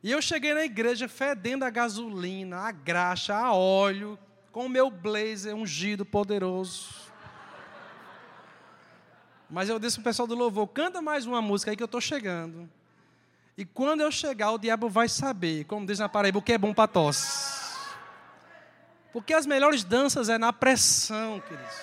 E 0.01 0.09
eu 0.09 0.21
cheguei 0.21 0.53
na 0.53 0.63
igreja 0.63 1.07
fedendo 1.07 1.65
a 1.65 1.69
gasolina, 1.69 2.59
a 2.59 2.71
graxa, 2.71 3.35
a 3.35 3.53
óleo, 3.53 4.17
com 4.51 4.67
o 4.67 4.69
meu 4.69 4.89
blazer 4.89 5.53
ungido, 5.53 6.05
poderoso. 6.05 7.04
Mas 9.49 9.69
eu 9.69 9.79
disse 9.79 9.95
para 9.97 10.01
o 10.01 10.03
pessoal 10.05 10.27
do 10.27 10.35
louvor: 10.35 10.67
canta 10.67 11.01
mais 11.01 11.25
uma 11.25 11.41
música 11.41 11.71
aí 11.71 11.77
que 11.77 11.83
eu 11.83 11.85
estou 11.85 12.01
chegando. 12.01 12.69
E 13.57 13.63
quando 13.63 14.01
eu 14.01 14.11
chegar, 14.11 14.51
o 14.51 14.57
diabo 14.57 14.89
vai 14.89 15.07
saber, 15.07 15.63
como 15.65 15.85
diz 15.85 15.99
na 15.99 16.09
Paraíba, 16.09 16.39
o 16.39 16.41
que 16.41 16.53
é 16.53 16.57
bom 16.57 16.73
para 16.73 16.87
tosse. 16.87 17.63
Porque 19.13 19.33
as 19.33 19.45
melhores 19.45 19.83
danças 19.83 20.27
é 20.27 20.37
na 20.37 20.51
pressão, 20.51 21.39
queridos. 21.39 21.73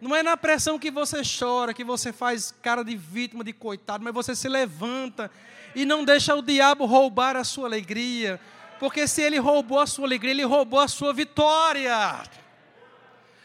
Não 0.00 0.14
é 0.14 0.22
na 0.22 0.36
pressão 0.36 0.78
que 0.78 0.90
você 0.90 1.22
chora, 1.22 1.74
que 1.74 1.82
você 1.82 2.12
faz 2.12 2.54
cara 2.62 2.84
de 2.84 2.96
vítima, 2.96 3.42
de 3.42 3.52
coitado, 3.52 4.04
mas 4.04 4.14
você 4.14 4.36
se 4.36 4.48
levanta 4.48 5.30
e 5.74 5.84
não 5.84 6.04
deixa 6.04 6.36
o 6.36 6.42
diabo 6.42 6.84
roubar 6.84 7.34
a 7.34 7.42
sua 7.42 7.66
alegria. 7.66 8.38
Porque 8.78 9.08
se 9.08 9.22
ele 9.22 9.38
roubou 9.38 9.80
a 9.80 9.86
sua 9.86 10.04
alegria, 10.06 10.32
ele 10.32 10.44
roubou 10.44 10.78
a 10.78 10.86
sua 10.86 11.12
vitória. 11.12 12.22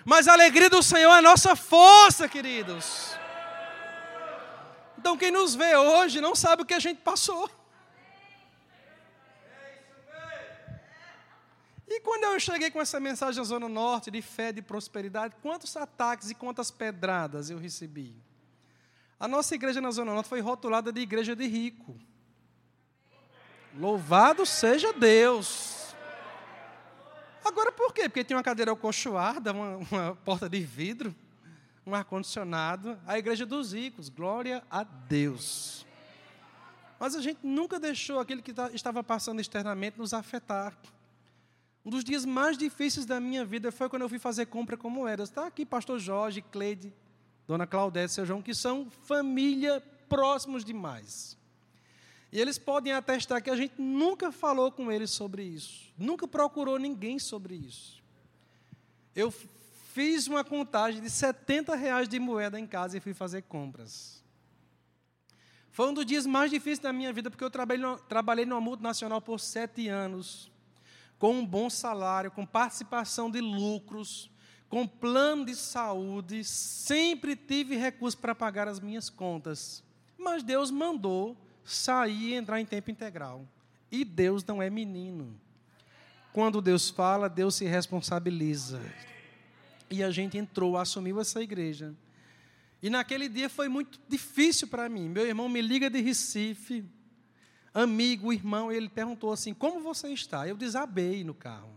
Mas 0.05 0.27
a 0.27 0.33
alegria 0.33 0.69
do 0.69 0.83
Senhor 0.83 1.13
é 1.13 1.21
nossa 1.21 1.55
força, 1.55 2.27
queridos. 2.27 3.17
Então 5.01 5.17
quem 5.17 5.31
nos 5.31 5.55
vê 5.55 5.75
hoje 5.75 6.21
não 6.21 6.35
sabe 6.35 6.61
o 6.61 6.65
que 6.65 6.75
a 6.75 6.79
gente 6.79 7.01
passou. 7.01 7.49
E 11.87 11.99
quando 12.01 12.25
eu 12.25 12.39
cheguei 12.39 12.69
com 12.69 12.79
essa 12.79 12.99
mensagem 12.99 13.39
na 13.39 13.43
Zona 13.43 13.67
Norte 13.67 14.11
de 14.11 14.21
fé, 14.21 14.51
de 14.51 14.61
prosperidade, 14.61 15.35
quantos 15.41 15.75
ataques 15.75 16.29
e 16.29 16.35
quantas 16.35 16.69
pedradas 16.69 17.49
eu 17.49 17.57
recebi? 17.57 18.15
A 19.19 19.27
nossa 19.27 19.55
igreja 19.55 19.81
na 19.81 19.89
Zona 19.89 20.13
Norte 20.13 20.29
foi 20.29 20.39
rotulada 20.39 20.91
de 20.91 21.01
igreja 21.01 21.35
de 21.35 21.47
rico. 21.47 21.99
Louvado 23.75 24.45
seja 24.45 24.93
Deus. 24.93 25.95
Agora 27.43 27.71
por 27.71 27.91
quê? 27.91 28.07
Porque 28.07 28.23
tinha 28.23 28.37
uma 28.37 28.43
cadeira 28.43 28.69
alcochoada, 28.69 29.51
uma, 29.51 29.77
uma 29.77 30.15
porta 30.17 30.47
de 30.47 30.59
vidro 30.59 31.15
um 31.85 31.95
ar-condicionado, 31.95 32.99
a 33.05 33.17
igreja 33.17 33.45
dos 33.45 33.73
ricos, 33.73 34.09
glória 34.09 34.63
a 34.69 34.83
Deus. 34.83 35.85
Mas 36.99 37.15
a 37.15 37.21
gente 37.21 37.39
nunca 37.41 37.79
deixou 37.79 38.19
aquele 38.19 38.41
que 38.41 38.53
estava 38.73 39.03
passando 39.03 39.41
externamente 39.41 39.97
nos 39.97 40.13
afetar. 40.13 40.77
Um 41.83 41.89
dos 41.89 42.03
dias 42.03 42.25
mais 42.25 42.57
difíceis 42.57 43.05
da 43.07 43.19
minha 43.19 43.43
vida 43.43 43.71
foi 43.71 43.89
quando 43.89 44.03
eu 44.03 44.09
fui 44.09 44.19
fazer 44.19 44.45
compra 44.45 44.77
como 44.77 45.07
era. 45.07 45.23
Está 45.23 45.47
aqui 45.47 45.65
pastor 45.65 45.97
Jorge, 45.97 46.43
Cleide, 46.43 46.93
dona 47.47 47.65
Claudete, 47.65 48.13
seu 48.13 48.25
João, 48.25 48.41
que 48.41 48.53
são 48.53 48.87
família 49.03 49.81
próximos 50.07 50.63
demais. 50.63 51.35
E 52.31 52.39
eles 52.39 52.59
podem 52.59 52.93
atestar 52.93 53.41
que 53.41 53.49
a 53.49 53.55
gente 53.55 53.73
nunca 53.81 54.31
falou 54.31 54.71
com 54.71 54.91
eles 54.91 55.09
sobre 55.09 55.43
isso. 55.43 55.91
Nunca 55.97 56.27
procurou 56.27 56.77
ninguém 56.77 57.17
sobre 57.17 57.55
isso. 57.55 58.01
Eu 59.15 59.33
fiz 59.93 60.27
uma 60.27 60.43
contagem 60.43 61.01
de 61.01 61.09
70 61.09 61.75
reais 61.75 62.07
de 62.07 62.19
moeda 62.19 62.59
em 62.59 62.65
casa 62.65 62.97
e 62.97 63.01
fui 63.01 63.13
fazer 63.13 63.43
compras. 63.43 64.23
Foi 65.71 65.87
um 65.89 65.93
dos 65.93 66.05
dias 66.05 66.25
mais 66.25 66.51
difíceis 66.51 66.79
da 66.79 66.91
minha 66.91 67.13
vida, 67.13 67.29
porque 67.29 67.43
eu 67.43 67.49
trabalhei, 67.49 67.85
trabalhei 68.07 68.45
numa 68.45 68.59
multinacional 68.59 69.21
por 69.21 69.39
sete 69.39 69.87
anos, 69.87 70.51
com 71.17 71.35
um 71.35 71.45
bom 71.45 71.69
salário, 71.69 72.31
com 72.31 72.45
participação 72.45 73.31
de 73.31 73.39
lucros, 73.39 74.29
com 74.67 74.87
plano 74.87 75.45
de 75.45 75.55
saúde, 75.55 76.43
sempre 76.43 77.35
tive 77.35 77.75
recursos 77.75 78.19
para 78.19 78.33
pagar 78.33 78.67
as 78.67 78.79
minhas 78.79 79.09
contas. 79.09 79.83
Mas 80.17 80.43
Deus 80.43 80.71
mandou 80.71 81.37
sair 81.63 82.29
e 82.29 82.33
entrar 82.33 82.59
em 82.59 82.65
tempo 82.65 82.89
integral. 82.89 83.45
E 83.91 84.05
Deus 84.05 84.43
não 84.43 84.61
é 84.61 84.69
menino. 84.69 85.39
Quando 86.31 86.61
Deus 86.61 86.89
fala, 86.89 87.27
Deus 87.27 87.55
se 87.55 87.65
responsabiliza. 87.65 88.79
E 89.91 90.01
a 90.01 90.09
gente 90.09 90.37
entrou, 90.37 90.77
assumiu 90.77 91.19
essa 91.19 91.41
igreja. 91.41 91.93
E 92.81 92.89
naquele 92.89 93.29
dia 93.29 93.49
foi 93.49 93.67
muito 93.67 93.99
difícil 94.07 94.67
para 94.67 94.89
mim. 94.89 95.07
Meu 95.09 95.27
irmão 95.27 95.47
me 95.47 95.61
liga 95.61 95.89
de 95.89 96.01
Recife, 96.01 96.83
amigo, 97.73 98.33
irmão, 98.33 98.71
ele 98.71 98.89
perguntou 98.89 99.31
assim: 99.31 99.53
Como 99.53 99.81
você 99.81 100.07
está? 100.09 100.47
Eu 100.47 100.55
desabei 100.55 101.23
no 101.23 101.33
carro. 101.33 101.69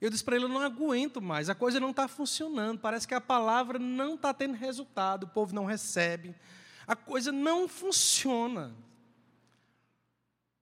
Eu 0.00 0.08
disse 0.08 0.24
para 0.24 0.36
ele: 0.36 0.46
Eu 0.46 0.48
não 0.48 0.60
aguento 0.60 1.20
mais, 1.20 1.50
a 1.50 1.54
coisa 1.54 1.78
não 1.78 1.90
está 1.90 2.08
funcionando, 2.08 2.78
parece 2.78 3.06
que 3.06 3.14
a 3.14 3.20
palavra 3.20 3.78
não 3.78 4.14
está 4.14 4.32
tendo 4.32 4.54
resultado, 4.54 5.24
o 5.24 5.28
povo 5.28 5.54
não 5.54 5.66
recebe, 5.66 6.34
a 6.86 6.96
coisa 6.96 7.30
não 7.30 7.68
funciona. 7.68 8.72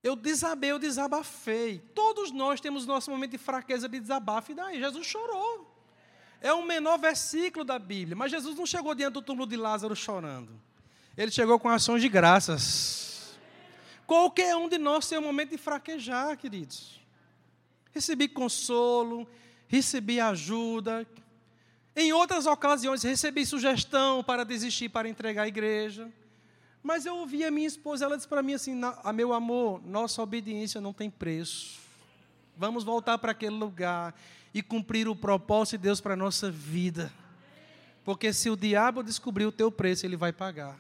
Eu 0.03 0.17
desabei, 0.17 0.71
eu 0.71 0.79
desabafei. 0.79 1.81
Todos 1.95 2.31
nós 2.31 2.61
temos 2.61 2.87
nosso 2.87 3.11
momento 3.11 3.33
de 3.33 3.39
fraqueza, 3.39 3.89
de 3.89 4.01
desabafo, 4.01 4.53
e 4.53 4.55
daí? 4.55 4.79
Jesus 4.79 5.07
chorou. 5.07 5.68
É 6.41 6.53
o 6.53 6.65
menor 6.65 6.99
versículo 6.99 7.65
da 7.65 7.79
Bíblia. 7.79 8.17
Mas 8.17 8.31
Jesus 8.31 8.57
não 8.57 8.67
chegou 8.67 8.95
diante 8.95 9.15
do 9.15 9.23
túmulo 9.23 9.47
de 9.47 9.57
Lázaro 9.57 9.95
chorando. 9.97 10.51
Ele 11.17 11.31
chegou 11.31 11.59
com 11.59 11.69
ações 11.69 12.01
de 12.01 12.09
graças. 12.09 13.37
Qualquer 14.07 14.57
um 14.57 14.69
de 14.69 14.79
nós 14.79 15.09
tem 15.09 15.19
um 15.19 15.23
momento 15.23 15.51
de 15.51 15.59
fraquejar, 15.59 16.37
queridos. 16.37 17.01
Recebi 17.93 18.29
consolo, 18.29 19.29
recebi 19.67 20.21
ajuda. 20.21 21.07
Em 21.95 22.13
outras 22.13 22.47
ocasiões, 22.47 23.03
recebi 23.03 23.45
sugestão 23.45 24.23
para 24.23 24.45
desistir, 24.45 24.89
para 24.89 25.09
entregar 25.09 25.43
a 25.43 25.49
igreja. 25.49 26.09
Mas 26.83 27.05
eu 27.05 27.17
ouvi 27.17 27.45
a 27.45 27.51
minha 27.51 27.67
esposa, 27.67 28.05
ela 28.05 28.17
disse 28.17 28.29
para 28.29 28.43
mim 28.43 28.55
assim: 28.55 28.81
a 29.03 29.13
meu 29.13 29.33
amor, 29.33 29.83
nossa 29.85 30.23
obediência 30.23 30.81
não 30.81 30.93
tem 30.93 31.11
preço. 31.11 31.81
Vamos 32.57 32.85
voltar 32.85 33.19
para 33.19 33.33
aquele 33.33 33.57
lugar 33.57 34.15
e 34.53 34.63
cumprir 34.63 35.09
o 35.09 35.17
propósito 35.17 35.79
de 35.79 35.85
Deus 35.85 36.01
para 36.01 36.15
a 36.15 36.17
nossa 36.17 36.51
vida. 36.51 37.13
Porque 38.05 38.33
se 38.33 38.49
o 38.49 38.57
diabo 38.57 39.03
descobrir 39.03 39.45
o 39.45 39.53
teu 39.53 39.71
preço, 39.71 40.07
ele 40.07 40.17
vai 40.17 40.33
pagar. 40.33 40.77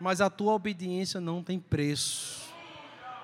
Mas 0.00 0.20
a 0.20 0.30
tua 0.30 0.52
obediência 0.52 1.20
não 1.20 1.42
tem 1.42 1.58
preço. 1.58 2.46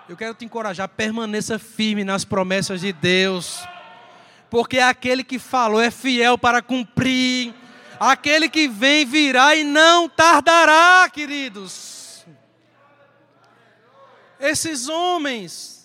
Eu 0.08 0.16
quero 0.16 0.34
te 0.34 0.44
encorajar, 0.44 0.88
permaneça 0.88 1.58
firme 1.58 2.02
nas 2.02 2.24
promessas 2.24 2.80
de 2.80 2.92
Deus. 2.92 3.62
Porque 4.50 4.78
aquele 4.78 5.22
que 5.22 5.38
falou 5.38 5.80
é 5.80 5.90
fiel 5.90 6.36
para 6.36 6.60
cumprir. 6.60 7.54
Aquele 8.00 8.48
que 8.48 8.66
vem 8.66 9.06
virá 9.06 9.54
e 9.54 9.62
não 9.62 10.08
tardará, 10.08 11.08
queridos. 11.08 12.26
Esses 14.40 14.88
homens 14.88 15.81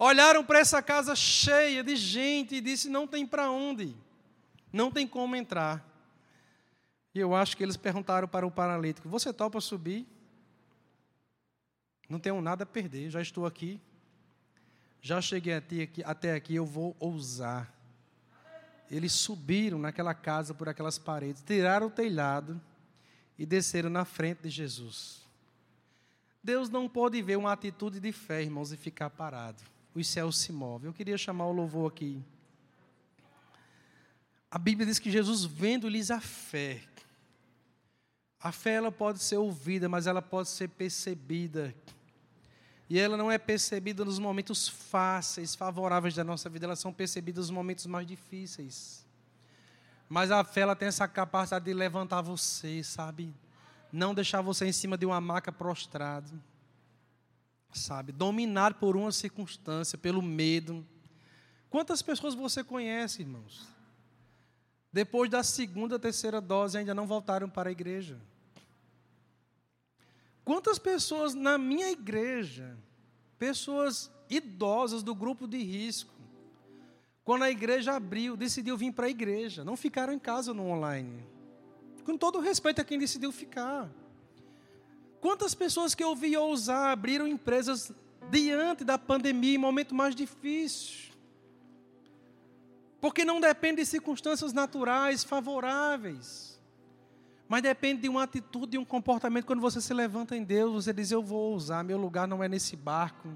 olharam 0.00 0.42
para 0.42 0.58
essa 0.58 0.82
casa 0.82 1.14
cheia 1.14 1.84
de 1.84 1.94
gente 1.94 2.54
e 2.56 2.60
disse: 2.60 2.88
não 2.88 3.06
tem 3.06 3.26
para 3.26 3.50
onde, 3.50 3.94
não 4.72 4.90
tem 4.90 5.06
como 5.06 5.36
entrar. 5.36 5.86
E 7.14 7.18
eu 7.18 7.34
acho 7.34 7.56
que 7.56 7.62
eles 7.62 7.76
perguntaram 7.76 8.26
para 8.26 8.46
o 8.46 8.50
paralítico: 8.50 9.08
Você 9.08 9.32
topa 9.32 9.60
subir? 9.60 10.06
Não 12.08 12.18
tenho 12.18 12.40
nada 12.40 12.64
a 12.64 12.66
perder, 12.66 13.10
já 13.10 13.20
estou 13.20 13.46
aqui. 13.46 13.80
Já 15.02 15.20
cheguei 15.20 15.54
até 16.04 16.34
aqui, 16.34 16.54
eu 16.54 16.66
vou 16.66 16.96
ousar. 16.98 17.72
Eles 18.90 19.12
subiram 19.12 19.78
naquela 19.78 20.12
casa 20.12 20.52
por 20.52 20.68
aquelas 20.68 20.98
paredes, 20.98 21.42
tiraram 21.46 21.86
o 21.86 21.90
telhado 21.90 22.60
e 23.38 23.46
desceram 23.46 23.88
na 23.88 24.04
frente 24.04 24.42
de 24.42 24.50
Jesus. 24.50 25.24
Deus 26.42 26.68
não 26.68 26.88
pode 26.88 27.22
ver 27.22 27.38
uma 27.38 27.52
atitude 27.52 28.00
de 28.00 28.12
fé, 28.12 28.42
irmãos, 28.42 28.72
e 28.72 28.76
ficar 28.76 29.08
parado 29.08 29.62
os 29.94 30.06
céus 30.06 30.38
se 30.38 30.52
movem. 30.52 30.88
Eu 30.88 30.94
queria 30.94 31.18
chamar 31.18 31.46
o 31.46 31.52
louvor 31.52 31.90
aqui. 31.90 32.22
A 34.50 34.58
Bíblia 34.58 34.86
diz 34.86 34.98
que 34.98 35.10
Jesus 35.10 35.44
vendo-lhes 35.44 36.10
a 36.10 36.20
fé. 36.20 36.82
A 38.40 38.50
fé 38.50 38.74
ela 38.74 38.90
pode 38.90 39.22
ser 39.22 39.36
ouvida, 39.36 39.88
mas 39.88 40.06
ela 40.06 40.22
pode 40.22 40.48
ser 40.48 40.68
percebida. 40.68 41.74
E 42.88 42.98
ela 42.98 43.16
não 43.16 43.30
é 43.30 43.38
percebida 43.38 44.04
nos 44.04 44.18
momentos 44.18 44.66
fáceis, 44.66 45.54
favoráveis 45.54 46.14
da 46.14 46.24
nossa 46.24 46.48
vida, 46.48 46.66
elas 46.66 46.80
são 46.80 46.92
percebidas 46.92 47.46
nos 47.46 47.54
momentos 47.54 47.86
mais 47.86 48.06
difíceis. 48.06 49.06
Mas 50.08 50.32
a 50.32 50.42
fé 50.42 50.62
ela 50.62 50.74
tem 50.74 50.88
essa 50.88 51.06
capacidade 51.06 51.64
de 51.64 51.72
levantar 51.72 52.20
você, 52.20 52.82
sabe? 52.82 53.32
Não 53.92 54.12
deixar 54.12 54.40
você 54.40 54.66
em 54.66 54.72
cima 54.72 54.98
de 54.98 55.06
uma 55.06 55.20
maca 55.20 55.52
prostrado 55.52 56.40
sabe, 57.72 58.12
dominado 58.12 58.76
por 58.76 58.96
uma 58.96 59.12
circunstância, 59.12 59.96
pelo 59.96 60.22
medo. 60.22 60.86
Quantas 61.68 62.02
pessoas 62.02 62.34
você 62.34 62.64
conhece, 62.64 63.22
irmãos? 63.22 63.68
Depois 64.92 65.30
da 65.30 65.42
segunda, 65.42 65.98
terceira 65.98 66.40
dose 66.40 66.76
ainda 66.76 66.94
não 66.94 67.06
voltaram 67.06 67.48
para 67.48 67.68
a 67.68 67.72
igreja. 67.72 68.20
Quantas 70.44 70.78
pessoas 70.78 71.34
na 71.34 71.56
minha 71.56 71.90
igreja, 71.90 72.76
pessoas 73.38 74.10
idosas 74.28 75.02
do 75.02 75.14
grupo 75.14 75.46
de 75.46 75.58
risco, 75.58 76.12
quando 77.22 77.44
a 77.44 77.50
igreja 77.50 77.92
abriu, 77.92 78.36
decidiu 78.36 78.76
vir 78.76 78.92
para 78.92 79.06
a 79.06 79.10
igreja, 79.10 79.62
não 79.62 79.76
ficaram 79.76 80.12
em 80.12 80.18
casa 80.18 80.52
no 80.52 80.66
online. 80.66 81.24
Com 82.04 82.18
todo 82.18 82.40
respeito 82.40 82.80
a 82.80 82.84
quem 82.84 82.98
decidiu 82.98 83.30
ficar. 83.30 83.88
Quantas 85.20 85.54
pessoas 85.54 85.94
que 85.94 86.02
eu 86.02 86.16
vi 86.16 86.36
ousar 86.36 86.92
abriram 86.92 87.26
empresas 87.26 87.92
diante 88.30 88.84
da 88.84 88.96
pandemia, 88.96 89.54
em 89.54 89.58
momento 89.58 89.94
mais 89.94 90.14
difícil? 90.14 91.10
Porque 93.00 93.24
não 93.24 93.40
depende 93.40 93.82
de 93.82 93.86
circunstâncias 93.86 94.52
naturais 94.52 95.24
favoráveis. 95.24 96.58
Mas 97.48 97.62
depende 97.62 98.02
de 98.02 98.08
uma 98.08 98.22
atitude, 98.22 98.72
de 98.72 98.78
um 98.78 98.84
comportamento. 98.84 99.44
Quando 99.44 99.60
você 99.60 99.80
se 99.80 99.92
levanta 99.92 100.36
em 100.36 100.44
Deus, 100.44 100.84
você 100.84 100.92
diz: 100.92 101.10
Eu 101.10 101.22
vou 101.22 101.54
usar, 101.54 101.82
meu 101.82 101.98
lugar 101.98 102.28
não 102.28 102.44
é 102.44 102.48
nesse 102.48 102.76
barco. 102.76 103.28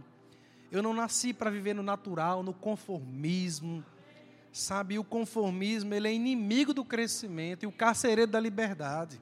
Eu 0.71 0.83
não 0.83 0.95
nasci 0.95 1.33
para 1.33 1.51
viver 1.51 1.75
no 1.75 1.83
natural, 1.83 2.43
no 2.43 2.55
conformismo. 2.55 3.85
Sabe, 4.53 4.99
o 4.99 5.05
conformismo 5.05 5.93
ele 5.95 6.09
é 6.09 6.13
inimigo 6.13 6.73
do 6.73 6.85
crescimento 6.85 7.65
e 7.65 7.67
o 7.67 7.73
carcereiro 7.73 8.31
da 8.31 8.39
liberdade. 8.39 9.21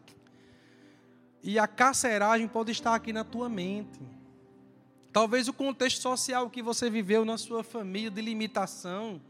E 1.42 1.58
a 1.58 1.66
carceragem 1.66 2.46
pode 2.46 2.70
estar 2.70 2.94
aqui 2.94 3.12
na 3.12 3.24
tua 3.24 3.48
mente. 3.48 4.00
Talvez 5.12 5.48
o 5.48 5.52
contexto 5.52 6.00
social 6.00 6.48
que 6.48 6.62
você 6.62 6.88
viveu 6.88 7.24
na 7.24 7.36
sua 7.36 7.64
família 7.64 8.10
de 8.10 8.22
limitação 8.22 9.20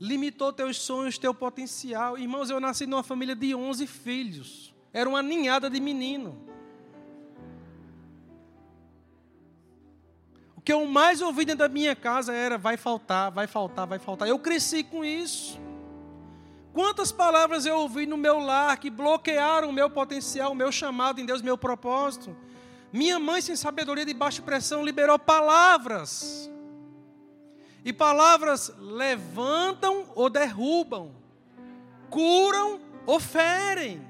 limitou 0.00 0.52
teus 0.52 0.78
sonhos, 0.78 1.18
teu 1.18 1.34
potencial. 1.34 2.16
Irmãos, 2.16 2.50
eu 2.50 2.60
nasci 2.60 2.86
numa 2.86 3.02
família 3.02 3.34
de 3.34 3.54
11 3.54 3.86
filhos. 3.86 4.74
Era 4.92 5.08
uma 5.08 5.22
ninhada 5.22 5.68
de 5.68 5.80
menino. 5.80 6.38
O 10.56 10.60
que 10.60 10.72
eu 10.72 10.86
mais 10.86 11.20
ouvi 11.20 11.44
dentro 11.44 11.66
da 11.66 11.68
minha 11.68 11.94
casa 11.96 12.32
era: 12.32 12.56
vai 12.56 12.76
faltar, 12.76 13.30
vai 13.30 13.46
faltar, 13.46 13.86
vai 13.86 13.98
faltar. 13.98 14.28
Eu 14.28 14.38
cresci 14.38 14.82
com 14.82 15.04
isso. 15.04 15.60
Quantas 16.74 17.12
palavras 17.12 17.64
eu 17.64 17.76
ouvi 17.78 18.04
no 18.04 18.16
meu 18.16 18.40
lar 18.40 18.76
que 18.78 18.90
bloquearam 18.90 19.70
o 19.70 19.72
meu 19.72 19.88
potencial, 19.88 20.50
o 20.50 20.56
meu 20.56 20.72
chamado 20.72 21.20
em 21.20 21.24
Deus, 21.24 21.40
meu 21.40 21.56
propósito? 21.56 22.36
Minha 22.92 23.16
mãe, 23.20 23.40
sem 23.40 23.54
sabedoria 23.54 24.04
de 24.04 24.12
baixa 24.12 24.42
pressão, 24.42 24.84
liberou 24.84 25.16
palavras. 25.16 26.50
E 27.84 27.92
palavras 27.92 28.72
levantam 28.80 30.04
ou 30.16 30.28
derrubam, 30.28 31.12
curam 32.10 32.80
ou 33.06 33.20
ferem. 33.20 34.04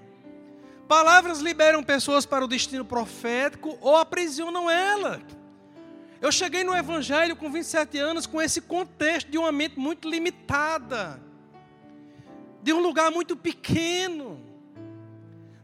Palavras 0.89 1.41
liberam 1.41 1.83
pessoas 1.83 2.25
para 2.25 2.47
o 2.47 2.49
destino 2.49 2.85
profético 2.85 3.77
ou 3.83 3.95
aprisionam 3.95 4.71
ela. 4.71 5.21
Eu 6.19 6.33
cheguei 6.33 6.65
no 6.65 6.75
Evangelho 6.75 7.37
com 7.37 7.51
27 7.51 7.99
anos 7.99 8.27
com 8.27 8.41
esse 8.41 8.63
contexto 8.63 9.31
de 9.31 9.37
uma 9.37 9.53
mente 9.53 9.79
muito 9.79 10.09
limitada, 10.09 11.21
de 12.65 12.73
um 12.73 12.81
lugar 12.81 13.11
muito 13.11 13.37
pequeno 13.37 14.41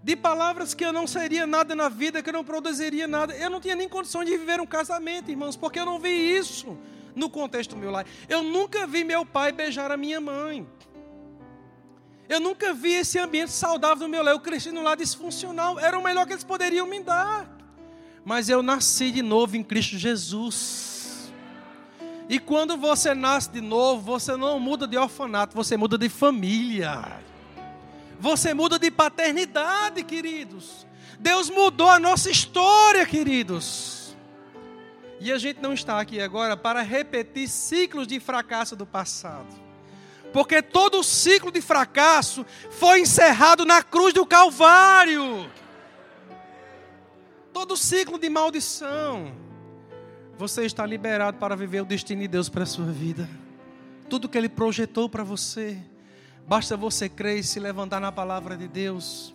de 0.03 0.15
palavras 0.15 0.75
que 0.75 0.85
eu 0.85 0.93
não 0.93 1.07
seria 1.07 1.47
nada 1.47 1.75
na 1.75 1.89
vida, 1.89 2.23
que 2.23 2.29
eu 2.29 2.33
não 2.35 2.45
produziria 2.45 3.09
nada. 3.09 3.35
Eu 3.35 3.49
não 3.49 3.59
tinha 3.59 3.75
nem 3.75 3.89
condições 3.89 4.27
de 4.27 4.37
viver 4.37 4.61
um 4.61 4.67
casamento, 4.67 5.31
irmãos, 5.31 5.57
porque 5.57 5.81
eu 5.81 5.87
não 5.87 5.99
vi 5.99 6.11
isso 6.11 6.77
no 7.17 7.31
contexto 7.31 7.71
do 7.71 7.79
meu 7.79 7.91
lar. 7.91 8.05
Eu 8.29 8.43
nunca 8.43 8.87
vi 8.87 9.03
meu 9.03 9.25
pai 9.25 9.51
beijar 9.51 9.91
a 9.91 9.97
minha 9.97 10.21
mãe. 10.21 10.69
Eu 12.29 12.39
nunca 12.39 12.75
vi 12.75 12.93
esse 12.93 13.19
ambiente 13.19 13.51
saudável 13.51 14.07
do 14.07 14.11
meu 14.11 14.23
lar. 14.23 14.33
Eu 14.33 14.41
cresci 14.41 14.71
no 14.71 14.83
lar 14.83 14.99
disfuncional. 14.99 15.79
Era 15.79 15.99
o 15.99 16.05
melhor 16.05 16.27
que 16.27 16.35
eles 16.35 16.45
poderiam 16.45 16.87
me 16.87 17.01
dar. 17.01 17.51
Mas 18.23 18.51
eu 18.51 18.63
nasci 18.63 19.11
de 19.11 19.23
novo 19.23 19.57
em 19.57 19.63
Cristo 19.63 19.97
Jesus. 19.97 20.90
E 22.31 22.39
quando 22.39 22.77
você 22.77 23.13
nasce 23.13 23.51
de 23.51 23.61
novo, 23.61 24.03
você 24.03 24.37
não 24.37 24.61
muda 24.61 24.87
de 24.87 24.97
orfanato, 24.97 25.53
você 25.53 25.77
muda 25.77 25.99
de 25.99 26.09
família. 26.09 27.21
Você 28.21 28.55
muda 28.55 28.79
de 28.79 28.89
paternidade, 28.89 30.05
queridos. 30.05 30.87
Deus 31.19 31.51
mudou 31.51 31.91
a 31.91 31.99
nossa 31.99 32.31
história, 32.31 33.05
queridos. 33.05 34.15
E 35.19 35.33
a 35.33 35.39
gente 35.39 35.61
não 35.61 35.73
está 35.75 35.99
aqui 35.99 36.21
agora 36.21 36.57
para 36.57 36.83
repetir 36.83 37.49
ciclos 37.49 38.07
de 38.07 38.21
fracasso 38.21 38.77
do 38.77 38.87
passado. 38.87 39.53
Porque 40.33 40.63
todo 40.63 41.01
o 41.01 41.05
ciclo 41.05 41.51
de 41.51 41.61
fracasso 41.61 42.47
foi 42.71 43.01
encerrado 43.01 43.67
na 43.67 43.83
cruz 43.83 44.15
do 44.15 44.25
Calvário. 44.25 45.51
Todo 47.53 47.77
ciclo 47.77 48.21
de 48.21 48.31
maldição. 48.31 49.50
Você 50.41 50.65
está 50.65 50.85
liberado 50.87 51.37
para 51.37 51.55
viver 51.55 51.83
o 51.83 51.85
destino 51.85 52.23
de 52.23 52.29
Deus 52.29 52.49
para 52.49 52.65
a 52.65 52.67
sua 52.67 52.87
vida. 52.87 53.29
Tudo 54.09 54.29
que 54.29 54.37
Ele 54.37 54.49
projetou 54.49 55.09
para 55.09 55.23
você 55.23 55.79
Basta 56.51 56.77
você 56.77 57.09
crer 57.09 57.39
e 57.39 57.45
se 57.45 57.61
levantar 57.61 58.01
na 58.01 58.11
palavra 58.11 58.57
de 58.57 58.67
Deus 58.67 59.33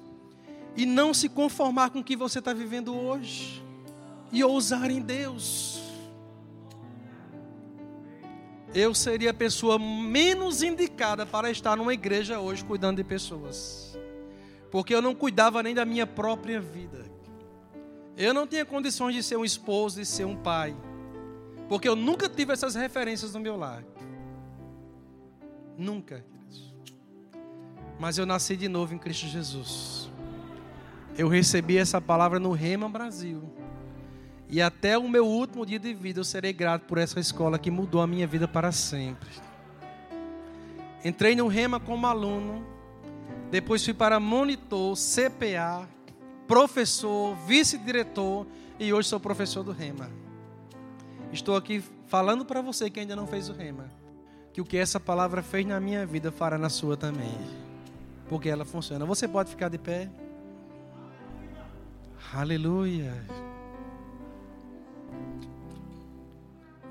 e 0.76 0.86
não 0.86 1.14
se 1.14 1.30
conformar 1.30 1.90
com 1.90 2.00
o 2.00 2.04
que 2.04 2.14
você 2.14 2.40
está 2.40 2.54
vivendo 2.54 2.94
hoje 2.94 3.64
e 4.34 4.44
ousar 4.44 4.92
em 4.92 5.00
Deus. 5.00 5.82
Eu 8.74 8.94
seria 8.94 9.32
a 9.32 9.34
pessoa 9.34 9.80
menos 9.80 10.62
indicada 10.62 11.26
para 11.26 11.50
estar 11.50 11.78
numa 11.78 11.94
igreja 11.94 12.42
hoje 12.42 12.66
cuidando 12.66 12.98
de 12.98 13.06
pessoas, 13.06 13.98
porque 14.70 14.94
eu 14.94 15.02
não 15.02 15.16
cuidava 15.16 15.64
nem 15.64 15.74
da 15.74 15.86
minha 15.86 16.06
própria 16.06 16.60
vida. 16.60 17.06
Eu 18.18 18.34
não 18.34 18.46
tinha 18.46 18.66
condições 18.66 19.16
de 19.16 19.24
ser 19.24 19.38
um 19.38 19.46
esposo, 19.46 20.02
de 20.02 20.06
ser 20.06 20.26
um 20.26 20.36
pai, 20.36 20.76
porque 21.68 21.88
eu 21.88 21.96
nunca 21.96 22.30
tive 22.30 22.54
essas 22.54 22.76
referências 22.76 23.34
no 23.34 23.40
meu 23.40 23.56
lar. 23.56 23.84
Nunca. 25.78 26.24
Mas 28.00 28.18
eu 28.18 28.26
nasci 28.26 28.56
de 28.56 28.68
novo 28.68 28.94
em 28.94 28.98
Cristo 28.98 29.28
Jesus. 29.28 30.10
Eu 31.18 31.28
recebi 31.28 31.78
essa 31.78 32.02
palavra 32.02 32.40
no 32.40 32.52
Rema 32.52 32.90
Brasil. 32.90 33.44
E 34.50 34.62
até 34.62 34.98
o 34.98 35.10
meu 35.10 35.26
último 35.26 35.66
dia 35.66 35.80
de 35.80 35.94
vida 35.94 36.20
eu 36.20 36.24
serei 36.24 36.54
grato 36.54 36.84
por 36.84 36.98
essa 36.98 37.20
escola 37.20 37.58
que 37.58 37.72
mudou 37.72 38.02
a 38.02 38.08
minha 38.08 38.28
vida 38.28 38.48
para 38.48 38.72
sempre. 38.72 39.30
Entrei 41.04 41.36
no 41.36 41.48
Rema 41.48 41.80
como 41.80 42.06
aluno, 42.06 42.66
depois 43.50 43.84
fui 43.84 43.94
para 43.94 44.20
monitor, 44.20 44.96
CPA, 44.96 45.88
professor, 46.48 47.36
vice-diretor 47.48 48.46
e 48.80 48.92
hoje 48.94 49.10
sou 49.10 49.20
professor 49.20 49.64
do 49.64 49.72
Rema. 49.72 50.25
Estou 51.32 51.56
aqui 51.56 51.84
falando 52.08 52.46
para 52.46 52.62
você 52.62 52.90
que 52.90 53.00
ainda 53.00 53.16
não 53.16 53.28
fez 53.28 53.50
o 53.50 53.54
Rema, 53.54 53.90
que 54.54 54.62
o 54.62 54.66
que 54.66 54.78
essa 54.78 55.00
palavra 55.00 55.42
fez 55.42 55.66
na 55.66 55.80
minha 55.80 56.06
vida 56.06 56.32
fará 56.32 56.58
na 56.58 56.70
sua 56.70 56.96
também 56.96 57.66
porque 58.28 58.50
ela 58.50 58.66
funciona. 58.66 59.06
Você 59.06 59.28
pode 59.28 59.50
ficar 59.50 59.70
de 59.70 59.78
pé. 59.78 60.10
Aleluia. 62.34 63.14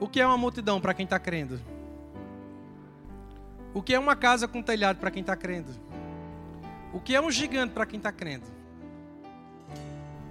O 0.00 0.08
que 0.08 0.20
é 0.20 0.26
uma 0.26 0.38
multidão 0.38 0.80
para 0.80 0.94
quem 0.94 1.04
está 1.04 1.18
crendo? 1.18 1.60
O 3.72 3.82
que 3.82 3.94
é 3.94 3.98
uma 3.98 4.14
casa 4.14 4.46
com 4.46 4.62
telhado 4.62 4.98
para 4.98 5.10
quem 5.10 5.20
está 5.20 5.36
crendo? 5.36 5.72
O 6.92 7.00
que 7.00 7.14
é 7.14 7.20
um 7.20 7.30
gigante 7.30 7.72
para 7.72 7.86
quem 7.86 7.98
está 7.98 8.12
crendo? 8.12 8.46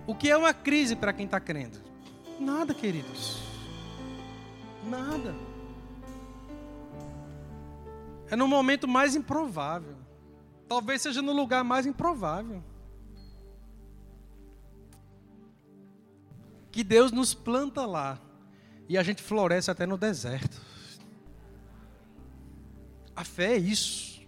O 0.08 0.16
que 0.16 0.30
é 0.30 0.38
uma 0.38 0.54
crise 0.54 0.96
para 0.96 1.12
quem 1.12 1.26
está 1.26 1.40
crendo? 1.40 1.80
Nada, 2.40 2.74
queridos. 2.74 3.53
Nada. 4.90 5.34
É 8.30 8.36
no 8.36 8.48
momento 8.48 8.88
mais 8.88 9.16
improvável. 9.16 9.96
Talvez 10.68 11.02
seja 11.02 11.22
no 11.22 11.34
lugar 11.34 11.64
mais 11.64 11.86
improvável. 11.86 12.64
Que 16.72 16.84
Deus 16.84 17.12
nos 17.12 17.34
planta 17.34 17.86
lá 17.86 18.20
e 18.90 18.98
a 18.98 19.04
gente 19.04 19.22
floresce 19.22 19.70
até 19.70 19.86
no 19.86 19.98
deserto. 19.98 20.60
A 23.16 23.24
fé 23.24 23.54
é 23.54 23.58
isso. 23.58 24.22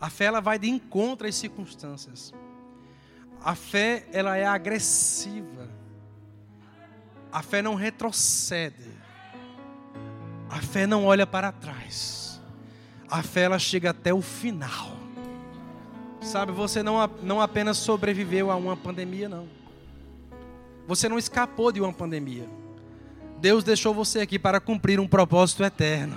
A 0.00 0.08
fé 0.08 0.24
ela 0.24 0.40
vai 0.40 0.58
de 0.58 0.68
encontro 0.68 1.28
às 1.28 1.34
circunstâncias. 1.34 2.32
A 3.42 3.54
fé 3.54 4.08
ela 4.12 4.36
é 4.36 4.46
agressiva. 4.46 5.68
A 7.30 7.42
fé 7.42 7.60
não 7.60 7.74
retrocede. 7.74 8.99
A 10.50 10.56
fé 10.56 10.84
não 10.84 11.04
olha 11.04 11.24
para 11.24 11.52
trás. 11.52 12.40
A 13.08 13.22
fé 13.22 13.42
ela 13.42 13.58
chega 13.58 13.90
até 13.90 14.12
o 14.12 14.20
final. 14.20 14.96
Sabe, 16.20 16.50
você 16.50 16.82
não, 16.82 17.08
não 17.22 17.40
apenas 17.40 17.78
sobreviveu 17.78 18.50
a 18.50 18.56
uma 18.56 18.76
pandemia, 18.76 19.28
não. 19.28 19.48
Você 20.88 21.08
não 21.08 21.18
escapou 21.18 21.70
de 21.70 21.80
uma 21.80 21.92
pandemia. 21.92 22.48
Deus 23.40 23.62
deixou 23.62 23.94
você 23.94 24.20
aqui 24.20 24.38
para 24.38 24.60
cumprir 24.60 24.98
um 24.98 25.06
propósito 25.06 25.62
eterno. 25.62 26.16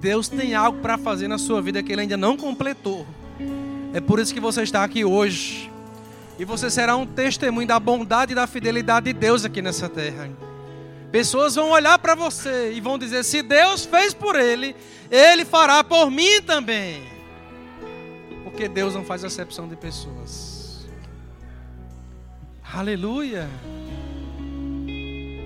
Deus 0.00 0.28
tem 0.28 0.54
algo 0.54 0.80
para 0.80 0.96
fazer 0.96 1.26
na 1.26 1.38
sua 1.38 1.60
vida 1.60 1.82
que 1.82 1.92
Ele 1.92 2.02
ainda 2.02 2.16
não 2.16 2.36
completou. 2.36 3.06
É 3.92 4.00
por 4.00 4.20
isso 4.20 4.32
que 4.32 4.40
você 4.40 4.62
está 4.62 4.84
aqui 4.84 5.04
hoje. 5.04 5.70
E 6.38 6.44
você 6.44 6.70
será 6.70 6.96
um 6.96 7.06
testemunho 7.06 7.66
da 7.66 7.80
bondade 7.80 8.32
e 8.32 8.34
da 8.34 8.46
fidelidade 8.46 9.06
de 9.06 9.12
Deus 9.12 9.44
aqui 9.44 9.60
nessa 9.60 9.88
terra. 9.88 10.30
Pessoas 11.16 11.54
vão 11.54 11.70
olhar 11.70 11.98
para 11.98 12.14
você 12.14 12.74
e 12.74 12.78
vão 12.78 12.98
dizer: 12.98 13.24
se 13.24 13.40
Deus 13.40 13.86
fez 13.86 14.12
por 14.12 14.38
ele, 14.38 14.76
Ele 15.10 15.46
fará 15.46 15.82
por 15.82 16.10
mim 16.10 16.42
também. 16.42 17.02
Porque 18.44 18.68
Deus 18.68 18.94
não 18.94 19.02
faz 19.02 19.24
acepção 19.24 19.66
de 19.66 19.76
pessoas. 19.76 20.86
Aleluia. 22.70 23.48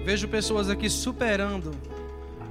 Vejo 0.04 0.26
pessoas 0.26 0.68
aqui 0.68 0.90
superando 0.90 1.70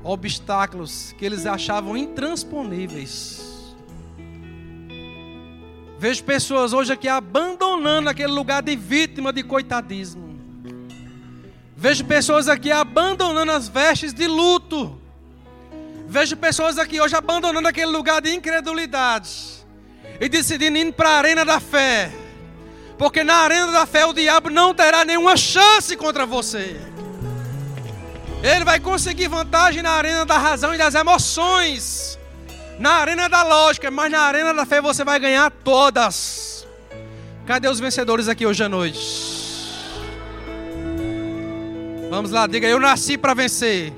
obstáculos 0.02 1.14
que 1.18 1.26
eles 1.26 1.46
achavam 1.46 1.98
intransponíveis. 1.98 3.76
Vejo 5.98 6.24
pessoas 6.24 6.72
hoje 6.72 6.94
aqui 6.94 7.10
abandonando 7.10 8.08
aquele 8.08 8.32
lugar 8.32 8.64
de 8.64 8.78
vítima 8.78 9.34
de 9.34 9.44
coitadismo. 9.44 10.29
Vejo 11.80 12.04
pessoas 12.04 12.50
aqui 12.50 12.74
abandonando 12.74 13.54
as 13.54 13.70
vestes 13.70 14.14
de 14.14 14.28
luto. 14.28 15.00
Vejo 16.10 16.36
pessoas 16.36 16.78
aqui 16.78 17.00
hoje 17.00 17.16
abandonando 17.16 17.66
aquele 17.70 17.90
lugar 17.90 18.22
de 18.22 18.36
incredulidade 18.36 19.30
e 20.20 20.28
decidindo 20.28 20.78
ir 20.78 20.92
para 20.92 21.12
a 21.12 21.18
arena 21.20 21.46
da 21.46 21.62
fé. 21.62 22.12
Porque 22.98 23.24
na 23.24 23.36
arena 23.36 23.72
da 23.72 23.86
fé 23.86 24.06
o 24.06 24.12
diabo 24.12 24.50
não 24.50 24.74
terá 24.74 25.06
nenhuma 25.06 25.38
chance 25.38 25.96
contra 25.96 26.26
você. 26.26 26.78
Ele 28.44 28.66
vai 28.66 28.82
conseguir 28.82 29.30
vantagem 29.30 29.82
na 29.82 29.92
arena 29.92 30.26
da 30.26 30.38
razão 30.38 30.76
e 30.76 30.78
das 30.78 30.96
emoções 30.96 32.20
na 32.78 32.92
arena 32.96 33.30
da 33.30 33.44
lógica, 33.44 33.90
mas 33.90 34.12
na 34.12 34.22
arena 34.22 34.54
da 34.54 34.66
fé 34.66 34.82
você 34.82 35.06
vai 35.06 35.18
ganhar 35.18 35.50
todas. 35.64 36.68
Cadê 37.46 37.70
os 37.70 37.80
vencedores 37.80 38.28
aqui 38.28 38.46
hoje 38.46 38.64
à 38.66 38.68
noite? 38.68 39.39
Vamos 42.10 42.32
lá, 42.32 42.48
diga: 42.48 42.68
Eu 42.68 42.80
nasci 42.80 43.18
para 43.18 43.34
vencer. 43.34 43.94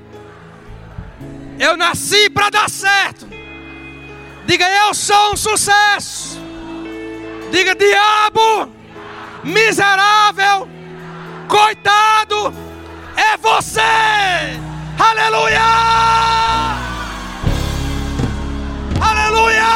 Eu 1.58 1.76
nasci 1.76 2.28
para 2.28 2.50
dar 2.50 2.68
certo. 2.68 3.26
Diga: 4.46 4.68
Eu 4.68 4.94
sou 4.94 5.32
um 5.32 5.36
sucesso. 5.36 6.38
Diga: 7.50 7.74
Diabo, 7.74 8.70
miserável, 9.42 10.68
coitado, 11.48 12.52
é 13.16 13.36
você. 13.38 13.80
Aleluia! 14.98 15.60
Aleluia! 19.00 19.72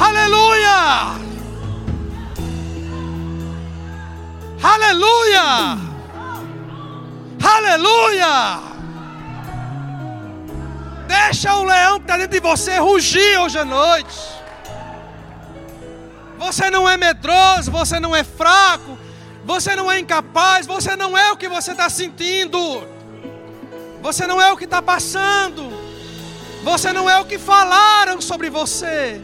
Aleluia! 0.00 1.23
Aleluia! 4.64 5.78
Aleluia! 7.44 8.62
Deixa 11.06 11.54
o 11.56 11.64
leão 11.64 11.98
que 11.98 12.04
está 12.04 12.16
dentro 12.16 12.32
de 12.32 12.40
você 12.40 12.78
rugir 12.78 13.38
hoje 13.40 13.58
à 13.58 13.64
noite. 13.64 14.18
Você 16.38 16.70
não 16.70 16.88
é 16.88 16.96
medroso, 16.96 17.70
você 17.70 18.00
não 18.00 18.16
é 18.16 18.24
fraco, 18.24 18.98
você 19.44 19.76
não 19.76 19.92
é 19.92 19.98
incapaz, 20.00 20.66
você 20.66 20.96
não 20.96 21.16
é 21.16 21.30
o 21.30 21.36
que 21.36 21.48
você 21.48 21.72
está 21.72 21.90
sentindo, 21.90 22.88
você 24.00 24.26
não 24.26 24.40
é 24.40 24.50
o 24.50 24.56
que 24.56 24.64
está 24.64 24.80
passando. 24.80 25.84
Você 26.62 26.94
não 26.94 27.10
é 27.10 27.20
o 27.20 27.26
que 27.26 27.38
falaram 27.38 28.22
sobre 28.22 28.48
você. 28.48 29.20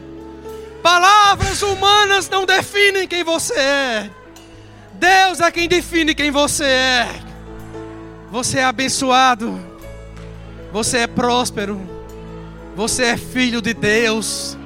Palavras 0.83 1.63
humanas 1.63 2.29
não 2.29 2.45
definem 2.45 3.09
quem 3.09 3.25
você 3.25 3.55
é. 3.55 4.11
Deus 5.01 5.41
é 5.41 5.51
quem 5.51 5.67
define 5.67 6.15
quem 6.15 6.31
você 6.31 6.65
é. 6.65 7.09
Você 8.31 8.59
é 8.59 8.65
abençoado. 8.65 9.59
Você 10.71 10.99
é 10.99 11.07
próspero. 11.07 11.81
Você 12.77 13.05
é 13.05 13.17
filho 13.17 13.63
de 13.63 13.73
Deus. 13.73 14.59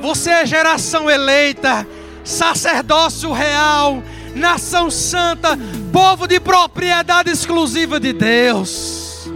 Você 0.00 0.30
é 0.30 0.46
geração 0.46 1.08
eleita, 1.08 1.86
sacerdócio 2.24 3.30
real, 3.32 4.02
nação 4.34 4.90
santa, 4.90 5.58
povo 5.92 6.26
de 6.26 6.40
propriedade 6.40 7.30
exclusiva 7.30 8.00
de 8.00 8.12
Deus. 8.12 9.28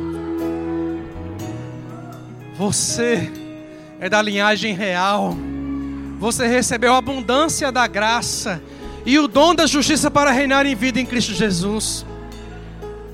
Você 2.57 3.31
é 4.01 4.09
da 4.09 4.21
linhagem 4.21 4.75
real. 4.75 5.37
Você 6.19 6.47
recebeu 6.47 6.95
a 6.95 6.99
abundância 6.99 7.71
da 7.71 7.87
graça 7.87 8.61
e 9.09 9.19
o 9.19 9.27
dom 9.27 9.55
da 9.55 9.65
justiça 9.65 10.11
para 10.11 10.31
reinar 10.31 10.67
em 10.67 10.75
vida 10.75 11.01
em 11.01 11.07
Cristo 11.07 11.33
Jesus. 11.33 12.05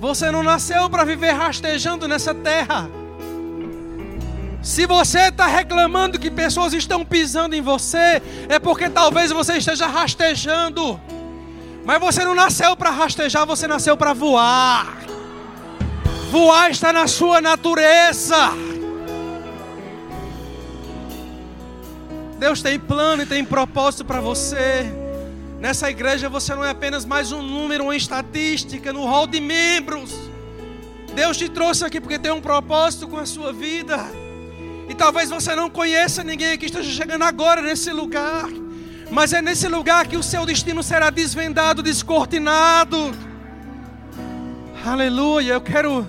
Você 0.00 0.28
não 0.28 0.42
nasceu 0.42 0.90
para 0.90 1.04
viver 1.04 1.30
rastejando 1.30 2.08
nessa 2.08 2.34
terra. 2.34 2.90
Se 4.60 4.86
você 4.86 5.28
está 5.28 5.46
reclamando 5.46 6.18
que 6.18 6.32
pessoas 6.32 6.72
estão 6.72 7.04
pisando 7.04 7.54
em 7.54 7.60
você, 7.60 8.20
é 8.48 8.58
porque 8.58 8.90
talvez 8.90 9.30
você 9.30 9.56
esteja 9.56 9.86
rastejando. 9.86 11.00
Mas 11.84 12.00
você 12.00 12.24
não 12.24 12.34
nasceu 12.34 12.76
para 12.76 12.90
rastejar, 12.90 13.46
você 13.46 13.68
nasceu 13.68 13.96
para 13.96 14.12
voar. 14.12 14.98
Voar 16.28 16.72
está 16.72 16.92
na 16.92 17.06
sua 17.06 17.40
natureza. 17.40 18.50
Deus 22.36 22.60
tem 22.60 22.80
plano 22.80 23.22
e 23.22 23.26
tem 23.26 23.44
propósito 23.44 24.04
para 24.04 24.20
você. 24.20 25.03
Nessa 25.58 25.90
igreja 25.90 26.28
você 26.28 26.54
não 26.54 26.64
é 26.64 26.70
apenas 26.70 27.04
mais 27.04 27.32
um 27.32 27.42
número, 27.42 27.84
uma 27.84 27.96
estatística 27.96 28.92
no 28.92 29.04
hall 29.06 29.26
de 29.26 29.40
membros. 29.40 30.14
Deus 31.14 31.36
te 31.36 31.48
trouxe 31.48 31.84
aqui 31.84 32.00
porque 32.00 32.18
tem 32.18 32.32
um 32.32 32.40
propósito 32.40 33.08
com 33.08 33.16
a 33.16 33.24
sua 33.24 33.52
vida. 33.52 33.98
E 34.88 34.94
talvez 34.94 35.30
você 35.30 35.54
não 35.54 35.70
conheça 35.70 36.22
ninguém 36.22 36.58
que 36.58 36.66
esteja 36.66 36.90
chegando 36.90 37.22
agora 37.22 37.62
nesse 37.62 37.90
lugar. 37.90 38.48
Mas 39.10 39.32
é 39.32 39.40
nesse 39.40 39.68
lugar 39.68 40.06
que 40.06 40.16
o 40.16 40.22
seu 40.22 40.44
destino 40.44 40.82
será 40.82 41.08
desvendado, 41.10 41.82
descortinado. 41.82 43.14
Aleluia. 44.84 45.54
Eu 45.54 45.60
quero 45.60 46.06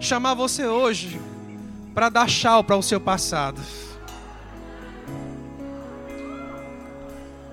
chamar 0.00 0.34
você 0.34 0.66
hoje 0.66 1.20
para 1.94 2.08
dar 2.08 2.26
tchau 2.26 2.64
para 2.64 2.76
o 2.76 2.82
seu 2.82 3.00
passado. 3.00 3.60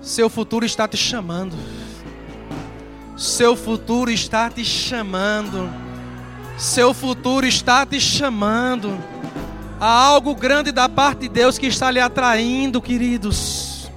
Seu 0.06 0.30
futuro 0.30 0.64
está 0.64 0.86
te 0.86 0.96
chamando. 0.96 1.56
Seu 3.16 3.56
futuro 3.56 4.08
está 4.08 4.48
te 4.48 4.64
chamando. 4.64 5.68
Seu 6.56 6.94
futuro 6.94 7.44
está 7.44 7.84
te 7.84 8.00
chamando. 8.00 8.96
Há 9.80 9.90
algo 9.90 10.32
grande 10.36 10.70
da 10.70 10.88
parte 10.88 11.22
de 11.22 11.28
Deus 11.28 11.58
que 11.58 11.66
está 11.66 11.90
lhe 11.90 11.98
atraindo, 11.98 12.80
queridos. 12.80 13.90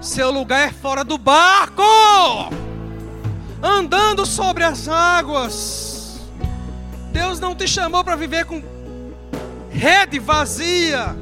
Seu 0.00 0.30
lugar 0.30 0.68
é 0.68 0.72
fora 0.72 1.04
do 1.04 1.18
barco, 1.18 1.82
andando 3.62 4.24
sobre 4.24 4.64
as 4.64 4.88
águas. 4.88 6.18
Deus 7.12 7.38
não 7.38 7.54
te 7.54 7.68
chamou 7.68 8.02
para 8.02 8.16
viver 8.16 8.46
com 8.46 8.62
rede 9.68 10.18
vazia, 10.18 11.14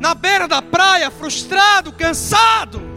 na 0.00 0.12
beira 0.12 0.48
da 0.48 0.60
praia, 0.60 1.08
frustrado, 1.08 1.92
cansado 1.92 2.91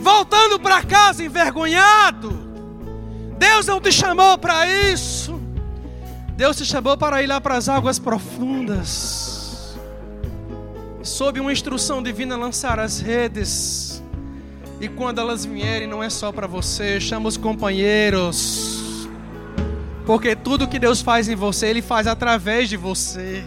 voltando 0.00 0.58
para 0.58 0.82
casa 0.82 1.22
envergonhado. 1.22 2.50
Deus 3.38 3.66
não 3.66 3.80
te 3.80 3.92
chamou 3.92 4.36
para 4.36 4.66
isso. 4.66 5.40
Deus 6.36 6.56
te 6.56 6.64
chamou 6.64 6.96
para 6.96 7.22
ir 7.22 7.26
lá 7.26 7.40
para 7.40 7.56
as 7.56 7.68
águas 7.68 7.98
profundas. 7.98 9.78
Sob 11.02 11.40
uma 11.40 11.52
instrução 11.52 12.02
divina, 12.02 12.36
lançar 12.36 12.78
as 12.78 13.00
redes. 13.00 14.02
E 14.80 14.88
quando 14.88 15.20
elas 15.20 15.44
vierem, 15.44 15.86
não 15.86 16.02
é 16.02 16.08
só 16.08 16.32
para 16.32 16.46
você, 16.46 16.98
chama 16.98 17.28
os 17.28 17.36
companheiros. 17.36 19.08
Porque 20.06 20.34
tudo 20.34 20.66
que 20.66 20.78
Deus 20.78 21.00
faz 21.00 21.28
em 21.28 21.36
você, 21.36 21.66
Ele 21.66 21.82
faz 21.82 22.06
através 22.06 22.68
de 22.68 22.76
você. 22.76 23.44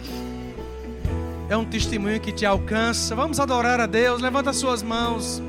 É 1.48 1.56
um 1.56 1.64
testemunho 1.64 2.20
que 2.20 2.32
te 2.32 2.46
alcança. 2.46 3.14
Vamos 3.14 3.38
adorar 3.38 3.80
a 3.80 3.86
Deus. 3.86 4.22
Levanta 4.22 4.50
as 4.50 4.56
suas 4.56 4.82
mãos. 4.82 5.42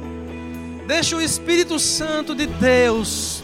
Deixe 0.88 1.16
o 1.16 1.22
Espírito 1.22 1.80
Santo 1.80 2.36
de 2.36 2.46
Deus 2.46 3.42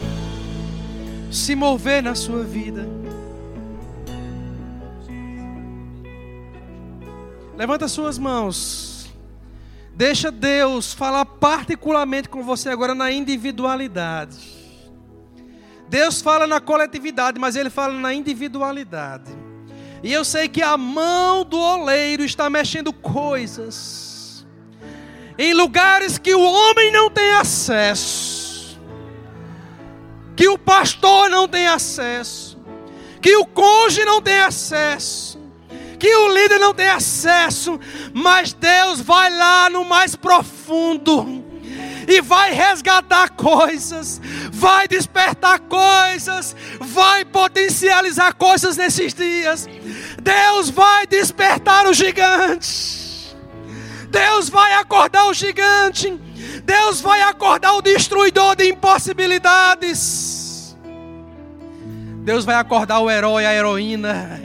se 1.32 1.56
mover 1.56 2.04
na 2.04 2.14
sua 2.14 2.44
vida. 2.44 2.88
Levanta 7.58 7.88
suas 7.88 8.20
mãos. 8.20 9.12
Deixa 9.96 10.32
Deus 10.32 10.94
falar 10.94 11.26
particularmente 11.26 12.30
com 12.30 12.44
você 12.44 12.70
agora 12.70 12.94
na 12.94 13.12
individualidade. 13.12 14.38
Deus 15.90 16.22
fala 16.22 16.46
na 16.46 16.62
coletividade, 16.62 17.40
mas 17.40 17.56
Ele 17.56 17.70
fala 17.70 17.94
na 17.94 18.14
individualidade. 18.14 19.32
E 20.04 20.14
eu 20.14 20.24
sei 20.24 20.48
que 20.48 20.62
a 20.62 20.78
mão 20.78 21.44
do 21.44 21.60
oleiro 21.60 22.24
está 22.24 22.50
mexendo 22.50 22.94
coisas 22.94 24.11
em 25.42 25.56
lugares 25.56 26.20
que 26.20 26.36
o 26.36 26.40
homem 26.40 26.92
não 26.92 27.10
tem 27.10 27.32
acesso, 27.32 28.80
que 30.36 30.48
o 30.48 30.56
pastor 30.56 31.32
não 31.32 31.48
tem 31.48 31.66
acesso, 31.66 32.60
que 33.20 33.36
o 33.36 33.46
cônjuge 33.48 34.06
não 34.06 34.22
tem 34.22 34.40
acesso, 34.40 35.40
que 35.98 36.16
o 36.16 36.28
líder 36.32 36.60
não 36.60 36.76
tem 36.76 36.90
acesso, 36.90 37.80
mas 38.14 38.54
Deus 38.54 39.02
vai 39.02 39.32
lá 39.32 39.68
no 39.68 39.84
mais 39.84 40.16
profundo 40.16 41.44
e 42.08 42.22
vai 42.22 42.54
resgatar 42.54 43.32
coisas, 43.32 44.22
vai 44.52 44.88
despertar 44.88 45.60
coisas, 45.62 46.56
vai 46.80 47.26
potencializar 47.26 48.34
coisas 48.34 48.78
nesses 48.78 49.12
dias. 49.12 49.68
Deus 50.22 50.70
vai 50.70 51.08
despertar 51.08 51.88
os 51.88 51.98
gigantes. 51.98 53.01
Deus 54.12 54.50
vai 54.50 54.74
acordar 54.74 55.28
o 55.28 55.34
gigante. 55.34 56.12
Deus 56.64 57.02
vai 57.02 57.22
acordar 57.22 57.74
o 57.74 57.82
destruidor 57.82 58.56
de 58.56 58.70
impossibilidades. 58.70 60.78
Deus 62.24 62.46
vai 62.46 62.56
acordar 62.56 63.00
o 63.00 63.10
herói, 63.10 63.46
a 63.46 63.54
heroína. 63.54 64.40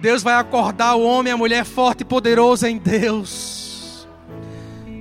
Deus 0.00 0.22
vai 0.22 0.34
acordar 0.34 0.94
o 0.94 1.02
homem, 1.02 1.32
a 1.32 1.36
mulher 1.36 1.64
forte 1.64 2.00
e 2.00 2.04
poderosa 2.04 2.70
em 2.70 2.78
Deus. 2.78 4.08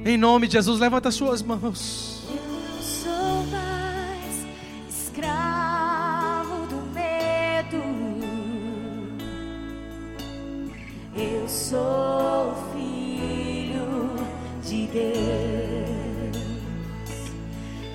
Em 0.03 0.17
nome 0.17 0.47
de 0.47 0.53
Jesus, 0.53 0.79
levanta 0.79 1.09
as 1.09 1.15
suas 1.15 1.41
mãos. 1.41 2.11
sou 11.51 12.70
filho 14.91 15.03
de 15.03 15.11
Deus. 15.13 15.50